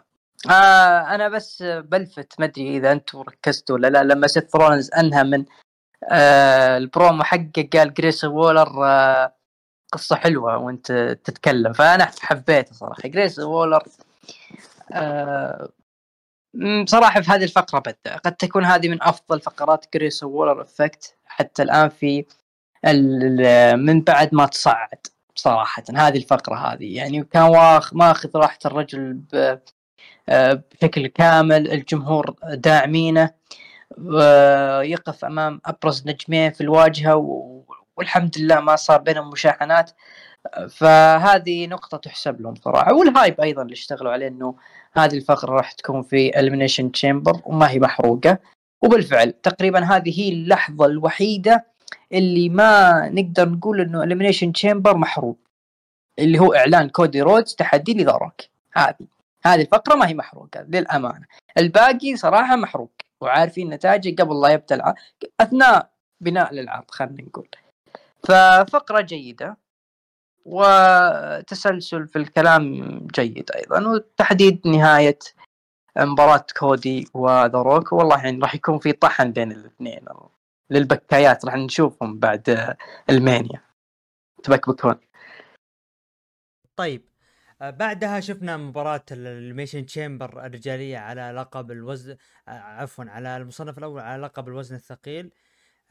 آه 0.50 1.16
أنا 1.16 1.30
بس 1.30 1.64
بلفت 1.64 2.34
ما 2.40 2.46
أدري 2.46 2.78
إذا 2.78 2.92
أنتم 2.92 3.22
ركزتوا 3.22 3.76
ولا 3.76 3.88
لا 3.88 4.04
لما 4.04 4.28
سيث 4.28 4.56
رولنز 4.56 4.90
أنهى 4.94 5.24
من 5.24 5.46
آه 6.12 6.78
البرومو 6.78 7.24
حقه 7.24 7.70
قال 7.74 7.94
جريسون 7.94 8.24
وولر 8.24 8.86
آه 8.86 9.34
قصة 9.94 10.16
حلوة 10.16 10.58
وأنت 10.58 11.18
تتكلم. 11.24 11.74
فأنا 11.74 12.12
حبيته 12.20 12.74
صراحة. 12.74 13.02
جريسون 13.06 13.40
وولر 13.40 13.84
آه 14.94 15.70
بصراحة 16.84 17.22
في 17.22 17.32
هذه 17.32 17.44
الفقرة 17.44 17.80
بدأ. 17.80 18.18
قد 18.18 18.36
تكون 18.36 18.66
هذه 18.66 18.90
من 18.90 19.04
أفضل 19.04 19.42
فقرات 19.42 19.86
Grayson 19.94 20.24
Waller 20.24 20.62
Effect 20.62 21.16
حتى 21.26 21.64
الآن 21.64 21.90
في 21.90 22.26
من 23.76 24.02
بعد 24.02 24.36
ما 24.36 24.46
تصعد. 24.46 25.08
صراحة 25.40 25.84
هذه 25.96 26.18
الفقرة 26.18 26.56
هذه. 26.56 26.96
يعني 26.96 27.24
كان 27.24 27.44
واخ 27.44 27.94
ماخذ 27.94 28.30
راحة 28.36 28.60
الرجل 28.66 29.22
آه، 30.30 30.64
بشكل 30.72 31.08
كامل. 31.08 31.72
الجمهور 31.72 32.36
داعمينه 32.44 33.32
يقف 34.82 35.26
أمام 35.26 35.62
أبرز 35.66 36.08
نجمين 36.08 36.52
في 36.52 36.62
الواجهة 36.62 37.16
والحمد 37.98 38.38
لله 38.38 38.60
ما 38.60 38.76
صار 38.76 39.02
بينهم 39.02 39.30
مشاحنات. 39.30 39.92
فهذه 40.70 41.68
نقطة 41.68 41.98
تحسب 41.98 42.42
لهم 42.42 42.56
صراحة. 42.56 42.94
وال 42.94 43.10
hype 43.10 43.42
أيضا 43.42 43.62
اللي 43.62 43.74
اشتغلوا 43.74 44.12
عليه 44.12 44.28
إنه 44.28 44.56
هذه 44.94 45.16
الفقرة 45.16 45.52
راح 45.52 45.72
تكون 45.72 46.04
في 46.04 46.40
Elimination 46.40 46.92
Chamber 46.92 47.42
وما 47.46 47.70
هي 47.70 47.80
محروقة. 47.80 48.40
وبالفعل 48.82 49.32
تقريبا 49.32 49.84
هذه 49.84 50.20
هي 50.20 50.30
اللحظة 50.30 50.86
الوحيدة 50.86 51.66
اللي 52.14 52.50
ما 52.50 53.10
نقدر 53.10 53.50
نقول 53.50 53.82
إنه 53.82 54.04
Elimination 54.04 54.52
Chamber 54.52 54.98
محروق 54.98 55.38
اللي 56.20 56.40
هو 56.40 56.54
إعلان 56.54 56.90
كودي 56.90 57.22
رودز 57.22 57.56
تحدي 57.56 57.94
ل 57.94 57.98
The 57.98 58.12
Rock 58.12 58.42
هذه 58.74 59.08
هذه 59.46 59.62
الفقرة 59.62 59.96
ما 59.96 60.08
هي 60.08 60.14
محروقة 60.14 60.62
للأمانة. 60.62 61.26
الباقي 61.58 62.16
صراحة 62.16 62.56
محروق 62.56 62.92
وعارفين 63.22 63.70
نتائجه 63.70 64.22
قبل 64.22 64.42
لا 64.42 64.50
يبدأ 64.50 64.94
أثناء 65.40 65.90
بناء 66.22 66.54
للعرض 66.54 66.92
خلينا 66.92 67.22
نقول. 67.22 67.48
ففقرة 68.24 69.02
جيدة 69.02 69.58
وتسلسل 70.46 72.08
في 72.08 72.16
الكلام 72.16 72.74
جيد 73.16 73.52
أيضا 73.56 73.88
وتحديد 73.88 74.68
نهاية 74.68 75.20
مباراة 75.98 76.46
كودي 76.60 77.08
و 77.14 77.25
The 77.25 77.58
Rock. 77.62 77.94
والله 77.94 78.24
يعني 78.26 78.40
راح 78.40 78.56
يكون 78.56 78.80
في 78.80 78.92
طحن 78.92 79.32
بين 79.32 79.52
الاثنين. 79.52 80.06
للبكايات 80.70 81.46
راح 81.46 81.56
نشوفهم 81.56 82.20
بعد 82.20 82.76
ألمانيا. 83.10 83.62
تبكبكون 84.44 84.96
طيب 86.76 87.04
آه، 87.62 87.70
بعدها 87.70 88.20
شفنا 88.20 88.58
مباراة 88.58 89.06
Elimination 89.12 89.86
Chamber 89.86 90.46
الرجالية 90.46 90.98
على 90.98 91.32
لقب 91.36 91.72
الوزن 91.72 92.18
آه، 92.48 92.52
عفوا 92.52 93.06
على 93.06 93.38
المصنف 93.38 93.78
الأول 93.78 94.02
على 94.02 94.22
لقب 94.24 94.48
الوزن 94.48 94.76
الثقيل. 94.76 95.32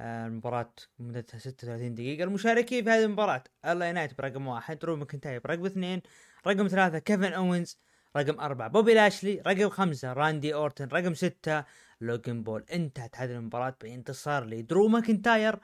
آه، 0.01 0.27
المباراة 0.27 0.73
مدتها 0.99 1.39
36 1.39 1.95
دقيقة. 1.95 2.25
المشاركين 2.25 2.85
في 2.85 2.91
هذه 2.91 3.05
المباراة 3.05 3.45
LA 3.67 3.93
Knight 3.93 4.19
برقم 4.19 4.47
واحد 4.47 4.79
درو 4.79 4.97
ماكنتاير 4.97 5.41
برقم 5.45 5.67
اثنين 5.67 6.03
رقم 6.47 6.69
ثلاثة 6.69 6.99
كيفن 6.99 7.33
أوينز 7.33 7.79
رقم 8.17 8.41
أربعة 8.41 8.69
بوبي 8.69 8.95
لاشلي 8.95 9.43
رقم 9.47 9.69
خمسة 9.69 10.13
راندي 10.13 10.55
أورتن 10.55 10.89
رقم 10.89 11.15
ستة 11.15 11.65
لوجن 12.01 12.43
بول. 12.43 12.65
انتهت 12.73 13.17
هذه 13.17 13.33
المباراة 13.33 13.77
بانتصار 13.83 14.45
لدرو 14.45 14.89
ماكنتاير 14.89 15.61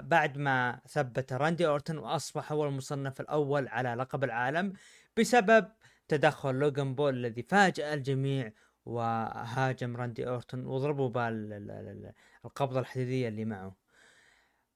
بعد 0.00 0.38
ما 0.38 0.80
ثبت 0.88 1.32
راندي 1.32 1.66
أورتن 1.66 1.98
وأصبح 1.98 2.52
هو 2.52 2.66
المصنف 2.66 3.20
الأول 3.20 3.68
على 3.68 3.94
لقب 3.94 4.24
العالم 4.24 4.72
بسبب 5.16 5.68
تدخل 6.08 6.54
لوجان 6.54 6.94
بول 6.94 7.16
الذي 7.16 7.42
فاجأ 7.42 7.94
الجميع 7.94 8.52
وهاجم 8.84 9.96
راندي 9.96 10.28
أورتن 10.28 10.66
وضربوا 10.66 11.08
بالقبضة 11.08 12.80
الحديدية 12.80 13.28
اللي 13.28 13.44
معه. 13.44 13.76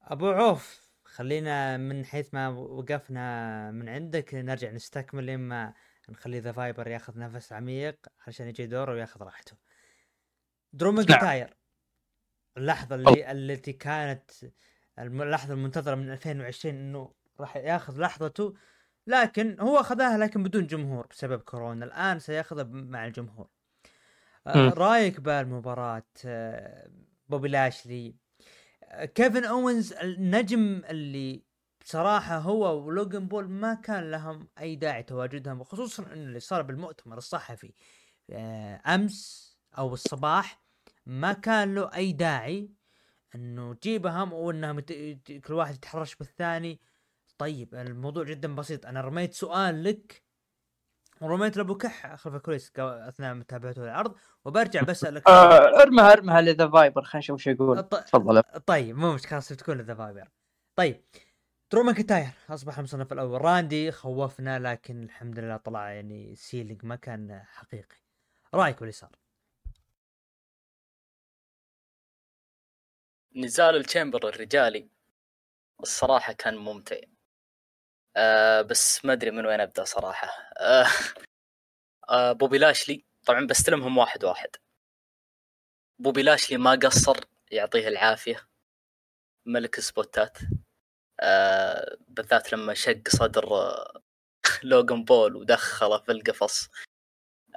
أبو 0.02 0.30
عوف 0.30 0.86
خلينا 1.04 1.76
من 1.76 2.04
حيث 2.04 2.34
ما 2.34 2.48
وقفنا 2.48 3.70
من 3.70 3.88
عندك 3.88 4.34
نرجع 4.34 4.70
نستكمل 4.70 5.26
لما 5.26 5.74
نخلي 6.08 6.40
The 6.40 6.52
Viper 6.52 6.88
ياخذ 6.88 7.18
نفس 7.18 7.52
عميق 7.52 8.06
عشان 8.26 8.48
يجي 8.48 8.66
دوره 8.66 8.92
وياخذ 8.92 9.22
راحته. 9.22 9.56
درو 10.72 10.92
ماكنتاير 10.92 11.56
اللحظة 12.56 12.94
اللي 12.94 13.32
التي 13.32 13.72
كانت 13.72 14.30
الم- 14.98 15.22
اللحظة 15.22 15.54
المنتظرة 15.54 15.94
من 15.94 16.10
2020 16.12 16.74
إنه 16.74 17.12
راح 17.40 17.56
ياخذ 17.56 18.00
لحظته 18.00 18.54
لكن 19.06 19.60
هو 19.60 19.80
أخذها 19.80 20.18
لكن 20.18 20.42
بدون 20.42 20.66
جمهور 20.66 21.06
بسبب 21.06 21.40
كورونا. 21.40 21.84
الآن 21.84 22.18
سياخذها 22.18 22.64
مع 22.64 23.06
الجمهور. 23.06 23.48
آه،. 24.46 24.68
رأيك 24.68 25.20
بالمباراة 25.20 26.02
آه، 26.26 26.90
بوبي 27.28 27.48
لاشلي؟ 27.48 28.16
كيفن 29.14 29.44
أوينز 29.44 29.92
النجم 29.92 30.82
اللي 30.88 31.44
بصراحة 31.80 32.38
هو 32.38 32.84
ولوجن 32.86 33.28
بول 33.28 33.48
ما 33.48 33.74
كان 33.74 34.10
لهم 34.10 34.48
أي 34.60 34.76
داعي 34.76 35.02
تواجدهم 35.02 35.60
وخصوصا 35.60 36.02
إنه 36.02 36.12
اللي 36.12 36.40
صار 36.40 36.62
بالمؤتمر 36.62 37.18
الصحفي 37.18 37.72
آه، 38.30 38.82
أمس 38.94 39.45
أو 39.78 39.94
الصباح 39.94 40.60
ما 41.06 41.32
كان 41.32 41.74
له 41.74 41.94
أي 41.94 42.12
داعي 42.12 42.70
إنه 43.34 43.74
تجيبهم 43.74 44.32
يت- 44.78 44.90
يت- 44.90 45.32
كل 45.46 45.54
واحد 45.54 45.74
يتحرش 45.74 46.14
بالثاني. 46.14 46.80
طيب 47.38 47.74
الموضوع 47.74 48.24
جدا 48.24 48.54
بسيط. 48.54 48.86
أنا 48.86 49.00
رميت 49.00 49.34
سؤال 49.34 49.84
لك 49.84 50.22
ورميت 51.20 51.56
لابو 51.56 51.76
كح 51.76 52.14
خلف 52.14 52.34
الكواليس 52.34 52.72
أثناء 52.78 53.34
متابعته 53.34 53.82
للعرض 53.82 54.14
وبرجع 54.44 54.82
بسألك. 54.82 55.28
آه 55.28 55.82
ارمها 55.82 56.12
ارمها 56.12 56.40
ل 56.40 56.47
The 56.47 56.68
Viper 56.68 57.02
خلينا 57.02 57.18
نشوف 57.18 57.34
وش 57.34 57.46
يقول. 57.46 57.82
تفضل. 57.88 58.42
طيب 58.66 58.96
مو 58.96 59.12
مشكلة 59.14 59.30
خلاص 59.30 59.48
تكون 59.48 59.80
The 59.80 59.94
Viper 59.94 60.28
طيب 60.76 61.04
درو 61.72 61.82
ماكنتاير 61.82 62.28
أصبح 62.50 62.78
المصنف 62.78 63.12
الأول. 63.12 63.40
راندي 63.40 63.92
خوفنا 63.92 64.58
لكن 64.58 65.02
الحمد 65.02 65.38
لله 65.38 65.56
طلع 65.56 65.90
يعني 65.90 66.34
selling 66.36 66.84
ما 66.84 66.96
كان 66.96 67.42
حقيقي. 67.46 67.96
رأيك 68.54 68.78
باللي 68.78 68.92
صار 68.92 69.10
نزال 73.36 73.76
ال 73.76 73.83
Chamber 73.83 74.28
الرجالي 74.28 74.88
الصراحة 75.82 76.32
كان 76.32 76.56
ممتع. 76.56 76.96
آه 78.16 78.62
بس 78.62 79.04
ما 79.04 79.12
أدري 79.12 79.30
من 79.30 79.46
وين 79.46 79.60
أبدأ 79.60 79.84
صراحة. 79.84 80.28
آه 80.60 80.86
آه 82.10 82.32
بوبي 82.32 82.58
لاشلي 82.58 83.04
طبعا 83.26 83.46
بستلمهم 83.46 83.98
واحد 83.98 84.24
واحد. 84.24 84.48
بوبي 85.98 86.22
لاشلي 86.22 86.58
ما 86.58 86.70
قصر 86.70 87.16
يعطيه 87.50 87.88
العافية. 87.88 88.48
ملك 89.46 89.80
سبوتات. 89.80 90.38
آه 91.20 91.96
بالذات 92.08 92.52
لما 92.52 92.74
شق 92.74 93.02
صدر 93.08 93.44
آه 93.54 94.02
لوغان 94.62 95.04
بول 95.04 95.36
ودخله 95.36 95.98
في 95.98 96.12
القفص. 96.12 96.68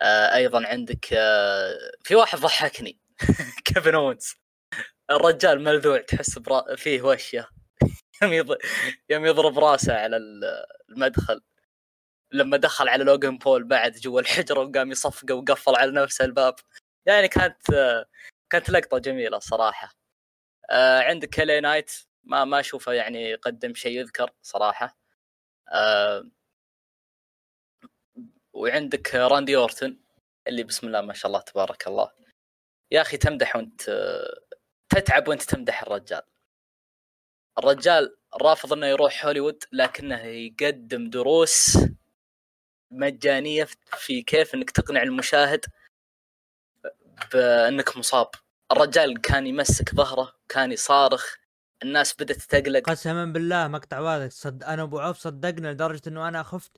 آه 0.02 0.36
أيضا 0.36 0.68
عندك 0.68 1.14
آه 1.14 1.92
في 2.04 2.16
واحد 2.16 2.40
ضحكني. 2.40 3.00
كيفن 3.66 3.96
اونز 3.96 4.36
الرجال 5.12 5.64
ملذوع 5.64 6.02
تحس 6.02 6.40
برا... 6.40 6.76
فيه 6.76 7.02
وحشية. 7.02 7.50
يوم 8.24 8.34
يض... 8.34 8.58
يوم 9.10 9.26
يضرب 9.26 9.60
راسه 9.60 9.94
على 9.96 10.18
ال- 10.18 10.66
المدخل. 10.90 11.42
لما 12.34 12.58
دخل 12.58 12.90
على 12.90 13.04
لوجن 13.04 13.38
بول 13.38 13.64
بعد 13.64 13.92
جوا 13.94 14.22
الحجرة 14.22 14.60
وقام 14.60 14.92
يصفقه 14.92 15.34
وقفل 15.34 15.76
على 15.76 15.92
نفسه 15.92 16.26
الباب. 16.26 16.56
يعني 17.06 17.28
كانت 17.28 17.58
كانت 18.50 18.70
لقطة 18.70 18.98
جميلة 18.98 19.40
صراحة. 19.40 19.94
آه، 20.72 21.00
عندك 21.00 21.30
LA 21.30 21.62
Knight 21.62 21.92
ما 22.24 22.46
ما 22.46 22.60
أشوفه 22.60 22.94
يعني 22.94 23.36
قدم 23.36 23.74
شيء 23.74 24.00
يذكر 24.00 24.32
صراحة. 24.42 24.98
آه، 25.74 26.24
وعندك 28.54 29.16
راندي 29.16 29.56
أورتن 29.56 30.00
اللي 30.48 30.64
بسم 30.64 30.88
الله 30.88 31.02
ما 31.02 31.14
شاء 31.14 31.28
الله 31.32 31.42
تبارك 31.42 31.88
الله. 31.88 32.12
يا 32.92 33.02
أخي 33.02 33.18
تمدح 33.18 33.56
وانت 33.56 33.82
تتعب 34.90 35.28
وانت 35.28 35.44
تمدح 35.44 35.82
الرجال. 35.82 36.22
الرجال 37.58 38.18
رافض 38.42 38.74
إنه 38.74 38.88
يروح 38.88 39.26
هوليوود 39.26 39.64
لكنه 39.72 40.22
يقدم 40.22 41.10
دروس 41.10 41.78
مجانية 42.92 43.68
في 43.98 44.22
كيف 44.22 44.56
إنك 44.56 44.72
تقنع 44.72 45.04
المشاهد 45.04 45.66
بإنك 47.34 47.98
مصاب. 47.98 48.30
الرجال 48.72 49.22
كان 49.22 49.48
يمسك 49.48 49.96
ظهره 49.96 50.36
كان 50.50 50.72
يصارخ 50.72 51.36
الناس 51.84 52.14
بدأت 52.14 52.38
تقلق. 52.38 52.90
قسما 52.90 53.26
بالله 53.26 53.68
مقطع 53.68 54.00
واضح. 54.00 54.32
صد 54.32 54.64
أنا 54.64 54.84
أبو 54.84 55.00
عوف 55.00 55.18
صدقنا 55.18 55.68
لدرجة 55.68 56.02
إنه 56.08 56.28
أنا 56.28 56.44
خفت. 56.44 56.72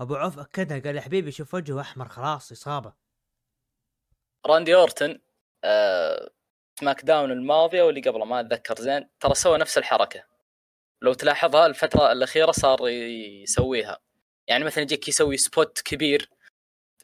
أبو 0.00 0.16
عوف 0.16 0.38
أكدها 0.38 0.78
قال 0.78 0.96
يا 0.96 1.00
حبيبي 1.00 1.32
شوف 1.32 1.54
وجهه 1.54 1.80
أحمر 1.80 2.08
خلاص 2.08 2.52
إصابة. 2.52 2.92
راندي 4.46 4.74
أورتن 4.74 5.20
آه 5.64 6.30
SmackDown 6.80 7.30
الماضية 7.30 7.82
واللي 7.82 8.00
قبله 8.00 8.24
ما 8.24 8.40
أتذكر. 8.40 8.74
زين 8.80 9.08
ترى 9.20 9.34
سوى 9.34 9.58
نفس 9.58 9.78
الحركة. 9.78 10.24
لو 11.02 11.12
تلاحظها 11.12 11.66
الفترة 11.66 12.12
الأخيرة 12.12 12.50
صار 12.50 12.88
يسويها. 12.88 13.98
يعني 14.46 14.64
مثلا 14.64 14.82
يجيك 14.82 15.08
يسوي 15.08 15.36
spot 15.36 15.80
كبير. 15.80 16.30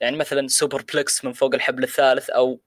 يعني 0.00 0.16
مثلا 0.16 0.48
superplex 0.48 1.24
من 1.24 1.32
فوق 1.32 1.54
الحبل 1.54 1.82
الثالث 1.82 2.30
أو 2.30 2.60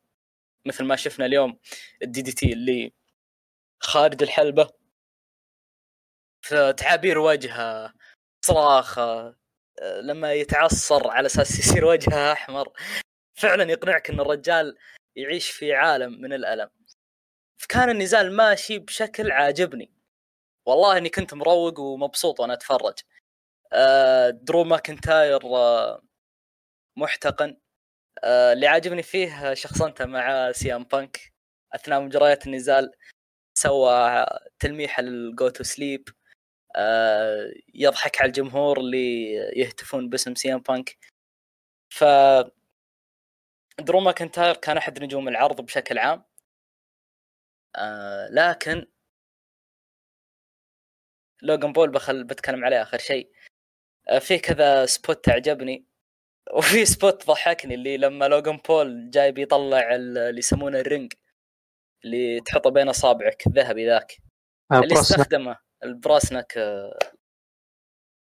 مثل 0.66 0.84
ما 0.84 0.96
شفنا 0.96 1.26
اليوم 1.26 1.60
ال 2.04 2.22
DDT 2.22 2.54
اللي 2.54 2.94
خارج 3.80 4.24
الحلبة. 4.24 4.70
فتعابير 6.42 7.18
وجهه 7.18 7.94
صراحة 8.46 9.36
لما 10.02 10.34
يتعصر 10.34 11.08
على 11.08 11.26
أساس 11.26 11.60
يصير 11.60 11.86
وجهه 11.86 12.32
أحمر. 12.32 12.74
فعلا 13.36 13.72
يقنعك 13.72 14.10
إن 14.10 14.20
الرجال 14.20 14.78
يعيش 15.16 15.50
في 15.50 15.74
عالم 15.74 16.22
من 16.22 16.34
الألم. 16.34 16.70
فكان 17.58 17.90
النزال 17.90 18.36
ماشي 18.36 18.80
بشكل 18.80 19.32
عاجبني. 19.32 19.92
والله 20.66 20.98
إني 20.98 21.10
كنت 21.10 21.34
مروق 21.34 21.80
ومبسوط 21.80 22.40
وأنا 22.40 22.54
أتفرج. 22.54 22.94
آه، 23.74 24.30
درو 24.30 24.64
ماكنتاير 24.64 25.42
آه، 25.46 26.02
محتقن. 26.98 27.58
آه، 28.24 28.54
اللي 28.54 28.68
عاجبني 28.68 29.04
فيه 29.04 29.54
شخصنته 29.54 30.06
مع 30.06 30.52
CM 30.52 30.84
Punk 30.84 31.34
أثناء 31.76 32.02
مجريات 32.02 32.48
النزال 32.48 32.92
سوى 33.58 34.26
تلميح 34.60 35.00
لل 35.00 35.25
Go 35.25 35.50
To 35.50 35.64
Sleep. 35.64 36.10
يضحك 37.76 38.22
على 38.22 38.28
الجمهور 38.28 38.80
اللي 38.80 39.34
يهتفون 39.34 40.10
باسم 40.10 40.36
CM 40.36 40.60
Punk. 40.60 40.98
ف 41.90 42.04
درو 43.80 44.00
ماكنتاير 44.00 44.56
كان 44.58 44.78
أحد 44.78 45.04
نجوم 45.04 45.28
العرض 45.28 45.62
بشكل 45.62 45.98
عام. 46.00 46.24
آه 47.78 48.30
لكن 48.32 48.86
لوجن 51.42 51.74
بول 51.74 51.90
بخل 51.92 52.24
بتكلم 52.24 52.66
عليه 52.66 52.82
آخر 52.82 52.98
شيء. 52.98 53.32
آه 54.10 54.20
في 54.20 54.40
كذا 54.40 54.86
spot 54.86 55.30
عجبني 55.30 55.86
وفي 56.58 56.86
spot 56.86 57.28
ضحكني 57.28 57.74
اللي 57.76 57.98
لما 57.98 58.26
لوجن 58.28 58.58
بول 58.58 59.10
جاي 59.10 59.32
بيطلع 59.32 59.96
اللي 59.96 60.40
يسمونه 60.40 60.80
ال 60.80 60.86
ring 60.86 61.14
اللي 62.06 62.42
تحطه 62.42 62.70
بين 62.70 62.90
اصابعك 62.90 63.48
الذهبي 63.48 63.88
ذاك. 63.88 64.18
آه، 64.72 64.80
اللي. 64.80 64.94
استخدمه 64.94 65.58
ال 65.84 65.90
brass 65.90 66.24
knuck 66.24 66.58
آه، 66.58 67.00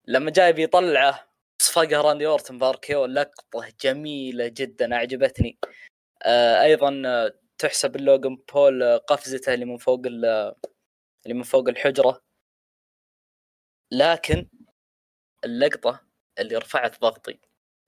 لما 0.08 0.30
جاي 0.30 0.52
بيطلعه 0.52 1.30
صفقه 1.62 2.00
راندي 2.00 2.26
اورتن 2.26 2.58
ب 2.58 2.70
RKO 2.70 3.06
لقطة 3.06 3.68
جميلة 3.80 4.48
جدا 4.48 4.94
أعجبتني. 4.94 5.58
آه، 6.22 6.62
أيضا 6.62 7.02
تحسب 7.60 7.96
اللوجن 7.96 8.36
بول 8.54 8.82
آه، 8.82 8.96
قفزته 8.96 9.54
اللي 9.54 9.64
من 9.64 9.76
فوق 9.76 10.02
ال- 10.06 10.54
اللي 11.26 11.34
من 11.34 11.42
فوق 11.42 11.68
الحجرة. 11.68 12.22
لكن 13.92 14.48
اللقطة 15.44 16.00
اللي 16.38 16.56
رفعت 16.56 17.00
ضغطي 17.00 17.40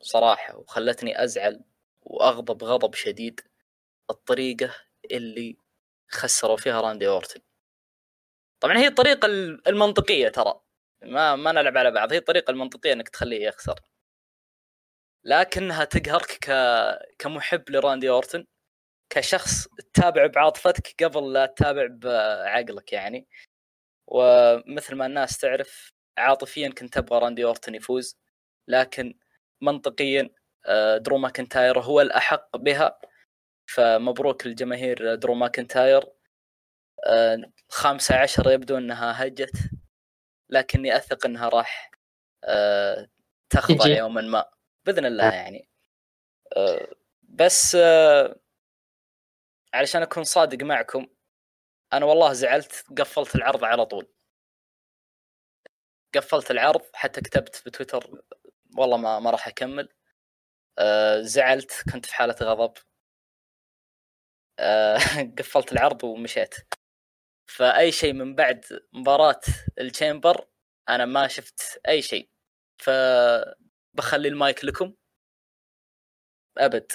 صراحة 0.03 0.57
وخلتني 0.59 1.25
أزعل 1.25 1.65
وأغضب 2.03 2.65
غضب 2.65 2.95
شديد 2.95 3.41
الطريقة 4.11 4.75
اللي 5.11 5.57
خسروا 6.11 6.57
فيها 6.57 6.81
راندي 6.81 7.09
أورتن. 7.09 7.41
طبعا 8.61 8.79
هي 8.79 8.87
الطريقة 8.87 9.27
المنطقية 9.67 10.29
ترى. 10.29 10.61
ما 11.03 11.37
ما 11.37 11.53
نلعب 11.53 11.77
على 11.79 11.91
بعض. 11.91 12.13
هي 12.13 12.19
الطريقة 12.19 12.51
المنطقية 12.51 12.93
إنك 12.93 13.09
تخليه 13.09 13.47
يخسر. 13.47 13.81
لكنها 15.25 15.85
تقهرك 15.85 16.39
ك... 16.41 16.51
كمحب 17.19 17.71
لراندي 17.71 18.11
أورتن. 18.11 18.47
كشخص 19.13 19.69
تتابع 19.69 20.27
بعاطفتك 20.27 21.05
قبل 21.05 21.33
لا 21.33 21.47
تتابع 21.47 21.87
بعقلك 21.91 22.93
يعني. 22.93 23.29
ومثل 24.07 24.95
ما 24.95 25.07
الناس 25.07 25.39
تعرف 25.39 25.93
عاطفيا 26.19 26.69
كنت 26.69 26.97
أبغى 26.97 27.19
راندي 27.19 27.45
أورتن 27.45 27.75
يفوز 27.75 28.19
لكن 28.69 29.19
منطقيا 29.61 30.31
آه، 30.67 30.97
درو 30.97 31.19
ماكنتاير 31.19 31.81
هو 31.81 32.01
الأحق 32.01 32.57
بها. 32.57 33.01
فمبروك 33.67 34.47
للجماهير 34.47 35.15
درو 35.15 35.35
ماكنتاير. 35.35 36.05
آه، 37.07 37.43
خامسة 37.69 38.17
عشر 38.17 38.51
يبدو 38.51 38.79
إنها 38.79 39.27
هجت 39.27 39.57
لكني 40.51 40.97
أثق 40.97 41.27
إنها 41.27 41.49
راح 41.49 41.91
آه، 42.45 43.09
تخضع. 43.51 43.87
يوما 43.87 44.21
ما 44.21 44.45
بإذن 44.87 45.07
الله 45.07 45.33
يعني. 45.33 45.69
آه، 46.57 46.89
بس 47.23 47.75
آه، 47.81 48.42
علشان 49.75 50.03
أكون 50.03 50.25
صادق 50.25 50.63
معكم 50.65 51.07
أنا 51.93 52.07
والله 52.07 52.33
زعلت 52.33 52.85
قفلت 52.99 53.37
العرض 53.37 53.65
على 53.65 53.87
طول. 53.87 54.09
قفلت 56.15 56.51
العرض 56.51 56.83
حتى 56.95 57.21
كتبت 57.21 57.63
بتويتر 57.67 58.23
والله 58.79 58.97
ما 58.97 59.21
ما 59.21 59.31
راح 59.31 59.49
أكمل. 59.49 59.89
آه، 60.79 61.21
زعلت 61.23 61.73
كنت 61.95 62.07
في 62.07 62.15
حالة 62.17 62.37
غضب. 62.43 62.75
آه، 64.59 64.97
قفلت 65.39 65.73
العرض 65.73 66.05
ومشيت. 66.05 66.55
فأي 67.47 67.93
شيء 67.93 68.13
من 68.13 68.35
بعد 68.35 68.65
مباراة 68.93 69.41
الشامبر 69.81 70.47
أنا 70.89 71.05
ما 71.07 71.29
شفت 71.29 71.81
أي 71.89 72.03
شيء. 72.03 72.31
فبخلي 72.79 74.29
المايك 74.29 74.65
لكم. 74.67 74.95
أبد. 76.59 76.93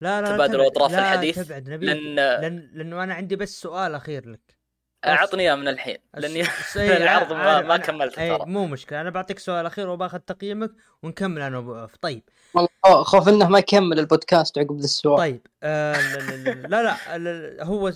لا 0.00 0.20
لا. 0.20 0.66
أطراف 0.66 0.92
لا 0.92 0.98
الحديث، 0.98 1.38
تبعد 1.38 1.68
نبيل 1.68 1.88
لأن 1.88 2.40
لأن 2.40 2.70
لأنه 2.72 3.02
أنا 3.02 3.14
عندي 3.14 3.36
بس 3.36 3.60
سؤال 3.60 3.94
اخير 3.94 4.28
لك 4.30 4.60
اعطني 5.06 5.42
اياه 5.42 5.54
من 5.54 5.68
الحين 5.68 5.96
لاني 6.14 6.40
الس- 6.40 6.76
إيه، 6.76 6.96
العرض 6.96 7.32
ما, 7.32 7.60
ما 7.62 7.74
إيه، 8.18 8.36
ترى 8.36 8.46
مو 8.46 8.66
مشكله 8.66 9.00
أنا 9.00 9.10
بعطيك 9.10 9.38
سؤال 9.38 9.66
اخير 9.66 9.88
وباخذ 9.88 10.18
تقييمك 10.18 10.70
ونكمل 11.02 11.42
أنا 11.42 11.56
عوف 11.56 11.96
طيب 11.96 12.22
والله 12.54 13.02
خوف 13.02 13.28
انه 13.28 13.48
ما 13.48 13.58
يكمل 13.58 13.98
البودكاست 13.98 14.58
عقب 14.58 14.78
ذا 14.78 14.84
السؤال 14.84 15.18
طيب 15.18 15.46
آه 15.62 15.92
لا- 16.00 16.36
لا- 16.36 16.54
لا 16.54 16.82
لا, 16.82 17.18
لا, 17.18 17.50
لا 17.56 17.64
هو 17.64 17.88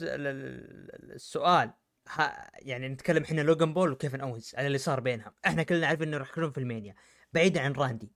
السؤال 1.12 1.70
ها 2.08 2.50
يعني 2.58 2.88
نتكلم 2.88 3.22
إحنا 3.22 3.40
لوجان 3.40 3.74
بول 3.74 3.92
وكيفن 3.92 4.20
اوينز 4.20 4.54
على 4.58 4.66
اللي 4.66 4.78
صار 4.78 5.00
بينهم 5.00 5.32
إحنا 5.46 5.62
كلنا 5.62 5.86
عارفين 5.86 6.08
انه 6.08 6.16
راح 6.16 6.30
يكونون 6.30 6.50
في 6.50 6.58
المانيا 6.58 6.94
بعيدا 7.32 7.60
عن 7.60 7.72
راندي 7.72 8.12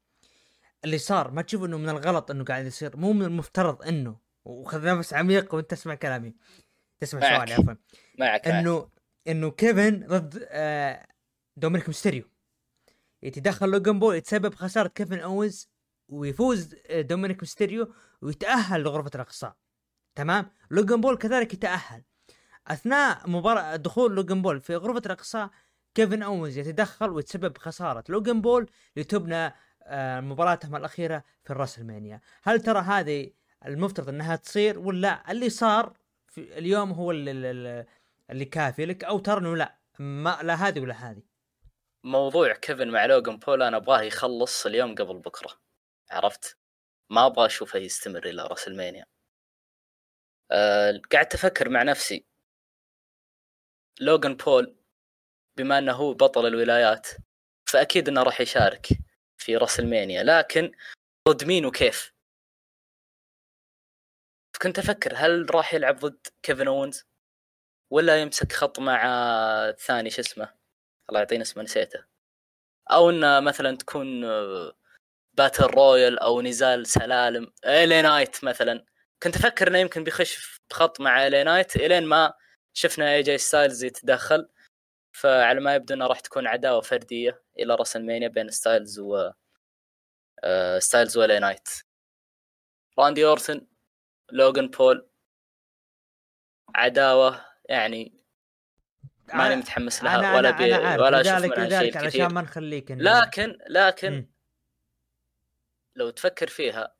اللي 0.84 0.98
صار 0.98 1.30
ما 1.30 1.42
تشوف 1.42 1.64
إنه 1.64 1.78
من 1.78 1.88
الغلط 1.88 2.30
إنه 2.30 2.44
قاعد 2.44 2.66
يصير 2.66 2.96
مو 2.96 3.12
من 3.12 3.22
المفترض 3.22 3.82
إنه. 3.82 4.16
وخذ 4.44 4.84
نفس 4.84 5.14
عميق 5.14 5.54
وأنت 5.54 5.70
تسمع 5.70 5.94
كلامي. 5.94 6.34
تسمع. 7.00 7.20
سؤالي 7.20 7.54
عفوا. 7.54 7.74
معك 8.18 8.48
إنه 8.48 8.88
إنه 9.28 9.50
كيفن 9.50 10.06
ضد 10.06 10.46
آه، 10.48 11.06
دومينيك 11.56 11.88
ميستيريو. 11.88 12.24
يتدخل 13.22 13.68
لوجان 13.68 13.98
بول 13.98 14.14
يتسبب 14.14 14.54
خسارة 14.54 14.88
كيفن 14.88 15.18
أوينز 15.18 15.70
ويفوز 16.08 16.74
آه، 16.86 17.00
دومينيك 17.00 17.42
ميستيريو 17.42 17.94
ويتأهل 18.22 18.80
لغرفة 18.80 19.10
الأقصاء. 19.14 19.56
تمام؟ 20.14 20.50
لوجان 20.70 21.00
بول 21.00 21.16
كذلك 21.16 21.54
يتأهل. 21.54 22.02
أثناء 22.66 23.30
مباراة 23.30 23.76
دخول 23.76 24.14
لوجان 24.14 24.42
بول 24.42 24.60
في 24.60 24.76
غرفة 24.76 25.02
الأقصاء 25.06 25.50
كيفن 25.94 26.22
أوينز 26.22 26.58
يتدخل 26.58 27.10
ويتسبب 27.10 27.58
خسارة 27.58 28.04
لوجان 28.08 28.40
بول 28.40 28.70
لتبنى 28.96 29.54
مباراتهم 30.20 30.76
الأخيرة 30.76 31.24
في 31.44 31.50
الراسلمانيا. 31.50 32.20
هل 32.42 32.60
ترى 32.60 32.80
هذه 32.80 33.30
المفترض 33.66 34.08
أنها 34.08 34.36
تصير 34.36 34.78
ولا 34.78 35.30
اللي 35.30 35.50
صار 35.50 35.96
في 36.26 36.58
اليوم 36.58 36.92
هو 36.92 37.10
اللي, 37.10 37.30
اللي, 38.30 38.44
كافي 38.44 38.86
لك 38.86 39.04
أو 39.04 39.18
ترى 39.18 39.40
إنه 39.40 39.56
لا 39.56 39.78
ما 39.98 40.38
لا 40.42 40.54
هذه 40.54 40.80
ولا 40.80 40.94
هذه؟ 40.94 41.22
موضوع 42.04 42.52
كيفن 42.52 42.88
مع 42.90 43.06
لوجن 43.06 43.36
بول 43.36 43.62
أنا 43.62 43.76
أبغاه 43.76 44.02
يخلص 44.02 44.66
اليوم 44.66 44.94
قبل 44.94 45.18
بكرة. 45.18 45.50
عرفت؟ 46.10 46.58
ما 47.10 47.26
أبغى 47.26 47.46
أشوفه 47.46 47.78
يستمر 47.78 48.26
إلى 48.26 48.42
راس 48.42 48.68
المانيا 48.68 49.06
أه 50.50 51.00
قعدت 51.12 51.34
أفكر 51.34 51.68
مع 51.68 51.82
نفسي. 51.82 52.26
لوجن 54.00 54.34
بول 54.34 54.76
بما 55.56 55.78
إنه 55.78 55.92
هو 55.92 56.14
بطل 56.14 56.46
الولايات 56.46 57.08
فأكيد 57.66 58.08
إنه 58.08 58.22
راح 58.22 58.40
يشارك. 58.40 58.88
في 59.38 59.56
راس 59.56 59.80
المانيا 59.80 60.22
لكن 60.22 60.72
ضد 61.28 61.44
مين 61.44 61.66
وكيف 61.66 62.12
كنت 64.62 64.78
أفكر 64.78 65.12
هل 65.16 65.54
راح 65.54 65.74
يلعب 65.74 65.98
ضد 65.98 66.26
كيفن 66.42 66.68
اونز 66.68 67.04
ولا 67.90 68.22
يمسك 68.22 68.52
خط 68.52 68.78
مع 68.80 69.02
الثاني 69.68 70.10
شو 70.10 70.20
اسمه؟ 70.20 70.54
الله 71.08 71.20
يعطيني 71.20 71.42
اسمه 71.42 71.62
نسيته. 71.62 72.04
أو 72.92 73.10
إنه 73.10 73.40
مثلا 73.40 73.76
تكون 73.76 74.20
battle 75.34 75.64
royal 75.64 76.18
أو 76.18 76.42
نزال 76.42 76.86
سلالم 76.86 77.52
إلي 77.64 78.02
نايت 78.02 78.44
مثلا. 78.44 78.84
كنت 79.22 79.36
أفكر 79.36 79.68
إنه 79.68 79.78
يمكن 79.78 80.04
بيخش 80.04 80.60
بخط 80.70 81.00
مع 81.00 81.26
إلي 81.26 81.44
نايت 81.44 81.76
إلين 81.76 82.06
ما 82.06 82.34
شفنا 82.74 83.14
إي 83.14 83.22
جي 83.22 83.38
ستايلز 83.38 83.84
يتدخل. 83.84 84.48
فعلى 85.20 85.60
ما 85.60 85.74
يبدو 85.74 85.94
انها 85.94 86.06
راح 86.06 86.20
تكون 86.20 86.46
عداوة 86.46 86.80
فردية 86.80 87.42
إلى 87.58 87.74
راس 87.74 87.96
المانيا 87.96 88.28
بين 88.28 88.50
ستايلز 88.50 88.98
و 88.98 89.30
آه، 90.44 90.78
ستايلز 90.78 91.16
والي 91.18 91.38
نايت 91.38 91.68
راندي 92.98 93.26
أورتن 93.26 93.66
لوغان 94.32 94.68
بول 94.68 95.08
عداوة 96.74 97.44
يعني 97.68 98.24
ماني 99.34 99.56
متحمس 99.56 100.02
لها 100.04 100.18
أنا 100.18 100.36
ولا 100.36 100.50
بي 100.50 100.74
أنا. 100.74 101.02
ولا 101.02 101.20
أشوف 101.20 101.56
منها 101.58 101.80
شيء 101.82 101.92
كثير. 102.06 102.28
ما 102.32 102.40
نخليك 102.42 102.92
إن- 102.92 102.96
لكن 102.98 103.58
لكن 103.70 104.12
مم. 104.12 104.30
لو 105.96 106.10
تفكر 106.10 106.46
فيها 106.48 106.94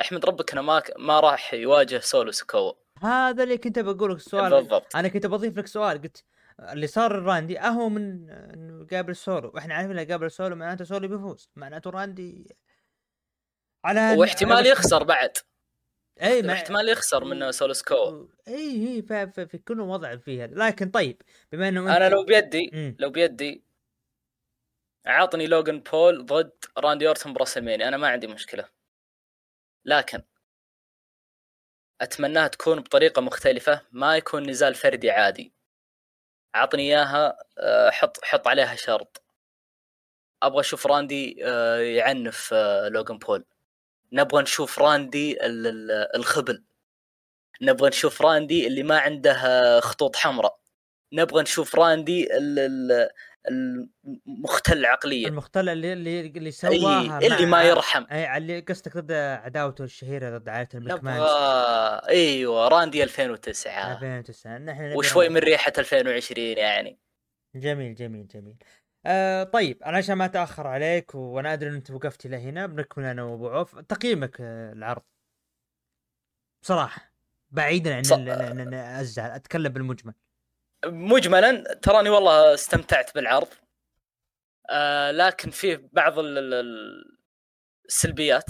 أحمد 0.00 0.24
ربك 0.24 0.52
إنه 0.52 0.62
ما 0.62 0.82
ما 0.98 1.20
راح 1.20 1.54
يواجه 1.54 1.98
سولو 1.98 2.30
سكوا 2.32 2.72
هذا 3.02 3.42
اللي 3.42 3.58
كنت 3.58 3.78
بقول 3.78 4.10
لك 4.10 4.16
السؤال. 4.16 4.50
بالضبط. 4.50 4.96
أنا 4.96 5.08
كنت 5.08 5.26
بضيف 5.26 5.58
لك 5.58 5.66
سؤال 5.66 6.02
قلت 6.02 6.24
اللي 6.60 6.86
صار 6.86 7.18
الراندي 7.18 7.60
اهو 7.60 7.88
من 7.88 8.30
إنه 8.30 8.86
قابل 8.90 9.16
سولو. 9.16 9.52
وإحنا 9.54 9.74
عارفين 9.74 9.98
إنه 9.98 10.08
قابل 10.08 10.30
سولو 10.30 10.56
معناته 10.56 10.84
سولو 10.84 11.08
بيفوز. 11.08 11.50
معناته 11.56 11.90
راندي 11.90 12.56
على 13.84 14.16
واحتمال 14.18 14.66
يخسر 14.66 15.02
بعد. 15.02 15.32
اي 16.22 16.42
مع... 16.42 16.52
احتمال 16.52 16.88
يخسر 16.88 17.24
من 17.24 17.52
سولو 17.52 17.72
سكوا 17.72 18.26
اي 18.48 19.02
اي 19.10 19.26
في 19.46 19.58
كل 19.58 19.80
وضع 19.80 20.16
فيها 20.16 20.46
لكن 20.46 20.90
طيب 20.90 21.22
بما 21.52 21.68
إنه 21.68 21.96
أنا 21.96 22.08
لو 22.08 22.24
بيدي 22.24 22.70
مم. 22.72 22.96
لو 22.98 23.10
بيدي 23.10 23.64
عطني 25.06 25.46
لوغان 25.46 25.80
بول 25.80 26.26
ضد 26.26 26.52
راندي 26.78 27.08
أورتون 27.08 27.32
براسلمانيا 27.32 27.88
أنا 27.88 27.96
ما 27.96 28.08
عندي 28.08 28.26
مشكلة. 28.26 28.68
لكن 29.84 30.22
أتمناها 32.00 32.48
تكون 32.48 32.80
بطريقة 32.80 33.22
مختلفة 33.22 33.80
ما 33.92 34.16
يكون 34.16 34.50
نزال 34.50 34.74
فردي 34.74 35.10
عادي. 35.10 35.52
عطني 36.54 36.82
إياها 36.82 37.36
آه، 37.58 37.90
حط 37.90 38.24
حط 38.24 38.48
عليها 38.48 38.74
شرط. 38.76 39.22
أبغى 40.42 40.60
أشوف 40.60 40.86
راندي 40.86 41.36
آه، 41.44 41.78
يعنف 41.78 42.50
آه، 42.54 42.88
لوغان 42.88 43.18
بول. 43.18 43.44
نبغى 44.12 44.42
نشوف 44.42 44.78
راندي 44.78 45.46
ال- 45.46 45.66
ال- 45.66 46.16
الخبل. 46.16 46.64
نبغى 47.62 47.88
نشوف 47.88 48.22
راندي 48.22 48.66
اللي 48.66 48.82
ما 48.82 48.98
عنده 48.98 49.80
خطوط 49.80 50.16
حمراء. 50.16 50.58
نبغى 51.12 51.42
نشوف 51.42 51.74
راندي 51.74 52.28
المختل 53.48 54.86
عقليا 54.86 55.28
المختل 55.28 55.68
اللي 55.68 55.92
اللي 55.92 56.20
اللي 56.20 56.50
سواها 56.50 57.18
اللي 57.18 57.46
مع- 57.46 57.58
ما 57.58 57.62
يرحم. 57.62 58.04
أي 58.12 58.36
اللي 58.36 58.60
قصدك 58.60 58.96
ضد 58.96 59.12
عداوته 59.12 59.84
الشهيرة 59.84 60.38
ضد 60.38 60.48
عائلة 60.48 60.68
نبغى 60.74 60.92
المكمان 60.92 61.20
أيوه 62.08 62.68
راندي 62.68 63.04
2009 63.04 63.92
2009 63.92 64.58
نحن 64.58 64.92
وشوي. 64.96 65.28
من 65.28 65.36
ريحة 65.36 65.72
2020 65.78 66.58
يعني. 66.58 66.98
جميل 67.54 67.94
جميل 67.94 68.26
جميل. 68.28 68.56
آه 69.06 69.42
طيب 69.44 69.82
أنا 69.82 69.96
عشان 69.96 70.14
ما 70.14 70.24
أتأخر 70.24 70.66
عليك 70.66 71.14
وأنا 71.14 71.52
أدري 71.52 71.70
ان 71.70 71.74
أنت 71.74 71.90
وقفت 71.90 72.26
لهنا 72.26 72.66
بنكمل 72.66 73.04
أنا 73.04 73.22
وأبو 73.22 73.48
عوف. 73.48 73.78
تقييمك 73.78 74.36
آه 74.40 74.72
العرض. 74.72 75.02
بصراحة 76.62 77.12
بعيدا 77.50 77.96
عن 77.96 78.02
ص- 78.02 78.12
ال- 78.12 78.28
ان 78.30 78.60
ان 78.60 78.74
أزعل 78.74 79.30
أتكلم 79.30 79.72
بالمجمل. 79.72 80.14
مجملا 80.86 81.74
تراني 81.82 82.10
والله 82.10 82.54
استمتعت 82.54 83.14
بالعرض. 83.14 83.48
آه 84.70 85.10
لكن 85.10 85.50
فيه 85.50 85.88
بعض 85.92 86.18
ال- 86.18 86.38
ال- 86.38 86.54
ال- 86.54 87.18
السلبيات. 87.88 88.44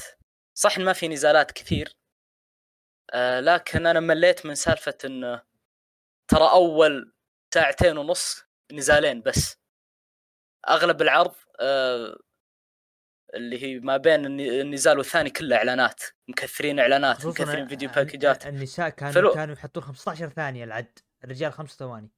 صح 0.55 0.79
ما 0.79 0.93
في 0.93 1.09
نزالات 1.09 1.51
كثير. 1.53 1.97
آه 3.15 3.41
لكن 3.41 3.87
أنا 3.87 4.01
مليت 4.01 4.47
من 4.47 4.55
سالفة 4.55 4.99
إنه 5.05 5.43
ترى 6.29 6.51
أول 6.51 7.15
ساعتين 7.55 7.99
ونص 7.99 8.43
نزالين 8.73 9.21
بس. 9.23 9.57
أغلب 10.69 11.03
العرض 11.03 11.35
آه 11.61 12.17
اللي 13.35 13.63
هي 13.63 13.81
ما 13.81 13.97
بين 13.97 14.27
الن- 14.27 14.41
النزال 14.61 14.99
والثاني 14.99 15.31
كله 15.31 15.57
إعلانات 15.57 16.03
مكثرين 16.29 16.79
إعلانات 16.81 17.27
مكثرين 17.27 17.69
فيديو 17.69 17.89
الن- 17.89 17.97
باكجات. 18.05 18.47
النساء 18.47 18.89
كانوا 18.89 19.13
فلو- 19.13 19.35
كانوا 19.35 19.55
يحطون 19.55 19.83
15 19.83 20.29
ثانية 20.29 20.65
العد. 20.65 20.99
الرجال 21.25 21.53
خمس 21.53 21.71
ثواني. 21.77 22.11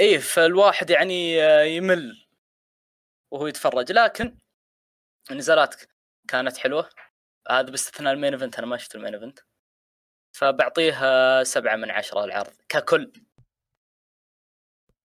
إيه 0.00 0.18
فالواحد 0.18 0.90
يعني 0.90 1.42
آه، 1.44 1.62
يمل 1.62 2.26
وهو 3.30 3.46
يتفرج. 3.46 3.92
لكن 3.92 4.36
النزالات 5.30 5.74
كانت 6.28 6.56
حلوة. 6.56 6.88
هذا 7.50 7.70
باستثناء 7.70 8.12
ال 8.12 8.16
main 8.16 8.32
event 8.32 8.58
أنا 8.58 8.66
ما 8.66 8.76
شفت 8.76 8.94
ال 8.94 8.98
main 8.98 9.14
event. 9.14 9.38
فبعطيه 10.32 11.42
سبعة 11.42 11.76
من 11.76 11.90
عشرة 11.90 12.24
العرض 12.24 12.52
ككل. 12.68 13.12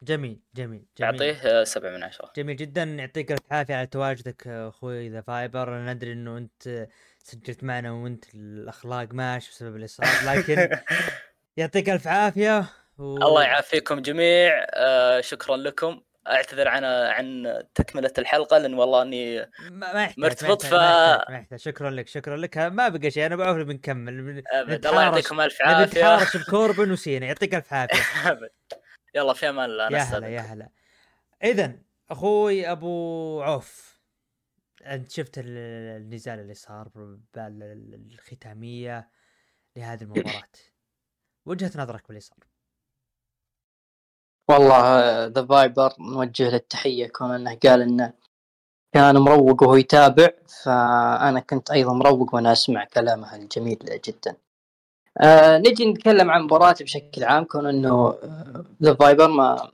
جميل 0.02 0.42
جميل 0.56 0.86
جميل. 0.98 1.12
بعطيه 1.12 1.64
سبعة 1.64 1.90
من 1.90 2.04
عشرة. 2.04 2.32
جميل 2.36 2.56
جدا 2.56 2.84
يعطيك 2.84 3.32
الف 3.32 3.42
عافية 3.52 3.76
على 3.76 3.88
تواجدك 3.88 4.48
أخوي 4.48 5.10
ذا 5.10 5.22
فايبر. 5.22 5.78
أنا 5.78 5.94
ندري 5.94 6.14
إنه 6.14 6.38
أنت 6.38 6.88
سجلت 7.20 7.64
معنا 7.64 7.92
وأنت 7.92 8.36
الأخلاق 8.36 9.14
ماشي 9.14 9.52
بسبب 9.52 9.88
صار 9.88 10.08
لكن 10.26 10.70
يعطيك 11.58 11.90
الف 11.90 12.08
عافية. 12.08 12.85
و... 12.98 13.18
الله 13.18 13.44
يعافيكم 13.44 14.00
جميع. 14.02 14.66
آه، 14.74 15.22
شكرا 15.22 15.58
لكم. 15.58 16.02
أعتذر 16.28 16.68
عن 16.68 16.84
عن 16.86 17.64
تكملة 17.76 18.14
الحلقة 18.18 18.58
لأن 18.58 18.74
والله 18.74 19.02
إني 19.02 19.50
ما, 19.70 20.14
مرتبط 20.18 20.62
ف-. 20.66 21.56
شكرا 21.56 21.90
لك 21.90 22.08
شكرا 22.08 22.38
لك. 22.38 22.58
ما 22.58 22.88
بقى 22.90 23.12
شيء. 23.12 23.26
أنا 23.26 23.36
بعرف 23.36 23.68
بنكمل. 23.68 24.22
بن- 24.22 24.44
أبد. 24.52 24.86
الله 24.88 25.02
يعطيكم 25.02 25.42
ألف 25.42 25.62
عافية. 25.62 25.86
نتحارش 25.86 26.38
بكوربن 26.38 26.92
وسينا. 26.92 27.26
يعطيك 27.26 27.56
ألف 27.56 27.74
عافية. 27.74 27.96
أبد. 28.32 28.50
يلا 29.16 29.34
في 29.34 29.50
أمان 29.50 29.70
الله. 29.70 29.90
يا 29.90 29.98
هلا. 30.04 30.28
يا 30.28 30.40
هلا. 30.42 30.70
اذا 31.44 31.76
أخوي 32.10 32.72
أبو 32.72 33.42
عوف 33.42 34.00
أنت 34.86 35.12
شفت 35.12 35.38
ال- 35.38 36.02
النزال 36.02 36.40
اللي 36.40 36.54
صار 36.54 36.88
بال- 37.34 38.08
الختاميه 38.14 39.10
لهذه 39.76 40.02
المباراة. 40.04 40.44
وجهة 41.46 41.72
نظرك 41.76 42.08
باللي 42.08 42.20
صار. 42.22 42.38
والله 44.50 45.26
ذا 45.26 45.46
فايبر 45.46 45.94
نوجه 46.00 46.50
له 46.50 46.56
التحية 46.56 47.08
كون 47.08 47.32
إنه 47.32 47.58
قال 47.66 47.82
إنه 47.82 48.14
كان 48.94 49.18
مروق 49.18 49.64
وهو 49.64 49.76
يتابع 49.76 50.30
فأنا 50.64 51.40
كنت 51.40 51.72
أيضا 51.72 51.94
مروق 51.94 52.36
وأنا 52.36 52.52
أسمع 52.52 52.86
كلامه 52.94 53.36
الجميل 53.36 53.80
جدا. 54.06 54.36
آه 55.22 55.58
نجي 55.58 55.86
نتكلم 55.86 56.32
عن 56.32 56.42
مباراة 56.42 56.76
بشكل 56.82 57.24
عام 57.24 57.44
كون 57.44 57.66
إنه 57.68 58.16
ذا 58.84 58.94
فايبر 58.94 59.28
ما 59.28 59.72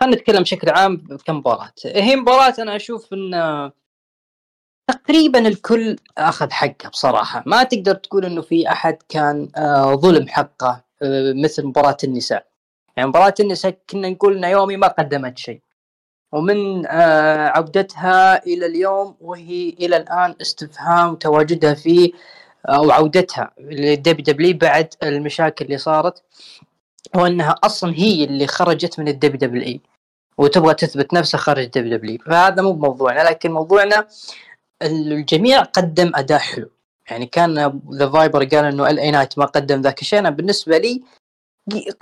خلينا 0.00 0.16
نتكلم 0.16 0.42
بشكل 0.42 0.70
عام 0.70 1.06
كمباراة 1.24 1.72
هي 1.86 2.16
مباراة 2.16 2.54
أنا 2.58 2.76
أشوف 2.76 3.12
إن 3.12 3.72
تقريبا 4.90 5.48
الكل 5.48 5.96
أخذ 6.18 6.50
حقه 6.50 6.88
بصراحة. 6.88 7.42
ما 7.46 7.62
تقدر 7.62 7.94
تقول 7.94 8.24
إنه 8.24 8.42
في 8.42 8.68
أحد 8.68 8.98
كان 9.08 9.48
آه 9.56 9.94
ظلم 9.94 10.28
حقه 10.28 10.84
آه 11.02 11.32
مثل 11.32 11.66
مباراة 11.66 11.96
النساء. 12.04 12.46
يعني 12.96 13.08
مباراة 13.08 13.34
النساء 13.40 13.78
كنا 13.90 14.08
نقول 14.08 14.40
نايومي 14.40 14.76
ما 14.76 14.86
قدمت 14.86 15.38
شيء. 15.38 15.60
ومن 16.32 16.86
آه 16.86 17.48
عودتها 17.48 18.46
إلى 18.46 18.66
اليوم 18.66 19.16
وهي 19.20 19.68
إلى 19.68 19.96
الآن 19.96 20.34
استفهام 20.40 21.14
تواجدها 21.14 21.74
في 21.74 22.12
أو 22.66 22.90
عودتها 22.90 23.50
للدبليو 23.60 24.24
دبليو 24.24 24.58
بعد 24.58 24.94
المشاكل 25.02 25.64
اللي 25.64 25.78
صارت 25.78 26.22
وأنها 27.14 27.54
أصلا 27.64 27.94
هي 27.94 28.24
اللي 28.24 28.46
خرجت 28.46 28.98
من 29.00 29.08
الدبليو 29.08 29.38
دبليو. 29.38 29.80
وتبغى 30.38 30.74
تثبت 30.74 31.14
نفسها 31.14 31.38
خارج 31.38 31.62
الدبليو 31.62 31.98
دبليو. 31.98 32.18
فهذا 32.18 32.62
مو 32.62 32.72
بموضوعنا 32.72 33.28
لكن 33.28 33.52
موضوعنا 33.52 34.06
الجميع 34.82 35.62
قدم 35.62 36.12
أداء 36.14 36.38
حلو. 36.38 36.70
يعني 37.10 37.26
كان 37.26 37.80
ذا 37.92 38.10
فايبر 38.10 38.44
قال 38.44 38.64
إنه 38.64 38.90
ال 38.90 38.98
اي 38.98 39.10
نايت 39.10 39.38
ما 39.38 39.44
قدم 39.44 39.80
ذاك 39.80 40.00
الشيء. 40.00 40.18
أنا 40.18 40.30
بالنسبة 40.30 40.78
لي 40.78 41.02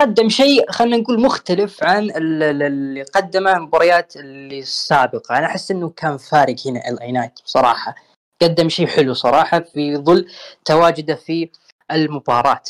قدم 0.01 0.29
شيء 0.29 0.71
خلينا 0.71 0.97
نقول 0.97 1.21
مختلف 1.21 1.83
عن 1.83 2.03
ال- 2.03 2.43
ال- 2.43 2.63
اللي 2.63 3.03
قدمه 3.03 3.57
المباريات 3.57 4.15
اللي 4.15 4.59
السابقة. 4.59 5.37
أنا 5.37 5.45
أحس 5.45 5.71
إنه 5.71 5.89
كان 5.89 6.17
فارق 6.17 6.55
هنا 6.67 6.89
العناية 6.89 7.33
بصراحة. 7.45 7.95
قدم 8.41 8.69
شيء 8.69 8.87
حلو 8.87 9.13
صراحة 9.13 9.59
في 9.59 9.97
ظل 9.97 10.27
تواجده 10.65 11.15
في 11.15 11.49
المباراة. 11.91 12.61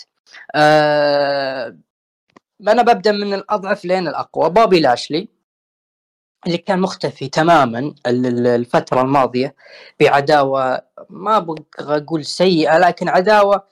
أه 0.56 1.78
أنا 2.68 2.82
ببدأ 2.82 3.12
من 3.12 3.34
الأضعف 3.34 3.86
لين 3.86 4.08
الأقوى. 4.08 4.50
بابي 4.50 4.80
لاشلي 4.80 5.28
اللي 6.48 6.58
كان 6.58 6.80
مختفي 6.80 7.28
تماما 7.30 7.80
ال- 7.80 8.26
ال- 8.26 8.48
الفترة 8.48 9.02
الماضية 9.02 9.56
بعداوة 10.00 10.82
ما 11.10 11.38
أبغى 11.38 11.64
أقول 11.80 12.26
سيئة 12.26 12.78
لكن 12.78 13.10
عداوة 13.10 13.64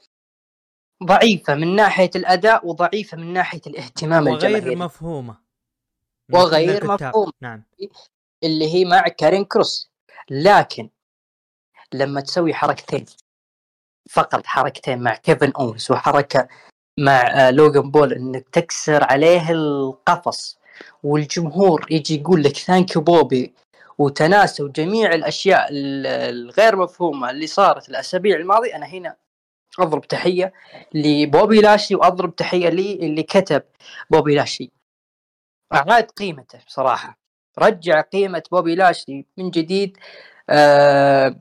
ضعيفة 1.05 1.55
من 1.55 1.75
ناحية 1.75 2.09
الأداء 2.15 2.67
وضعيفة 2.67 3.17
من 3.17 3.33
ناحية 3.33 3.61
الاهتمام 3.67 4.27
وغير 4.27 4.35
الجماهيري 4.35 4.75
مفهومة 4.75 5.37
من 6.29 6.39
وغير. 6.39 6.83
مفهومة. 7.11 7.31
نعم 7.41 7.63
اللي 8.43 8.73
هي 8.73 8.85
مع 8.85 9.01
كارين 9.07 9.45
كروس 9.45 9.91
لكن 10.29 10.89
لما 11.93 12.21
تسوي 12.21 12.53
حركتين 12.53 13.05
فقط 14.09 14.45
حركتين 14.45 14.99
مع 14.99 15.15
كيفن 15.15 15.51
اونز 15.59 15.91
وحركة 15.91 16.47
مع 16.99 17.21
آه، 17.47 17.51
لوغان 17.51 17.91
بول 17.91 18.13
إنك 18.13 18.49
تكسر 18.49 19.03
عليه 19.03 19.51
القفص 19.51 20.57
والجمهور 21.03 21.85
يجي 21.91 22.15
يقول 22.21 22.43
لك 22.43 22.57
thank 22.57 22.95
you 22.95 23.01
بوبي 23.01 23.53
وتناسوا 23.97 24.69
جميع 24.69 25.13
الأشياء 25.13 25.67
ال- 25.71 26.07
الغير 26.07 26.75
مفهومة 26.75 27.29
اللي 27.29 27.47
صارت 27.47 27.89
الأسابيع 27.89 28.35
الماضية 28.37 28.75
أنا 28.75 28.85
هنا 28.85 29.15
أضرب 29.79 30.07
تحية 30.07 30.53
لبوبي 30.93 31.61
لاشلي 31.61 31.97
وأضرب 31.97 32.35
تحية 32.35 32.69
لي 32.69 32.93
اللي 32.93 33.23
كتب 33.23 33.63
بوبي 34.09 34.35
لاشلي 34.35 34.71
أعاد 35.73 36.11
قيمته 36.11 36.59
بصراحة. 36.67 37.19
رجع 37.59 38.01
قيمة 38.01 38.43
بوبي 38.51 38.75
لاشلي 38.75 39.25
من 39.37 39.49
جديد 39.49 39.97
آه، 40.49 41.35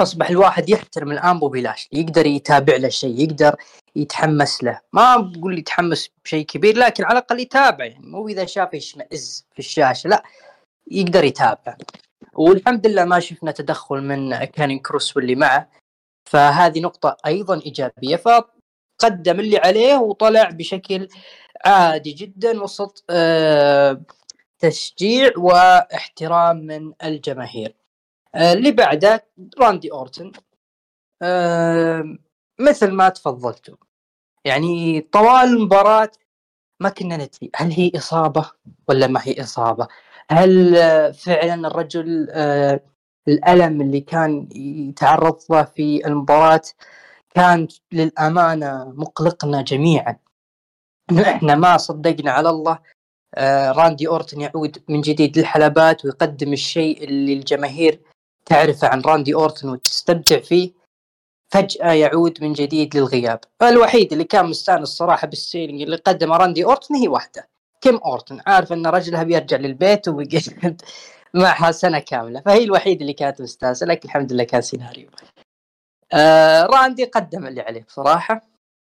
أصبح 0.00 0.30
الواحد 0.30 0.70
يحترم 0.70 1.12
الآن 1.12 1.38
بوبي 1.38 1.60
لاشلي 1.60 2.00
يقدر 2.00 2.26
يتابع 2.26 2.76
له 2.76 2.88
شيء 2.88 3.20
يقدر 3.20 3.56
يتحمس 3.96 4.64
له. 4.64 4.80
ما 4.92 5.16
بقول 5.16 5.58
يتحمس 5.58 6.10
بشيء 6.24 6.44
كبير 6.46 6.76
لكن 6.78 7.04
على 7.04 7.12
الأقل 7.18 7.40
يتابع 7.40 7.84
يعني 7.84 8.06
مو 8.06 8.28
إذا 8.28 8.44
شافه 8.44 8.76
يشمئز 8.76 9.46
في 9.52 9.58
الشاشة 9.58 10.08
لا 10.08 10.22
يقدر 10.90 11.24
يتابع 11.24 11.76
والحمد 12.34 12.86
لله 12.86 13.04
ما 13.04 13.20
شفنا 13.20 13.52
تدخل 13.52 14.00
من 14.00 14.44
كانين 14.44 14.78
كروس 14.78 15.16
واللي 15.16 15.34
معه. 15.34 15.70
فهذه 16.28 16.80
نقطة 16.80 17.16
أيضا 17.26 17.60
إيجابية. 17.66 18.16
فقدم 18.16 19.40
اللي 19.40 19.58
عليه 19.58 19.96
وطلع 19.96 20.50
بشكل 20.50 21.08
عادي 21.64 22.12
جدا 22.12 22.62
وسط 22.62 23.04
آه، 23.10 24.02
تشجيع 24.58 25.32
واحترام 25.38 26.56
من 26.56 26.92
الجماهير. 27.04 27.76
آه، 28.34 28.52
اللي 28.52 28.72
بعده 28.72 29.26
راندي 29.60 29.92
أورتن. 29.92 30.32
آه، 31.22 32.18
مثل 32.60 32.90
ما 32.92 33.08
تفضلتوا 33.08 33.76
يعني 34.44 35.00
طوال 35.00 35.44
المباراة 35.48 36.10
ما 36.80 36.88
كنا 36.90 37.16
ندري 37.16 37.50
هل 37.56 37.72
هي 37.72 37.92
إصابة 37.96 38.50
ولا 38.88 39.06
ما 39.06 39.20
هي 39.24 39.42
إصابة. 39.42 39.88
هل 40.30 40.74
فعلا 41.14 41.68
الرجل 41.68 42.28
الألم 43.28 43.80
اللي 43.80 44.00
كان 44.00 44.48
يتعرض 44.54 45.38
له 45.50 45.62
في 45.62 46.06
المباراة 46.06 46.62
كان 47.34 47.68
للأمانة 47.92 48.92
مقلقنا 48.96 49.62
جميعا. 49.62 50.16
إحنا 51.20 51.54
ما 51.54 51.76
صدقنا 51.76 52.30
على 52.30 52.50
الله 52.50 52.78
آه، 53.34 53.72
راندي 53.72 54.08
أورتن 54.08 54.40
يعود 54.40 54.82
من 54.88 55.00
جديد 55.00 55.38
للحلبات 55.38 56.04
ويقدم 56.04 56.52
الشيء 56.52 57.04
اللي 57.04 57.32
الجماهير 57.32 58.00
تعرفه 58.46 58.88
عن 58.88 59.00
راندي 59.00 59.34
أورتن 59.34 59.68
وتستمتع 59.68 60.40
فيه. 60.40 60.72
فجأة 61.52 61.92
يعود 61.92 62.44
من 62.44 62.52
جديد 62.52 62.96
للغياب. 62.96 63.40
الوحيد 63.62 64.12
اللي 64.12 64.24
كان 64.24 64.46
مستأنس 64.46 64.88
صراحة 64.88 65.26
بال 65.26 65.38
selling 65.38 65.82
اللي 65.82 65.96
قدمه 65.96 66.36
راندي 66.36 66.64
أورتن 66.64 66.94
هي 66.94 67.08
واحدة 67.08 67.48
كيم 67.80 67.96
أورتن. 67.96 68.40
عارف 68.46 68.72
أن 68.72 68.86
رجلها 68.86 69.22
بيرجع 69.22 69.56
للبيت 69.56 70.08
وبيقعد 70.08 70.82
معها 71.34 71.70
سنة 71.70 71.98
كاملة. 71.98 72.40
فهي 72.40 72.64
الوحيدة 72.64 73.00
اللي 73.00 73.12
كانت 73.12 73.42
مستانسة 73.42 73.86
لكن 73.86 74.08
الحمد 74.08 74.32
لله 74.32 74.44
كان 74.44 74.60
سيناريو. 74.60 75.10
آه 76.12 76.66
راندي 76.66 77.04
قدم 77.04 77.46
اللي 77.46 77.60
عليه 77.60 77.84
بصراحة. 77.84 78.42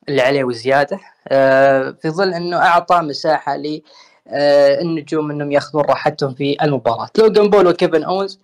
اللي 0.10 0.22
عليه 0.22 0.44
وزيادة. 0.44 1.00
آه 1.28 1.92
في 1.92 2.10
ظل 2.10 2.34
أنه 2.34 2.58
أعطى 2.58 3.02
مساحة 3.02 3.56
ل 3.56 3.82
آه 4.28 4.82
أنهم 4.82 5.52
ياخذون 5.52 5.84
راحتهم 5.84 6.34
في 6.34 6.64
المباراة. 6.64 7.10
لوجان 7.18 7.50
بول 7.50 7.68
وكيفن 7.68 8.04
أونز. 8.04 8.40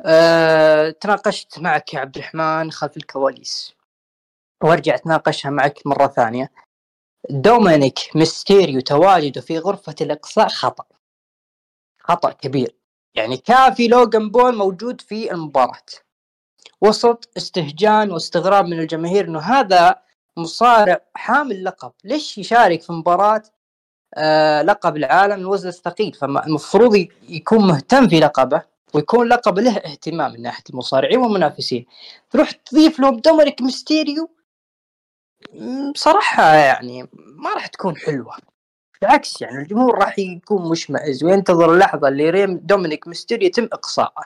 آه، 0.00 0.90
تناقشت 0.90 1.58
معك 1.58 1.94
يا 1.94 2.00
عبد 2.00 2.16
الرحمن 2.16 2.70
خلف 2.72 2.96
الكواليس. 2.96 3.74
وأرجع 4.64 4.94
أتناقشها 4.94 5.50
معك 5.50 5.86
مرة 5.86 6.06
ثانية. 6.06 6.50
دومينيك 7.30 7.98
ميستيريو 8.14 8.80
تواجده 8.80 9.40
في 9.40 9.58
غرفة 9.58 9.94
الإقصاء 10.00 10.48
خطأ. 10.48 10.84
خطأ 12.00 12.32
كبير. 12.32 12.74
يعني 13.16 13.36
كافي 13.36 13.88
لوغان 13.88 14.30
بول 14.30 14.56
موجود 14.56 15.00
في 15.00 15.32
المباراة. 15.32 15.82
وسط 16.80 17.28
استهجان 17.36 18.10
واستغراب 18.10 18.66
من 18.66 18.78
الجماهير 18.80 19.24
إنه 19.24 19.38
هذا 19.38 19.96
مصارع 20.36 21.00
حامل 21.14 21.64
لقب. 21.64 21.92
ليش 22.04 22.38
يشارك 22.38 22.82
في 22.82 22.92
مباراة 22.92 23.42
آه 24.14 24.62
لقب 24.62 24.96
العالم 24.96 25.40
الوزن 25.40 25.68
الثقيل 25.68 26.12
فالمفروض 26.14 27.06
يكون 27.28 27.66
مهتم 27.66 28.08
في 28.08 28.20
لقبه 28.20 28.62
ويكون 28.94 29.28
لقب 29.28 29.58
له 29.58 29.76
اهتمام 29.76 30.32
من 30.32 30.42
ناحية 30.42 30.64
المصارعين 30.70 31.18
والمنافسين. 31.18 31.86
تروح 32.30 32.50
تضيف 32.50 33.00
لهم 33.00 33.16
دومينيك 33.16 33.62
ميستيريو 33.62 34.30
بصراحه 35.94 36.54
يعني 36.54 37.02
ما 37.14 37.54
راح 37.54 37.66
تكون 37.66 37.96
حلوة. 37.96 38.36
بالعكس 39.02 39.42
يعني 39.42 39.58
الجمهور 39.58 39.98
راح 39.98 40.18
يكون 40.18 40.70
مشمئز 40.70 41.24
وينتظر 41.24 41.74
اللحظة 41.74 42.08
اللي 42.08 42.30
ريم 42.30 42.58
دومينيك 42.58 43.08
ميستيريو 43.08 43.46
يتم 43.46 43.64
إقصائه. 43.64 44.24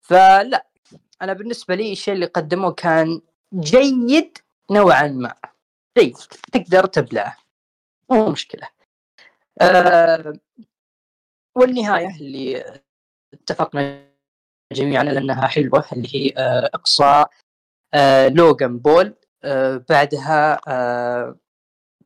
فلا 0.00 0.66
أنا 1.22 1.32
بالنسبة 1.32 1.74
لي 1.74 1.92
الشيء 1.92 2.14
اللي 2.14 2.26
قدموه 2.26 2.72
كان 2.72 3.20
جيد 3.54 4.38
نوعا 4.70 5.08
ما. 5.08 5.34
جيد 5.98 6.16
تقدر 6.52 6.86
تبلعه. 6.86 7.36
مو 8.10 8.28
مشكلة. 8.30 8.68
أه 9.60 10.32
والنهاية 11.54 12.16
اللي 12.16 12.64
اتفقنا 13.32 14.08
جميعا 14.72 15.00
على 15.00 15.18
أنها 15.18 15.46
حلوة 15.46 15.84
اللي 15.92 16.08
هي 16.14 16.32
آه، 16.36 16.70
إقصاء 16.74 17.30
آه، 17.94 18.28
لوغان 18.28 18.78
بول. 18.78 19.14
آه، 19.44 19.84
بعدها 19.88 20.60
آه، 20.68 21.36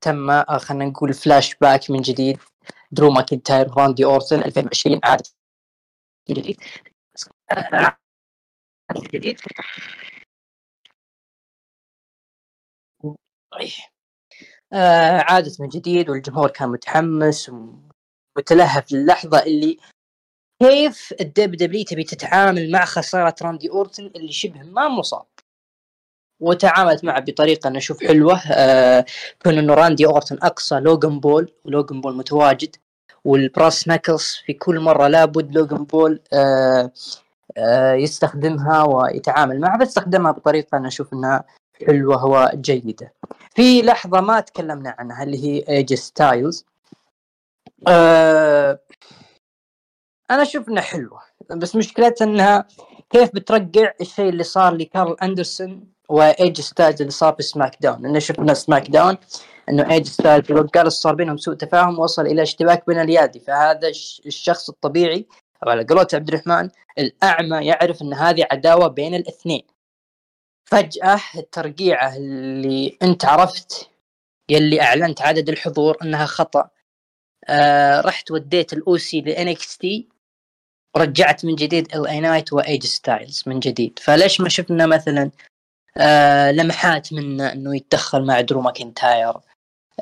تم 0.06 0.30
آه، 0.30 0.58
خلينا 0.58 0.84
نقول 0.84 1.14
فلاش 1.14 1.54
باك 1.54 1.90
من 1.90 2.00
جديد. 2.00 2.38
درو 2.92 3.10
ماكنتاير 3.10 3.70
راندي 3.78 4.04
اورتن 4.04 4.42
2020 4.42 5.00
عاد 5.04 5.22
من 6.28 6.34
جديد. 6.34 6.60
آه، 14.72 15.20
عادت 15.28 15.60
من 15.60 15.68
جديد 15.68 16.10
والجمهور 16.10 16.50
كان 16.50 16.68
متحمس 16.68 17.50
ومتلهف 18.36 18.92
للحظة 18.92 19.42
اللي 19.42 19.78
كيف 20.62 21.14
ال 21.20 21.56
WW 21.56 21.84
تبي 21.84 22.04
تتعامل 22.04 22.70
مع 22.70 22.84
خسارة 22.84 23.34
راندي 23.42 23.70
أورتن 23.70 24.06
اللي 24.06 24.32
شبه 24.32 24.62
ما 24.62 24.88
مصاب. 24.88 25.26
وتعاملت 26.40 27.04
معه 27.04 27.20
بطريقة 27.20 27.68
أنا 27.68 27.78
أشوف 27.78 28.04
حلوة. 28.04 28.40
آه 28.52 29.04
كون 29.42 29.58
انه 29.58 29.74
راندي 29.74 30.06
اورتن 30.06 30.38
أقصى 30.42 30.74
لوغان 30.74 31.20
بول. 31.20 31.52
ولوغان 31.64 32.00
بول 32.00 32.16
متواجد. 32.16 32.76
وال 33.24 33.43
brass 33.43 33.88
knuckles 33.88 34.42
في 34.46 34.52
كل 34.52 34.80
مرة 34.80 35.06
لابد 35.08 35.56
لوغان 35.56 35.84
بول 35.84 36.20
آه 36.32 36.92
آه 37.58 37.92
يستخدمها 37.94 38.82
ويتعامل 38.82 39.60
معها. 39.60 39.78
بس 39.78 39.88
استخدمها 39.88 40.32
بطريقة 40.32 40.78
أنا 40.78 40.88
أشوف 40.88 41.12
إنها 41.12 41.44
حلوة 41.86 42.24
وجيدة. 42.24 43.12
في 43.54 43.82
لحظة 43.82 44.20
ما 44.20 44.40
تكلمنا 44.40 44.94
عنها 44.98 45.22
اللي 45.22 45.44
هي 45.44 45.64
AJ 45.68 45.94
ستايلز. 45.94 46.66
آه 47.88 48.78
أنا 50.30 50.42
أشوف 50.42 50.68
إنها 50.68 50.82
حلوة. 50.82 51.20
بس 51.50 51.76
مشكلتها 51.76 52.24
إنها 52.24 52.66
كيف 53.10 53.30
بترجع 53.34 53.92
الشيء 54.00 54.28
اللي 54.28 54.42
صار 54.42 54.74
لكارل 54.74 55.16
أندرسون 55.22 55.95
و 56.08 56.26
AJ 56.26 56.60
ستايلز 56.60 57.00
اللي 57.00 57.10
صار 57.12 57.34
في 57.34 57.42
SmackDown 57.42 58.02
لأن 58.02 58.20
شفنا 58.20 58.54
SmackDown 58.54 59.16
انه 59.68 59.90
AJ 59.90 60.06
ستايلز 60.06 60.52
وقال 60.52 60.92
صار 60.92 61.14
بينهم 61.14 61.36
سوء 61.36 61.54
تفاهم 61.54 61.98
وصل 61.98 62.26
إلى 62.26 62.42
اشتباك 62.42 62.86
بين 62.86 62.98
الأيادي. 63.00 63.40
فهذا 63.40 63.88
الش- 63.88 64.22
الشخص 64.26 64.68
الطبيعي 64.68 65.26
أو 65.64 65.70
على 65.70 65.84
قولة 65.84 66.06
عبد 66.14 66.28
الرحمن 66.28 66.70
الأعمى 66.98 67.66
يعرف 67.66 68.02
إن 68.02 68.14
هذه 68.14 68.46
عداوة 68.52 68.88
بين 68.88 69.14
الاثنين. 69.14 69.62
فجأة 70.70 71.20
الترقيعة 71.36 72.16
اللي 72.16 72.98
أنت 73.02 73.24
عرفت 73.24 73.90
يلي 74.50 74.80
أعلنت 74.80 75.22
عدد 75.22 75.48
الحضور 75.48 75.96
إنها 76.02 76.26
خطأ. 76.26 76.70
آه 77.48 78.00
رحت 78.00 78.30
وديت 78.30 78.72
ال 78.72 78.96
OC 78.96 79.20
ل 79.20 79.78
NXT 79.78 80.08
ورجعت 80.96 81.44
من 81.44 81.54
جديد 81.54 81.94
LA 81.96 82.06
Knight 82.06 82.20
و 82.20 82.52
AJ 82.52 82.86
ستايلز 82.86 83.42
من 83.46 83.60
جديد. 83.60 83.98
فليش 83.98 84.40
ما 84.40 84.48
شفنا 84.48 84.86
مثلا 84.86 85.30
آه 85.98 86.52
لمحات 86.52 87.12
من 87.12 87.40
إنه 87.40 87.76
يتدخل 87.76 88.24
مع 88.24 88.40
درو 88.40 88.60
ماكنتاير. 88.60 89.34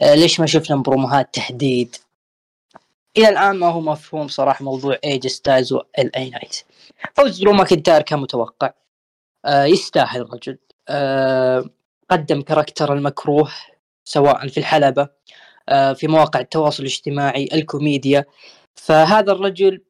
آه 0.02 0.14
ليش 0.14 0.40
ما 0.40 0.46
شفنا 0.46 0.76
بروموهات 0.76 1.34
تهديد؟ 1.34 1.96
إلى 3.16 3.28
الآن 3.28 3.56
ما 3.56 3.66
هو 3.68 3.80
مفهوم 3.80 4.28
صراحة 4.28 4.64
موضوع 4.64 4.98
AJ 5.04 5.26
ستايلز 5.26 5.72
و 5.72 6.16
LA 6.16 6.30
Knight 6.30 6.56
فوز 7.14 7.40
درو 7.40 7.52
ماكنتاير 7.52 8.02
كان 8.02 8.18
متوقع 8.18 8.72
آه 9.44 9.64
يستاهل 9.64 10.20
الرجل. 10.20 10.58
قدم 12.10 12.42
character 12.42 12.92
المكروه 12.92 13.50
سواء 14.04 14.48
في 14.48 14.58
الحلبة 14.58 15.08
آه 15.68 15.92
في 15.92 16.06
مواقع 16.08 16.40
التواصل 16.40 16.82
الاجتماعي 16.82 17.48
الكوميديا. 17.52 18.24
فهذا 18.74 19.32
الرجل 19.32 19.82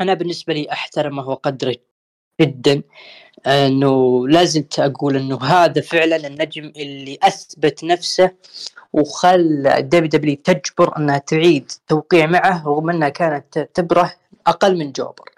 أنا 0.00 0.14
بالنسبة 0.14 0.54
لي 0.54 0.72
أحترمه 0.72 1.28
وأقدره 1.28 1.76
جدا 2.40 2.82
إنه 3.46 4.28
لازلت 4.28 4.78
أقول 4.78 5.16
إنه 5.16 5.42
هذا 5.42 5.80
فعلا 5.80 6.16
النجم 6.26 6.72
اللي 6.76 7.18
أثبت 7.22 7.84
نفسه 7.84 8.30
وخل 8.92 9.62
دبليو 9.80 10.08
دبليو 10.08 10.36
تجبر 10.36 10.96
أنها 10.98 11.18
تعيد 11.18 11.72
توقيع 11.88 12.26
معه 12.26 12.66
رغم 12.66 12.90
إنها 12.90 13.08
كانت 13.08 13.58
تعتبره 13.74 14.14
أقل 14.46 14.78
من 14.78 14.92
jobber. 14.92 15.30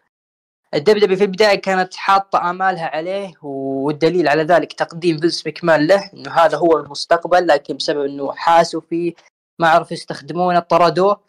ال 0.74 1.02
WW 1.02 1.18
في 1.18 1.24
البداية 1.24 1.60
كانت 1.60 1.94
حاطة 1.94 2.50
آمالها 2.50 2.86
عليه 2.96 3.34
والدليل 3.42 4.28
على 4.28 4.42
ذلك 4.42 4.72
تقديم 4.72 5.18
فينس 5.18 5.46
مكمان 5.46 5.86
له 5.86 6.10
إنه 6.14 6.30
هذا 6.30 6.56
هو 6.56 6.76
المستقبل 6.78 7.46
لكن 7.46 7.76
بسبب 7.76 8.04
إنه 8.04 8.32
حاسوا 8.32 8.80
فيه 8.80 9.14
ما 9.58 9.68
عرفوا 9.68 9.92
يستخدمونه 9.92 10.60
طردوه. 10.60 11.20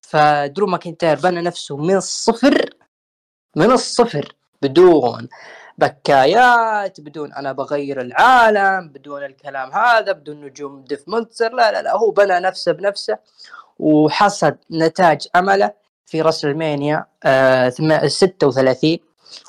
فدرو 0.00 0.66
ماكنتاير 0.66 1.20
بنى 1.20 1.40
نفسه 1.40 1.76
من 1.76 1.96
الصفر 1.96 2.70
من 3.56 3.70
الصفر. 3.70 4.34
بدون 4.62 5.28
بكايات 5.78 7.00
بدون 7.00 7.32
أنا 7.32 7.52
بغير 7.52 8.00
العالم 8.00 8.88
بدون 8.88 9.24
الكلام 9.24 9.72
هذا 9.72 10.12
بدون 10.12 10.44
نجوم 10.44 10.84
ديف 10.84 11.08
منتصر 11.08 11.52
لا 11.54 11.72
لا 11.72 11.82
لا 11.82 11.96
هو 11.96 12.10
بنى 12.10 12.40
نفسه 12.40 12.72
بنفسه 12.72 13.18
وحصد 13.78 14.56
نتاج 14.70 15.28
عمله 15.34 15.72
في 16.06 16.20
WrestleMania 16.22 17.06
آه 17.24 17.68
36 18.06 18.98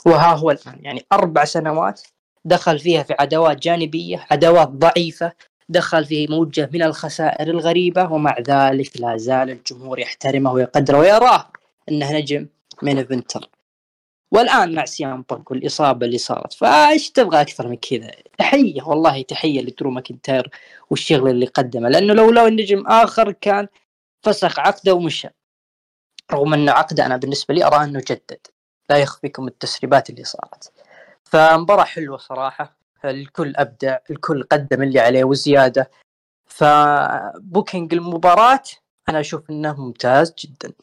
وها 0.05 0.33
هو 0.33 0.51
الآن. 0.51 0.79
يعني 0.81 1.05
أربع 1.13 1.45
سنوات 1.45 2.01
دخل 2.45 2.79
فيها 2.79 3.03
في 3.03 3.15
عداوات 3.19 3.57
جانبية 3.57 4.25
عداوات 4.31 4.67
ضعيفة 4.67 5.31
دخل 5.69 6.05
في 6.05 6.27
موجة 6.27 6.69
من 6.73 6.83
الخسائر 6.83 7.49
الغريبة 7.49 8.11
ومع 8.13 8.35
ذلك 8.39 9.01
لا 9.01 9.17
زال 9.17 9.49
الجمهور 9.49 9.99
يحترمه 9.99 10.53
ويقدره. 10.53 10.99
ويراه 10.99 11.47
إنه 11.89 12.11
نجم 12.13 12.47
main 12.81 13.03
eventer 13.05 13.49
والآن 14.35 14.75
مع 14.75 14.85
CM 14.85 15.25
بانك 15.29 15.51
والإصابة 15.51 16.05
اللي 16.05 16.17
صارت. 16.17 16.53
فإيش 16.53 17.11
تبغى 17.11 17.41
أكثر 17.41 17.67
من 17.67 17.75
كذا؟ 17.75 18.11
تحية 18.37 18.83
والله 18.83 19.21
تحية 19.21 19.61
لدرو 19.61 19.91
ماكنتاير 19.91 20.49
والشغل 20.89 21.29
اللي 21.29 21.45
قدمه. 21.45 21.89
لأنه 21.89 22.13
لو 22.13 22.31
لو 22.31 22.47
النجم 22.47 22.87
آخر 22.87 23.31
كان 23.31 23.67
فسخ 24.23 24.59
عقده 24.59 24.93
ومشى. 24.93 25.27
رغم 26.31 26.53
ان 26.53 26.69
عقده 26.69 27.05
أنا 27.05 27.17
بالنسبة 27.17 27.53
لي 27.53 27.65
ارى 27.65 27.83
إنه 27.83 27.99
جدد. 27.99 28.47
لا 28.89 28.97
يخفيكم 28.97 29.47
التسريبات 29.47 30.09
اللي 30.09 30.23
صارت. 30.23 30.71
فمباراة 31.23 31.83
حلوة 31.83 32.17
صراحة. 32.17 32.77
الكل 33.05 33.53
أبدع 33.55 33.97
الكل 34.09 34.43
قدم 34.43 34.83
اللي 34.83 34.99
عليه 34.99 35.23
وزيادة. 35.23 35.91
فبوكينج 36.45 37.93
المباراة 37.93 38.63
أنا 39.09 39.19
أشوف 39.19 39.49
أنه 39.49 39.81
ممتاز 39.81 40.33
جدا. 40.39 40.73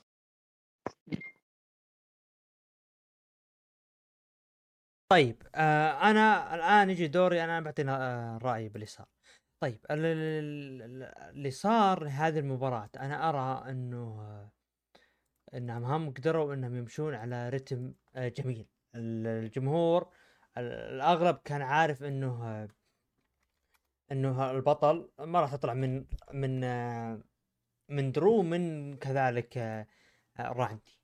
طيب 5.12 5.42
آه 5.54 6.10
أنا 6.10 6.54
الآن 6.54 6.90
يجي 6.90 7.08
دوري 7.08 7.44
أنا 7.44 7.60
بعطينا 7.60 7.96
آه 8.00 8.38
رأيي 8.38 8.68
باللي 8.68 8.86
صار 8.86 9.06
طيب 9.60 9.78
اللي 9.90 11.50
صار 11.50 12.08
هذه 12.08 12.38
المباراة 12.38 12.90
أنا 13.00 13.28
أرى 13.28 13.70
إنه 13.70 14.50
إنهم 15.54 15.84
هم 15.84 16.10
قدروا 16.10 16.54
إنهم 16.54 16.76
يمشون 16.76 17.14
على 17.14 17.48
رتم 17.48 17.94
آه 18.16 18.28
جميل. 18.28 18.66
الجمهور 18.94 20.08
الأغلب 20.58 21.36
كان 21.44 21.62
عارف 21.62 22.02
إنه 22.02 22.68
إنه 24.12 24.50
البطل 24.50 25.10
ما 25.18 25.40
راح 25.40 25.54
تطلع 25.54 25.74
من 25.74 26.04
من 26.32 26.60
من 27.88 28.12
درو 28.12 28.42
من 28.42 28.96
كذلك 28.96 29.86
راندي 30.40 30.98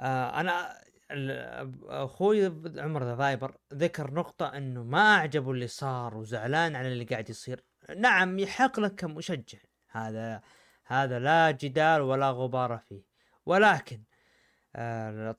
أنا 0.00 0.87
أخوي 1.10 2.46
عمر 2.76 3.04
ذا 3.04 3.16
فايبر 3.16 3.56
ذكر 3.74 4.14
نقطة 4.14 4.56
إنه 4.56 4.84
ما 4.84 5.16
أعجبه 5.16 5.50
اللي 5.50 5.66
صار 5.66 6.16
وزعلان 6.16 6.76
على 6.76 6.88
اللي 6.88 7.04
قاعد 7.04 7.30
يصير. 7.30 7.64
نعم 7.96 8.38
يحق 8.38 8.80
لك 8.80 8.94
كمشجع 8.94 9.58
هذا 9.90 10.42
هذا 10.84 11.18
لا 11.18 11.50
جدال 11.50 12.00
ولا 12.00 12.30
غبار 12.30 12.78
فيه. 12.78 13.02
ولكن 13.46 14.02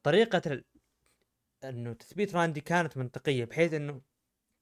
طريقة 0.04 0.64
إنه 1.64 1.94
تثبيت 1.94 2.36
راندي 2.36 2.62
كانت 2.62 2.98
منطقية 2.98 3.46
بحيث 3.46 3.74
إنه 3.74 4.02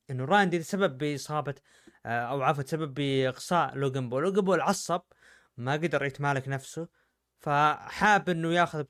إنه 0.10 0.26
راندي 0.26 0.64
سبب 0.64 0.98
بإصابة 0.98 1.56
آه، 2.06 2.10
أو 2.10 2.42
عفوا 2.42 2.64
تسبب 2.64 2.94
بإقصاء 2.94 3.76
لوجن 3.76 4.10
بول. 4.10 4.24
لوجن 4.24 4.42
بول 4.42 4.62
عصب 4.62 5.02
ما 5.58 5.74
قدر 5.74 6.06
يتمالك 6.06 6.48
نفسه 6.48 6.88
فحاب 7.40 8.30
إنه 8.30 8.54
ياخذ 8.54 8.86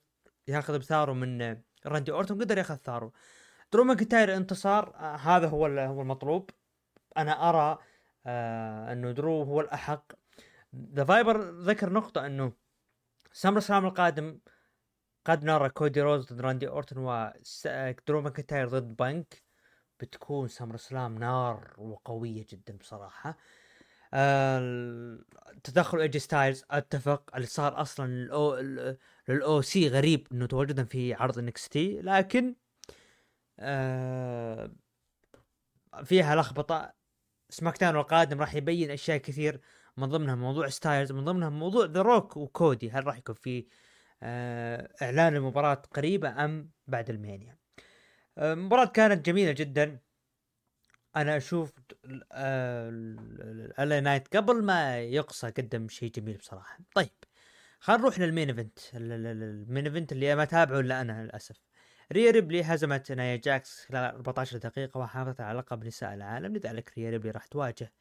ياخذ 0.48 0.80
بثاره 0.80 1.14
من 1.14 1.62
راندي 1.88 2.12
اورتون 2.12 2.42
قدر 2.42 2.58
ياخذ 2.58 2.76
ثاره 2.76 3.12
درو 3.74 3.84
ماكنتاير 3.84 4.36
انتصار 4.38 4.96
آه 4.96 5.16
هذا 5.16 5.48
هو 5.48 5.66
هو 5.66 6.02
المطلوب. 6.02 6.50
أنا 7.18 7.50
أرى 7.50 7.78
آه 8.26 8.92
أنه 8.92 9.12
درو 9.12 9.44
هو 9.44 9.62
الأحق. 9.62 10.12
ذا 10.76 11.04
فايبر 11.04 11.42
ذكر 11.42 11.94
نقطة 11.94 12.26
أنه 12.26 12.54
SummerSlam 13.34 13.86
القادم 13.86 14.40
قد 15.26 15.44
نرى 15.44 15.70
كودي 15.70 16.02
رودز 16.02 16.34
ضد 16.34 16.42
راندي 16.42 16.68
اورتون 16.68 16.98
ودرو 16.98 18.22
ماكنتاير 18.22 18.68
ضد 18.68 18.96
بانك 18.96 19.44
بتكون 20.00 20.48
SummerSlam 20.48 21.18
نار 21.18 21.74
وقوية 21.78 22.46
جدا 22.50 22.78
بصراحة. 22.78 23.38
آه 24.14 25.20
تدخل 25.64 26.00
AJ 26.00 26.20
ستايلز 26.20 26.64
أتفق. 26.72 27.36
اللي 27.36 27.48
صار 27.48 27.82
أصلا 27.82 28.08
لل 29.30 29.62
OC 29.62 29.88
غريب 29.88 30.28
انه 30.32 30.46
تواجدا 30.46 30.84
في 30.84 31.14
عرض 31.14 31.40
NXT 31.40 32.02
لكن 32.02 32.56
آه 33.60 34.72
فيها 36.04 36.36
لخبطة. 36.36 36.94
SmackDown 37.50 37.96
القادم 37.96 38.40
راح 38.40 38.56
يبين 38.56 38.92
أشياء 38.92 39.18
كثير 39.18 39.62
من 39.98 40.10
ضمنها 40.10 40.36
موضوع 40.36 40.70
ستايلز 40.70 41.12
من 41.12 41.26
ضمنها 41.26 41.50
موضوع 41.50 41.86
ذا 41.86 42.02
روك 42.02 42.38
وكودي 42.38 42.92
هل 42.92 43.08
راح 43.08 43.18
يكون 43.18 43.36
في 43.36 43.68
آه، 44.24 44.90
إعلان 45.02 45.36
المباراة 45.36 45.74
قريبة 45.74 46.46
أم 46.46 46.72
بعد 46.88 47.10
ال 47.10 47.18
Mania 47.18 47.58
المباراة 48.38 48.84
آه، 48.84 48.88
كانت 48.88 49.26
جميلة 49.26 49.52
جدا. 49.52 50.00
أنا 51.22 51.38
أشوف 51.38 51.74
LA 53.80 54.00
Knight 54.00 54.36
قبل 54.38 54.64
ما 54.64 55.00
يقصى 55.00 55.50
قدم 55.50 55.88
شيء 55.88 56.12
جميل 56.12 56.38
بصراحة. 56.38 56.80
طيب 56.96 57.10
خلينا 57.80 58.02
نروح 58.02 58.20
لل 58.20 58.30
main 58.30 58.50
event 58.50 58.80
ال 58.94 59.12
main 59.12 59.86
event 59.86 60.12
اللي 60.12 60.36
ما 60.36 60.46
تابعه 60.46 60.80
إلا 60.80 61.02
أنا 61.02 61.24
للأسف. 61.24 61.62
ريا 62.14 62.32
ريبلي 62.32 62.64
هزمت 62.64 63.12
نايا 63.12 63.36
جاكس 63.36 63.86
خلال 63.86 64.16
14 64.16 64.58
دقيقة 64.58 64.98
وحافظت 64.98 65.42
على 65.42 65.60
لقب 65.60 65.86
نساء 65.86 66.14
العالم. 66.14 66.56
لذلك 66.58 66.92
ريا 66.98 67.10
ريبلي 67.10 67.32
راح 67.32 67.46
تواجه 67.46 67.92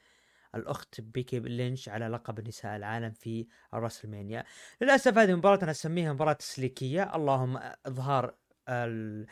الأخت 0.55 1.01
بيكي 1.01 1.39
لينش 1.41 1.89
على 1.89 2.09
لقب 2.09 2.49
نساء 2.49 2.77
العالم 2.77 3.11
في 3.11 3.47
ال 3.74 3.80
WrestleMania 3.80 4.45
للأسف 4.81 5.19
هذه 5.19 5.31
المباراه 5.31 5.59
أنا 5.63 5.71
أسميها 5.71 6.13
مباراة 6.13 6.33
تسليكيه 6.33 7.17
اللهم 7.17 7.59
اظهار 7.87 8.35
ال... 8.69 9.27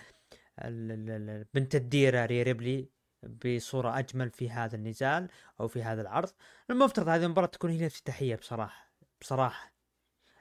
ال... 0.59 1.45
بنت 1.55 1.75
الديرة 1.75 2.27
ريا 2.27 2.43
ريبلي 2.43 2.89
بصورة 3.45 3.99
أجمل 3.99 4.31
في 4.31 4.51
هذا 4.51 4.77
النزال 4.77 5.29
أو 5.61 5.69
في 5.69 5.83
هذا 5.83 6.03
العرض. 6.03 6.31
المفترض 6.71 7.09
هذه 7.09 7.25
المباراة 7.25 7.47
تكون 7.47 7.71
هي 7.71 7.81
الافتتاحية 7.81 8.37
بصراحة 8.37 8.93
بصراحة. 9.21 9.73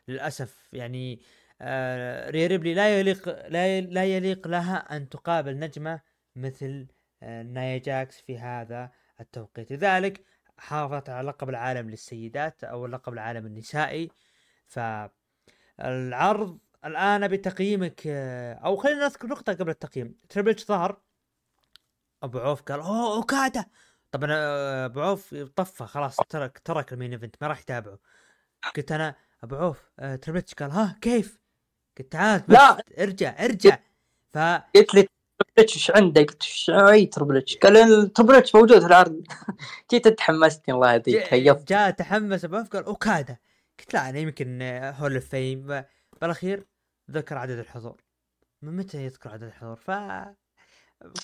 للأسف 0.07 0.69
يعني 0.73 1.21
آه 1.61 2.29
ريا 2.29 2.47
ريبلي 2.47 2.73
لا 2.73 2.99
يليق 2.99 3.29
لا, 3.49 3.81
لا 3.81 4.05
يليق 4.05 4.47
لها 4.47 4.97
أن 4.97 5.09
تقابل 5.09 5.59
نجمة 5.59 6.01
مثل 6.35 6.87
آه 7.23 7.43
نايا 7.43 7.77
جاكس 7.77 8.21
في 8.21 8.39
هذا 8.39 8.91
التوقيت. 9.19 9.71
لذلك 9.71 10.25
حافظت 10.57 11.09
على 11.09 11.27
لقب 11.27 11.49
العالم 11.49 11.89
للسيدات 11.89 12.63
أو 12.63 12.85
اللقب 12.85 13.13
العالم 13.13 13.45
النسائي. 13.45 14.11
ف 14.67 14.79
العرض 15.79 16.59
الآن 16.85 17.27
بتقييمك 17.27 18.01
أو 18.65 18.75
خلينا 18.75 19.05
نذكر 19.05 19.27
نقطة 19.27 19.53
قبل 19.53 19.69
التقييم. 19.69 20.15
Triple 20.29 20.52
H 20.52 20.55
ظهر 20.55 21.01
أبو 22.23 22.39
عوف 22.39 22.61
قال 22.61 22.79
أوه 22.79 23.15
أوكادا. 23.15 23.65
طبعا 24.11 24.27
آه، 24.31 24.85
أبو 24.85 25.01
عوف 25.01 25.35
طفى 25.35 25.85
خلاص 25.85 26.15
ترك 26.29 26.59
ترك 26.65 26.93
ال 26.93 26.97
main 26.97 27.11
event 27.11 27.35
ما 27.41 27.47
راح 27.47 27.59
يتابعه. 27.59 27.99
قلت 28.75 28.91
أنا 28.91 29.15
أبو 29.43 29.55
عوف 29.55 29.91
آه، 29.99 30.15
Triple 30.15 30.39
H 30.39 30.53
قال 30.53 30.71
ها 30.71 30.97
كيف؟ 31.01 31.39
قلت 31.97 32.11
تعال 32.11 32.39
بس 32.41 32.55
لا. 32.55 32.83
ارجع 32.99 33.45
ارجع. 33.45 33.79
ف 34.33 34.37
قلت 34.75 34.95
لي 34.95 35.01
Triple 35.01 35.53
H 35.57 35.75
إيش 35.75 35.91
عندك؟ 35.91 36.31
قلت 36.31 36.43
إيش 36.43 36.69
أي 36.69 37.05
Triple 37.05 37.37
H؟ 37.37 37.57
قال 37.57 37.77
ال 37.77 37.86
Triple 37.86 38.35
H 38.35 38.55
موجود 38.55 38.79
في 38.79 38.85
العرض. 38.85 39.23
جيت 39.91 40.07
تحمستني 40.07 40.75
الله 40.75 40.93
يهديك 40.93 41.33
جاء 41.67 41.91
تحمس 41.91 42.45
أبو 42.45 42.55
عوف 42.55 42.69
قال 42.69 42.83
أوكادا. 42.85 43.37
قلت 43.79 43.93
لا 43.93 44.09
أنا 44.09 44.19
يمكن 44.19 44.59
Hall 44.99 45.13
of 45.15 45.25
Fame 45.25 45.83
بالأخير 46.21 46.65
ذكر 47.11 47.37
عدد 47.37 47.57
الحضور. 47.59 48.01
من 48.61 48.75
متى 48.77 49.05
يذكر 49.05 49.29
عدد 49.29 49.43
الحضور؟ 49.43 49.75
ف 49.75 49.91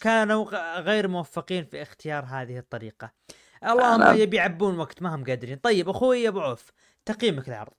كانوا 0.01 0.79
غير 0.79 1.07
موفقين 1.07 1.65
في 1.65 1.81
اختيار 1.81 2.25
هذه 2.25 2.57
الطريقة. 2.57 3.11
اللهم 3.63 4.03
أنا- 4.03 4.19
يبي 4.19 4.37
يعبون 4.37 4.79
وقت 4.79 5.01
ما 5.01 5.15
هم 5.15 5.23
قادرين. 5.25 5.57
طيب 5.57 5.89
أخوي 5.89 6.27
أبو 6.27 6.39
عوف 6.41 6.71
تقييمك 7.05 7.49
للعرض. 7.49 7.73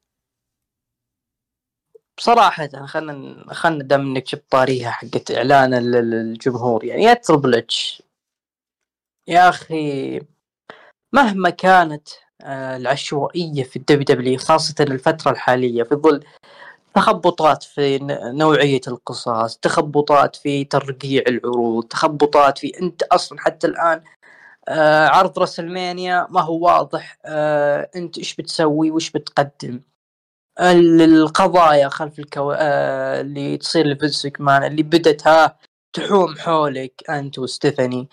بصراحة 2.18 2.86
خلنا 2.86 3.44
خلنا 3.55 3.85
دام 3.85 4.01
إنك 4.01 4.27
جبت 4.35 4.44
طاريها 4.51 4.90
حقت 4.90 5.31
إعلان 5.31 5.74
ال- 5.74 5.97
ال- 5.97 6.14
الجمهور 6.14 6.85
يعني 6.85 7.02
يا 7.02 7.14
Triple 7.15 7.55
H 7.55 8.02
يا 9.28 9.48
أخي 9.48 10.20
مهما 11.12 11.51
كانت 11.51 12.09
آه، 12.43 12.77
العشوائية 12.77 13.62
في 13.64 13.77
ال 13.77 14.02
WWE 14.05 14.39
خاصة 14.39 14.74
الفترة 14.81 15.31
الحالية 15.31 15.82
في 15.82 15.94
ظل 15.94 16.24
تخبطات 16.95 17.62
في 17.62 17.99
نوعية 18.35 18.81
القصص 18.89 19.57
تخبطات 19.57 20.37
في 20.37 20.65
ترقيع 20.65 21.23
العروض 21.29 21.85
تخبطات 21.85 22.59
في 22.59 22.81
انت 22.83 23.03
أصلا 23.03 23.41
حتى 23.41 23.67
الآن 23.67 24.03
آه، 24.69 25.07
عرض 25.09 25.39
راسلمانيا 25.39 26.27
ما 26.31 26.41
هو 26.41 26.67
واضح 26.67 27.19
آه، 27.25 27.91
انت 27.97 28.19
إيش 28.19 28.37
بتسوي 28.37 28.91
وإيش 28.91 29.11
بتقدم؟ 29.11 29.81
ال- 30.61 31.03
القضايا 31.03 31.89
خلف 31.89 32.19
الكو... 32.19 32.53
آه 32.53 33.21
اللي 33.21 33.57
تصير 33.57 33.87
لفينس 33.87 34.29
مان 34.41 34.65
اللي 34.65 34.83
بدت 34.83 35.27
ها 35.27 35.59
تحوم 35.93 36.37
حولك 36.39 37.11
أنت 37.11 37.39
وستيفاني. 37.39 38.09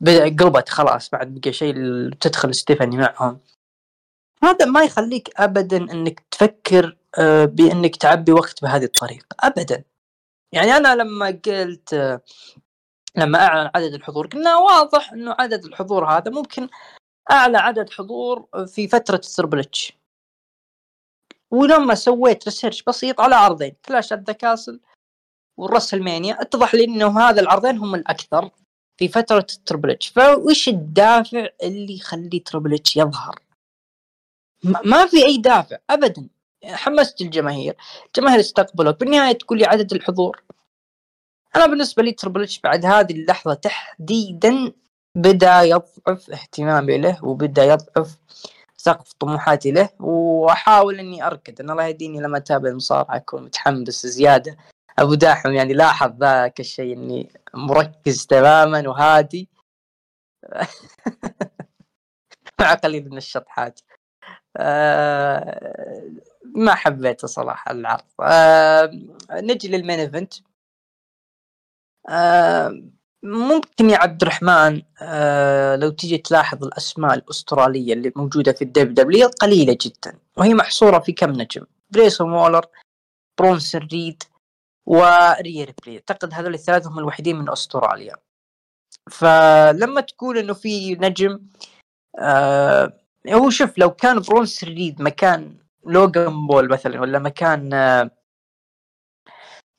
بدأ 0.00 0.24
قلبت 0.24 0.68
خلاص 0.68 1.10
بعد 1.10 1.34
بقى 1.34 1.52
شيء 1.52 1.74
تدخل 2.20 2.54
ستيفاني 2.54 2.96
معهم. 2.96 3.40
هذا 4.42 4.64
ما 4.66 4.82
يخليك 4.82 5.30
ابدا 5.40 5.76
إنك 5.76 6.20
تفكر 6.30 6.97
بأنك 7.44 7.96
تعبي 7.96 8.32
وقت 8.32 8.62
بهذه 8.62 8.84
الطريقة. 8.84 9.26
ابدا. 9.40 9.84
يعني 10.52 10.70
أنا 10.72 10.94
لما 10.94 11.40
قلت 11.46 11.94
آه 11.94 12.20
لما 13.16 13.38
أعلن 13.38 13.70
عدد 13.74 13.94
الحضور 13.94 14.26
قلنا 14.26 14.56
واضح 14.56 15.12
إنه 15.12 15.36
عدد 15.38 15.64
الحضور 15.64 16.04
هذا 16.10 16.30
ممكن 16.30 16.68
أعلى 17.30 17.58
عدد 17.58 17.90
حضور 17.90 18.48
في 18.66 18.88
فترة 18.88 19.14
ال 19.14 19.20
Triple 19.20 19.58
H 19.58 19.92
ولما 21.50 21.94
سويت 21.94 22.44
research 22.44 22.82
بسيط 22.82 23.20
على 23.20 23.34
عرضين 23.34 23.72
Clash 23.84 24.12
at 24.12 24.20
the 24.20 24.32
Castle 24.32 24.80
وال 25.56 25.68
WrestleMania 25.68 26.42
اتضح 26.42 26.74
لي 26.74 26.84
إنه 26.84 27.20
هذا 27.20 27.40
العرضين 27.40 27.78
هم 27.78 27.94
الأكثر 27.94 28.50
في 28.98 29.08
فترة 29.08 29.46
ال 29.56 29.61
Triple 29.61 29.90
H 29.90 30.08
فوش 30.08 30.68
الدافع 30.68 31.48
اللي 31.62 31.96
يخلي 31.96 32.38
Triple 32.38 32.74
H 32.74 32.96
يظهر؟ 32.96 33.38
ما 34.64 35.06
في 35.06 35.26
أي 35.26 35.36
دافع 35.36 35.78
ابدا. 35.90 36.28
حمست 36.64 37.20
الجماهير. 37.20 37.76
الجماهير 38.06 38.40
استقبلوك 38.40 39.00
بالنهايه 39.00 39.32
تقول 39.32 39.58
لي 39.58 39.64
عدد 39.64 39.92
الحضور. 39.92 40.42
أنا 41.56 41.66
بالنسبة 41.66 42.02
لي 42.02 42.12
تربل 42.12 42.48
بعد 42.64 42.84
هذه 42.84 43.12
اللحظة 43.12 43.54
تحديدا 43.54 44.72
بدأ 45.14 45.62
يضعف 45.62 46.30
اهتمامي 46.30 46.98
له 46.98 47.24
وبدأ 47.24 47.64
يضعف 47.64 48.18
سقف 48.76 49.12
طموحاتي 49.12 49.70
له 49.70 49.88
وأحاول 50.00 50.98
إني 50.98 51.26
أركض. 51.26 51.60
أنا 51.60 51.72
الله 51.72 51.84
يهديني 51.84 52.20
لما 52.20 52.38
أتابع 52.38 52.68
المصارعة 52.68 53.16
أكون 53.16 53.42
متحمس 53.42 54.06
زيادة. 54.06 54.56
أبو 54.98 55.14
داحم 55.14 55.52
يعني 55.52 55.74
لاحظ 55.74 56.12
ذاك 56.20 56.60
الشيء 56.60 56.92
إني 56.96 57.32
مركز 57.54 58.26
تماما 58.26 58.88
وهادي. 58.88 59.48
مع 62.60 62.74
قليل 62.74 63.10
من 63.10 63.16
الشطحات. 63.16 63.80
آه 64.56 66.02
ما 66.56 66.74
حبيته 66.74 67.28
صراحة 67.28 67.70
العرض. 67.72 68.04
آه 68.20 68.90
نجي 69.32 69.68
لل 69.68 69.78
main 69.78 69.98
event. 69.98 70.34
آه 72.08 72.82
ممكن 73.22 73.90
يا 73.90 73.98
عبد 73.98 74.22
الرحمن 74.22 74.82
آه 75.02 75.76
لو 75.76 75.90
تيجي 75.90 76.18
تلاحظ 76.18 76.64
الأسماء 76.64 77.14
الأسترالية 77.14 77.92
اللي 77.92 78.12
موجودة 78.16 78.52
في 78.52 78.62
ال 78.62 78.94
WWE 78.94 79.28
قليلة 79.28 79.78
جدا 79.80 80.18
وهي 80.36 80.54
محصورة 80.54 80.98
في 80.98 81.12
كم 81.12 81.30
نجم؟ 81.30 81.66
جرايسون 81.90 82.32
وولر 82.32 82.66
برونسون 83.38 83.88
ريد 83.92 84.22
وريا 84.86 85.64
ريبلي 85.64 85.96
أعتقد 85.96 86.34
هذول 86.34 86.54
الثلاثة 86.54 86.90
هم 86.90 86.98
الوحيدين 86.98 87.36
من 87.36 87.50
أستراليا. 87.50 88.16
فلما 89.10 90.00
تقول 90.00 90.38
إنه 90.38 90.52
في 90.54 90.94
نجم 90.94 91.40
آه 92.18 92.92
هو 93.28 93.50
شوف 93.50 93.78
لو 93.78 93.90
كان 93.90 94.20
برونسون 94.20 94.68
ريد 94.68 95.02
مكان 95.02 95.56
لوغان 95.86 96.46
بول 96.46 96.68
مثلا 96.68 97.00
ولا 97.00 97.18
مكان 97.18 97.74
آه 97.74 98.10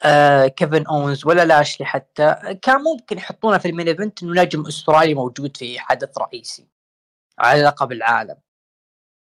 آه 0.04 0.48
كيفن 0.48 0.86
أونز 0.86 1.26
ولا 1.26 1.46
لاشلي 1.46 1.86
حتى 1.88 2.36
كان 2.62 2.82
ممكن 2.82 3.18
يحطونه 3.18 3.58
في 3.58 3.68
ال 3.68 3.72
main 3.72 3.88
event 3.88 4.24
إنه 4.24 4.42
نجم 4.44 4.68
أسترالي 4.68 5.14
موجود 5.14 5.58
في 5.58 5.80
حدث 5.80 6.18
رئيسي 6.18 6.68
على 7.40 7.62
لقب 7.64 7.92
العالم. 7.92 8.36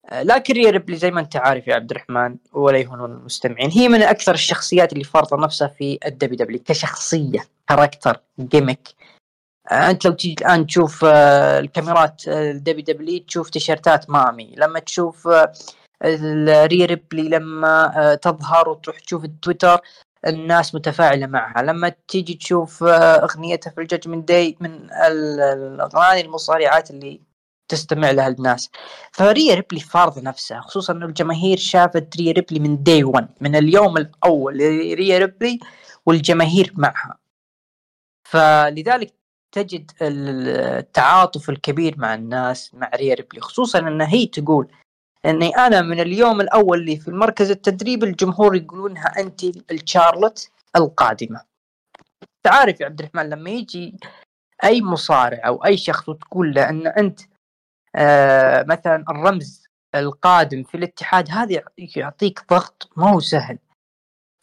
آه 0.10 0.24
لكن 0.24 0.54
ريا 0.54 0.72
ريبلي 0.72 0.96
زي 0.98 1.12
ما 1.12 1.22
أنت 1.22 1.36
عارف 1.36 1.68
يا 1.68 1.76
عبد 1.76 1.92
الرحمن 1.92 2.38
ولا 2.54 2.78
يهونون 2.78 3.12
المستمعين. 3.12 3.72
هي 3.72 3.88
من 3.88 4.02
أكثر 4.02 4.34
الشخصيات 4.34 4.94
اللي 4.94 5.04
فرض 5.04 5.34
نفسها 5.34 5.68
في 5.68 6.00
ال 6.06 6.38
WWE 6.38 6.60
كشخصية 6.66 7.40
character 7.68 8.22
gimmick 8.40 8.90
أنت 9.72 10.06
لو 10.06 10.12
تيجي 10.14 10.36
الآن 10.46 10.68
تشوف 10.68 11.06
الكاميرات 11.06 12.28
ال 12.28 12.84
WWE 12.84 13.24
تشوف 13.24 13.50
تيشيرتات 13.50 14.10
Mami. 14.10 14.56
لما 14.58 14.80
تشوف 14.80 15.28
ريا 16.04 16.86
ريبلي 16.86 17.30
لما 17.30 17.98
آه 18.12 18.16
تظهر 18.16 18.70
وتروح 18.70 19.00
تشوف 19.00 19.26
التويتر 19.26 19.82
الناس 20.28 20.76
متفاعلة 20.76 21.28
معها. 21.28 21.62
لما 21.64 21.90
تيجي 22.08 22.34
تشوف 22.34 22.84
آه، 22.84 23.24
أغنيتها 23.24 23.72
في 23.72 23.82
ال 23.82 23.87
Judgment 23.87 24.28
Day 24.28 24.58
من 24.60 24.72
ال- 24.92 25.40
الأغاني 25.42 26.22
المصارعات 26.22 26.92
اللي 26.92 27.22
تستمع 27.68 28.12
لها 28.12 28.28
الناس. 28.28 28.70
فريا 29.12 29.56
ريبلي 29.56 29.80
فارضه 29.80 30.22
نفسها 30.22 30.62
خصوصا 30.62 30.94
إنه 30.94 31.06
الجماهير 31.06 31.58
شافت 31.58 32.18
ريا 32.18 32.32
ريبلي 32.34 32.60
من 32.60 32.84
day 32.84 33.04
1 33.04 33.28
من 33.42 33.56
اليوم 33.56 33.98
الأول 33.98 34.58
لريا 34.58 35.18
ريبلي 35.18 35.60
والجماهير 36.06 36.74
معها. 36.78 37.18
فلذلك 38.24 39.14
تجد 39.52 39.92
التعاطف 40.02 41.50
الكبير 41.50 41.96
مع 41.98 42.14
الناس 42.16 42.74
مع 42.74 42.92
ريا 42.96 43.14
ريبلي 43.16 43.42
خصوصا 43.42 43.80
إن 43.80 44.02
هي 44.02 44.26
تقول 44.26 44.68
إني 45.26 45.58
أنا 45.58 45.82
من 45.82 46.00
اليوم 46.00 46.42
الأول 46.42 46.80
اللي 46.80 46.98
في 46.98 47.08
المركز 47.08 47.52
التدريب 47.52 48.04
الجمهور 48.04 48.56
يقولونها 48.56 49.20
انت 49.20 49.44
الشارلوت 49.72 50.50
القادمة. 50.76 51.42
تعرف 52.44 52.80
يا 52.82 52.86
عبد 52.86 53.00
الرحمن 53.00 53.30
لما 53.30 53.50
يجي 53.50 53.96
أي 54.64 54.82
مصارع 54.82 55.48
أو 55.48 55.66
أي 55.66 55.78
شخص 55.78 56.10
وتقول 56.10 56.54
له 56.54 56.70
إن 56.70 56.88
أنت 56.88 57.20
آه 57.96 58.66
مثلا 58.70 59.06
الرمز 59.10 59.64
القادم 59.96 60.64
في 60.64 60.76
الاتحاد 60.78 61.32
هذا 61.32 61.62
يعطيك 61.96 62.46
ضغط 62.50 62.90
ما 62.98 63.10
هو 63.10 63.20
سهل. 63.20 63.60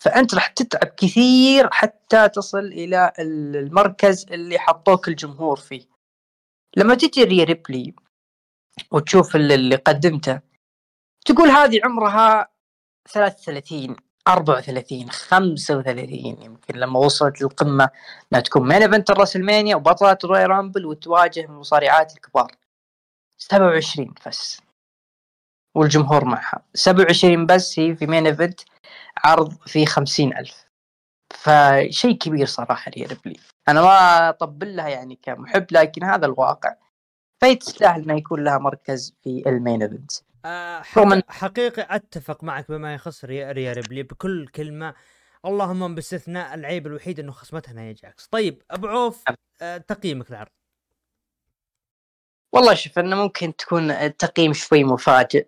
فأنت 0.03 0.35
راح 0.35 0.47
تتعب 0.47 0.86
كثير 0.97 1.70
حتى 1.73 2.28
تصل 2.28 2.59
إلى 2.59 3.12
المركز 3.19 4.27
اللي 4.31 4.59
حطوك 4.59 5.09
الجمهور 5.09 5.57
فيه. 5.57 5.82
لما 6.77 6.94
تجي 6.94 7.24
ريبلي 7.24 7.94
وتشوف 8.90 9.36
اللي 9.36 9.77
قدمته 9.77 10.40
تقول 11.27 11.48
هذه 11.48 11.81
عمرها 11.85 12.48
33 13.12 13.97
34 14.28 15.11
35 15.11 16.43
يمكن 16.43 16.74
لما 16.77 16.98
وصلت 16.98 17.43
للقمة 17.43 17.90
إنها 18.32 18.43
تكون. 18.43 18.69
main 18.68 18.82
event 18.82 19.10
ال 19.10 19.16
WrestleMania 19.16 19.77
وبطلة 19.77 20.19
Royal 20.24 20.44
Rumble 20.44 20.86
وتواجه 20.86 21.40
المصارعات 21.40 22.12
الكبار. 22.12 22.53
27 23.39 24.15
بس. 24.27 24.61
والجمهور 25.74 26.24
معها. 26.24 26.62
27 26.74 27.47
بس 27.47 27.78
هي 27.78 27.97
في 27.97 28.07
main 28.06 28.27
event 28.27 28.60
عرض 29.24 29.53
في 29.66 29.86
50 29.86 30.36
ألف. 30.36 30.66
فشيء 31.35 32.16
كبير 32.19 32.47
صراحة 32.47 32.90
ريا 32.90 33.07
ريبلي 33.07 33.40
أنا 33.69 33.82
ما 33.82 34.28
أطبل 34.28 34.77
لها 34.77 34.89
يعني 34.89 35.19
كمحب 35.23 35.66
لكن 35.70 36.05
هذا 36.05 36.27
الواقع. 36.27 36.74
فهي 37.40 37.55
تستاهل 37.55 38.03
إنه 38.03 38.19
يكون 38.19 38.44
لها 38.44 38.59
مركز 38.59 39.15
في 39.23 39.43
ال 39.47 39.54
main 39.54 39.82
event. 39.82 40.10
آه، 40.44 40.82
حق- 40.82 41.30
حقيقي 41.30 41.86
أتفق 41.96 42.44
معك 42.44 42.70
بما 42.70 42.94
يخص 42.94 43.24
ريا, 43.24 43.52
ريا 43.52 43.72
ريبلي 43.72 44.02
بكل 44.02 44.48
كلمة 44.48 44.94
اللهم 45.44 45.94
باستثناء 45.94 46.54
العيب 46.54 46.86
الوحيد 46.86 47.20
إنه 47.20 47.32
خصمتها 47.32 47.72
نايا 47.72 47.92
جاكس. 47.92 48.26
طيب 48.26 48.62
أبو 48.70 48.86
عوف. 48.86 49.24
آه، 49.62 49.76
تقييمك 49.76 50.30
للعرض 50.30 50.50
والله 52.52 52.74
شوف 52.74 52.98
إنه 52.98 53.16
ممكن 53.16 53.56
تكون 53.56 53.90
التقييم 53.90 54.52
شوي 54.52 54.84
مفاجئ. 54.84 55.46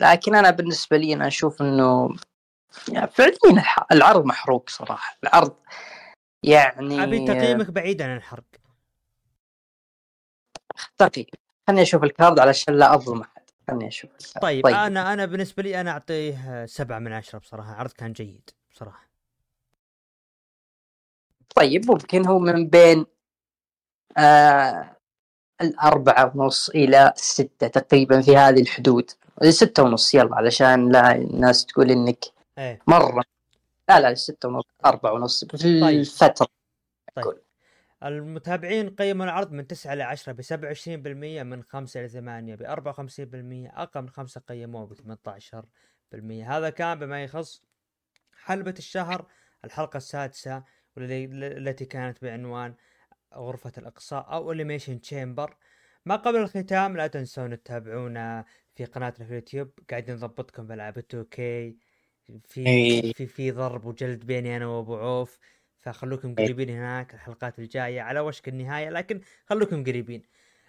لكن 0.00 0.34
أنا 0.34 0.50
بالنسبة 0.50 0.96
لي 0.96 1.14
أنا 1.14 1.26
أشوف 1.26 1.62
إنه 1.62 2.16
يعني 2.88 3.10
فعليا 3.10 3.64
العرض 3.92 4.24
محروق 4.24 4.70
صراحة. 4.70 5.18
العرض 5.24 5.56
يعني 6.42 7.02
أبي 7.04 7.26
تقييمك 7.26 7.70
بعيد 7.70 8.02
عن 8.02 8.16
الحرق. 8.16 8.44
تقييم. 10.98 11.26
خليني 11.66 11.82
أشوف 11.82 12.04
الكارد 12.04 12.38
علشان 12.38 12.74
لا 12.74 12.94
اظلم 12.94 13.20
احد 13.20 13.41
خليني 13.72 13.88
أشوف. 13.88 14.10
طيب, 14.42 14.64
طيب. 14.64 14.74
أنا 14.74 15.12
أنا 15.12 15.26
بالنسبة 15.26 15.62
لي 15.62 15.80
أنا 15.80 15.90
أعطيه 15.90 16.66
سبعة 16.66 16.98
من 16.98 17.12
عشرة 17.12 17.38
بصراحة. 17.38 17.74
عرض 17.74 17.90
كان 17.90 18.12
جيد 18.12 18.50
بصراحة. 18.74 19.08
طيب 21.56 21.90
ممكن 21.90 22.26
هو 22.26 22.38
من 22.38 22.68
بين 22.68 23.06
آه 24.18 24.96
الأربعة 25.60 26.32
ونص 26.36 26.68
إلى 26.68 27.12
ستة 27.16 27.66
تقريبا 27.66 28.20
في 28.20 28.36
هذه 28.36 28.60
الحدود. 28.60 29.10
ستة 29.48 29.82
ونص 29.82 30.14
يلا 30.14 30.36
علشان 30.36 30.92
لا 30.92 31.14
الناس 31.16 31.66
تقول 31.66 31.90
إنك 31.90 32.24
إيه. 32.58 32.82
مرة. 32.86 33.24
لا 33.88 34.00
لا 34.00 34.14
ستة 34.14 34.48
ونص 34.48 34.64
أربعة 34.86 35.12
ونص 35.12 35.44
في 35.44 35.80
طيب. 35.80 36.00
الفترة. 36.00 36.46
طيب. 37.14 37.42
المتابعين 38.02 38.90
قيموا 38.90 39.24
العرض 39.24 39.52
من 39.52 39.66
9 39.66 39.94
ل 39.94 40.02
10 40.02 40.32
ب 40.32 40.42
27% 40.42 41.42
من 41.42 41.62
5 41.62 42.02
ل 42.02 42.10
8 42.10 42.54
ب 42.54 42.62
54% 42.62 43.78
أقل 43.78 44.02
من 44.02 44.08
5 44.10 44.40
قيموه 44.40 44.86
ب 44.86 44.94
18% 44.94 46.44
هذا 46.46 46.70
كان 46.70 46.98
بما 46.98 47.24
يخص 47.24 47.62
حلبة 48.44 48.74
الشهر 48.78 49.26
الحلقة 49.64 49.96
السادسة 49.96 50.64
والذي- 50.96 51.24
التي 51.34 51.84
كانت 51.84 52.22
بعنوان 52.24 52.74
غرفة 53.34 53.72
الإقصاء 53.78 54.32
أو 54.32 54.52
Elimination 54.52 55.00
Chamber 55.00 55.56
ما 56.06 56.16
قبل 56.16 56.36
الختام 56.36 56.96
لا 56.96 57.06
تنسون 57.06 57.62
تتابعونا 57.62 58.44
في 58.74 58.84
قناتنا 58.84 59.24
في 59.26 59.30
اليوتيوب. 59.30 59.70
قاعدين 59.90 60.14
نضبطكم 60.14 60.66
بألعاب 60.66 60.98
2K 60.98 61.76
في 62.44 62.66
إيه. 62.66 63.12
في 63.12 63.26
في 63.26 63.50
ضرب 63.50 63.84
وجلد 63.84 64.26
بيني 64.26 64.56
أنا 64.56 64.66
وأبو 64.66 64.96
عوف. 64.96 65.38
فخلوكم 65.82 66.34
قريبين 66.34 66.70
هناك 66.70 67.14
الحلقات 67.14 67.58
الجاية 67.58 68.00
على 68.02 68.20
وشك 68.20 68.48
النهاية 68.48 68.90
لكن 68.90 69.20
خلوكم 69.46 69.84
قريبين. 69.84 70.22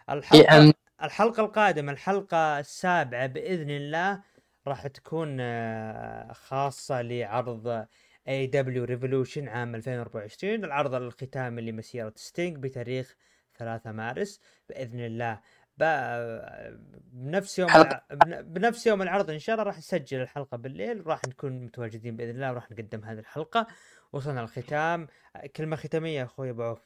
الحلقة 0.09 0.43
يعني 0.53 0.73
الحلقة 1.03 1.41
القادمة 1.43 1.91
الحلقة 1.91 2.59
السابعة 2.59 3.27
بإذن 3.27 3.69
الله 3.69 4.21
راح 4.67 4.87
تكون 4.87 5.37
آه، 5.39 6.33
خاصة 6.33 7.01
لعرض 7.01 7.85
AEW 8.27 8.47
Revolution 8.47 9.47
عام 9.47 9.75
2024 9.75 10.63
العرض 10.63 10.93
الختامي 10.93 11.61
لمسيرة 11.61 12.13
ستينج 12.15 12.57
بتاريخ 12.57 13.15
3 13.57 13.91
مارس 13.91 14.39
بإذن 14.69 14.99
الله. 14.99 15.39
ب- 15.77 16.77
بنفس 17.13 17.59
يوم. 17.59 17.69
الع... 17.69 18.01
بنفس 18.41 18.87
يوم 18.87 19.01
العرض 19.01 19.29
إن 19.29 19.39
شاء 19.39 19.53
الله 19.55 19.63
راح 19.65 19.77
نسجل 19.77 20.21
الحلقة 20.21 20.57
بالليل 20.57 21.07
راح 21.07 21.21
نكون 21.27 21.65
متواجدين 21.65 22.15
بإذن 22.15 22.29
الله 22.29 22.51
وراح 22.51 22.71
نقدم 22.71 23.03
هذه 23.03 23.19
الحلقة. 23.19 23.67
وصلنا 24.13 24.41
الختام 24.41 25.07
كلمة 25.55 25.75
ختامية 25.75 26.23
أخوي 26.23 26.49
أبو 26.49 26.63
عوف. 26.63 26.79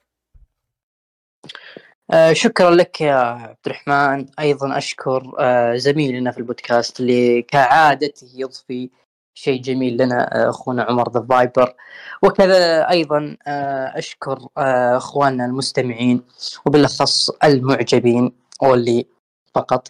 آه 2.11 2.33
شكرا 2.33 2.71
لك 2.71 3.01
يا 3.01 3.15
عبد 3.15 3.57
الرحمن. 3.67 4.25
أيضا 4.39 4.77
أشكر 4.77 5.31
آه 5.39 5.75
زميلنا 5.75 6.31
في 6.31 6.37
البودكاست 6.37 6.99
اللي 6.99 7.41
كعادته 7.41 8.27
يضفي 8.35 8.89
شيء 9.33 9.61
جميل 9.61 9.97
لنا 9.97 10.45
آه، 10.45 10.49
أخونا 10.49 10.83
عمر 10.83 11.11
The 11.11 11.25
Viper. 11.29 11.75
وكذا 12.23 12.89
أيضا 12.89 13.37
آه 13.47 13.97
أشكر 13.97 14.47
آه 14.57 14.97
أخواننا 14.97 15.45
المستمعين 15.45 16.23
وبالأخص 16.65 17.29
المعجبين 17.29 18.31
واللي 18.61 19.05
فقط 19.55 19.87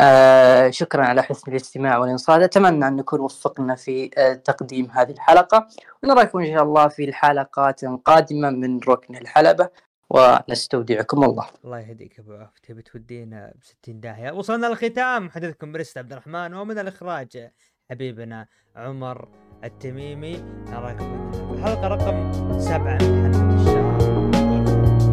آه 0.00 0.70
شكرا 0.70 1.04
على 1.04 1.22
حسن 1.22 1.50
الاستماع 1.50 1.98
والإنصات. 1.98 2.42
أتمنى 2.42 2.88
أن 2.88 2.96
نكون 2.96 3.20
وفقنا 3.20 3.74
في 3.74 4.10
آه 4.18 4.34
تقديم 4.34 4.90
هذه 4.90 5.10
الحلقة 5.10 5.68
ونراكم 6.02 6.38
إن 6.38 6.54
شاء 6.54 6.62
الله 6.62 6.88
في 6.88 7.04
الحلقات 7.04 7.84
قادمة 7.84 8.50
من 8.50 8.80
ركن 8.88 9.16
الحلبة 9.16 9.68
ونستودعكم 10.10 11.24
الله. 11.24 11.46
الله 11.64 11.80
يهديك 11.80 12.18
أبو 12.18 12.32
عوف 12.32 12.58
تبي 12.58 12.82
تودينا 12.82 13.52
ب 13.60 13.64
60 13.64 14.00
داهية؟ 14.00 14.30
وصلنا 14.32 14.66
للختام. 14.66 15.26
محدثكم 15.26 15.72
بريست 15.72 15.98
عبد 15.98 16.12
الرحمن 16.12 16.54
ومن 16.54 16.78
الإخراج 16.78 17.50
حبيبنا 17.90 18.46
عمر 18.76 19.28
التميمي. 19.64 20.36
نراكم 20.68 21.30
في 21.32 21.52
الحلقة 21.52 21.88
رقم 21.88 22.32
سبعة 22.58 22.98
من 23.02 23.34
حلقة 23.34 23.54
الشهر. 23.54 23.98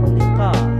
اللقاء 0.08 0.71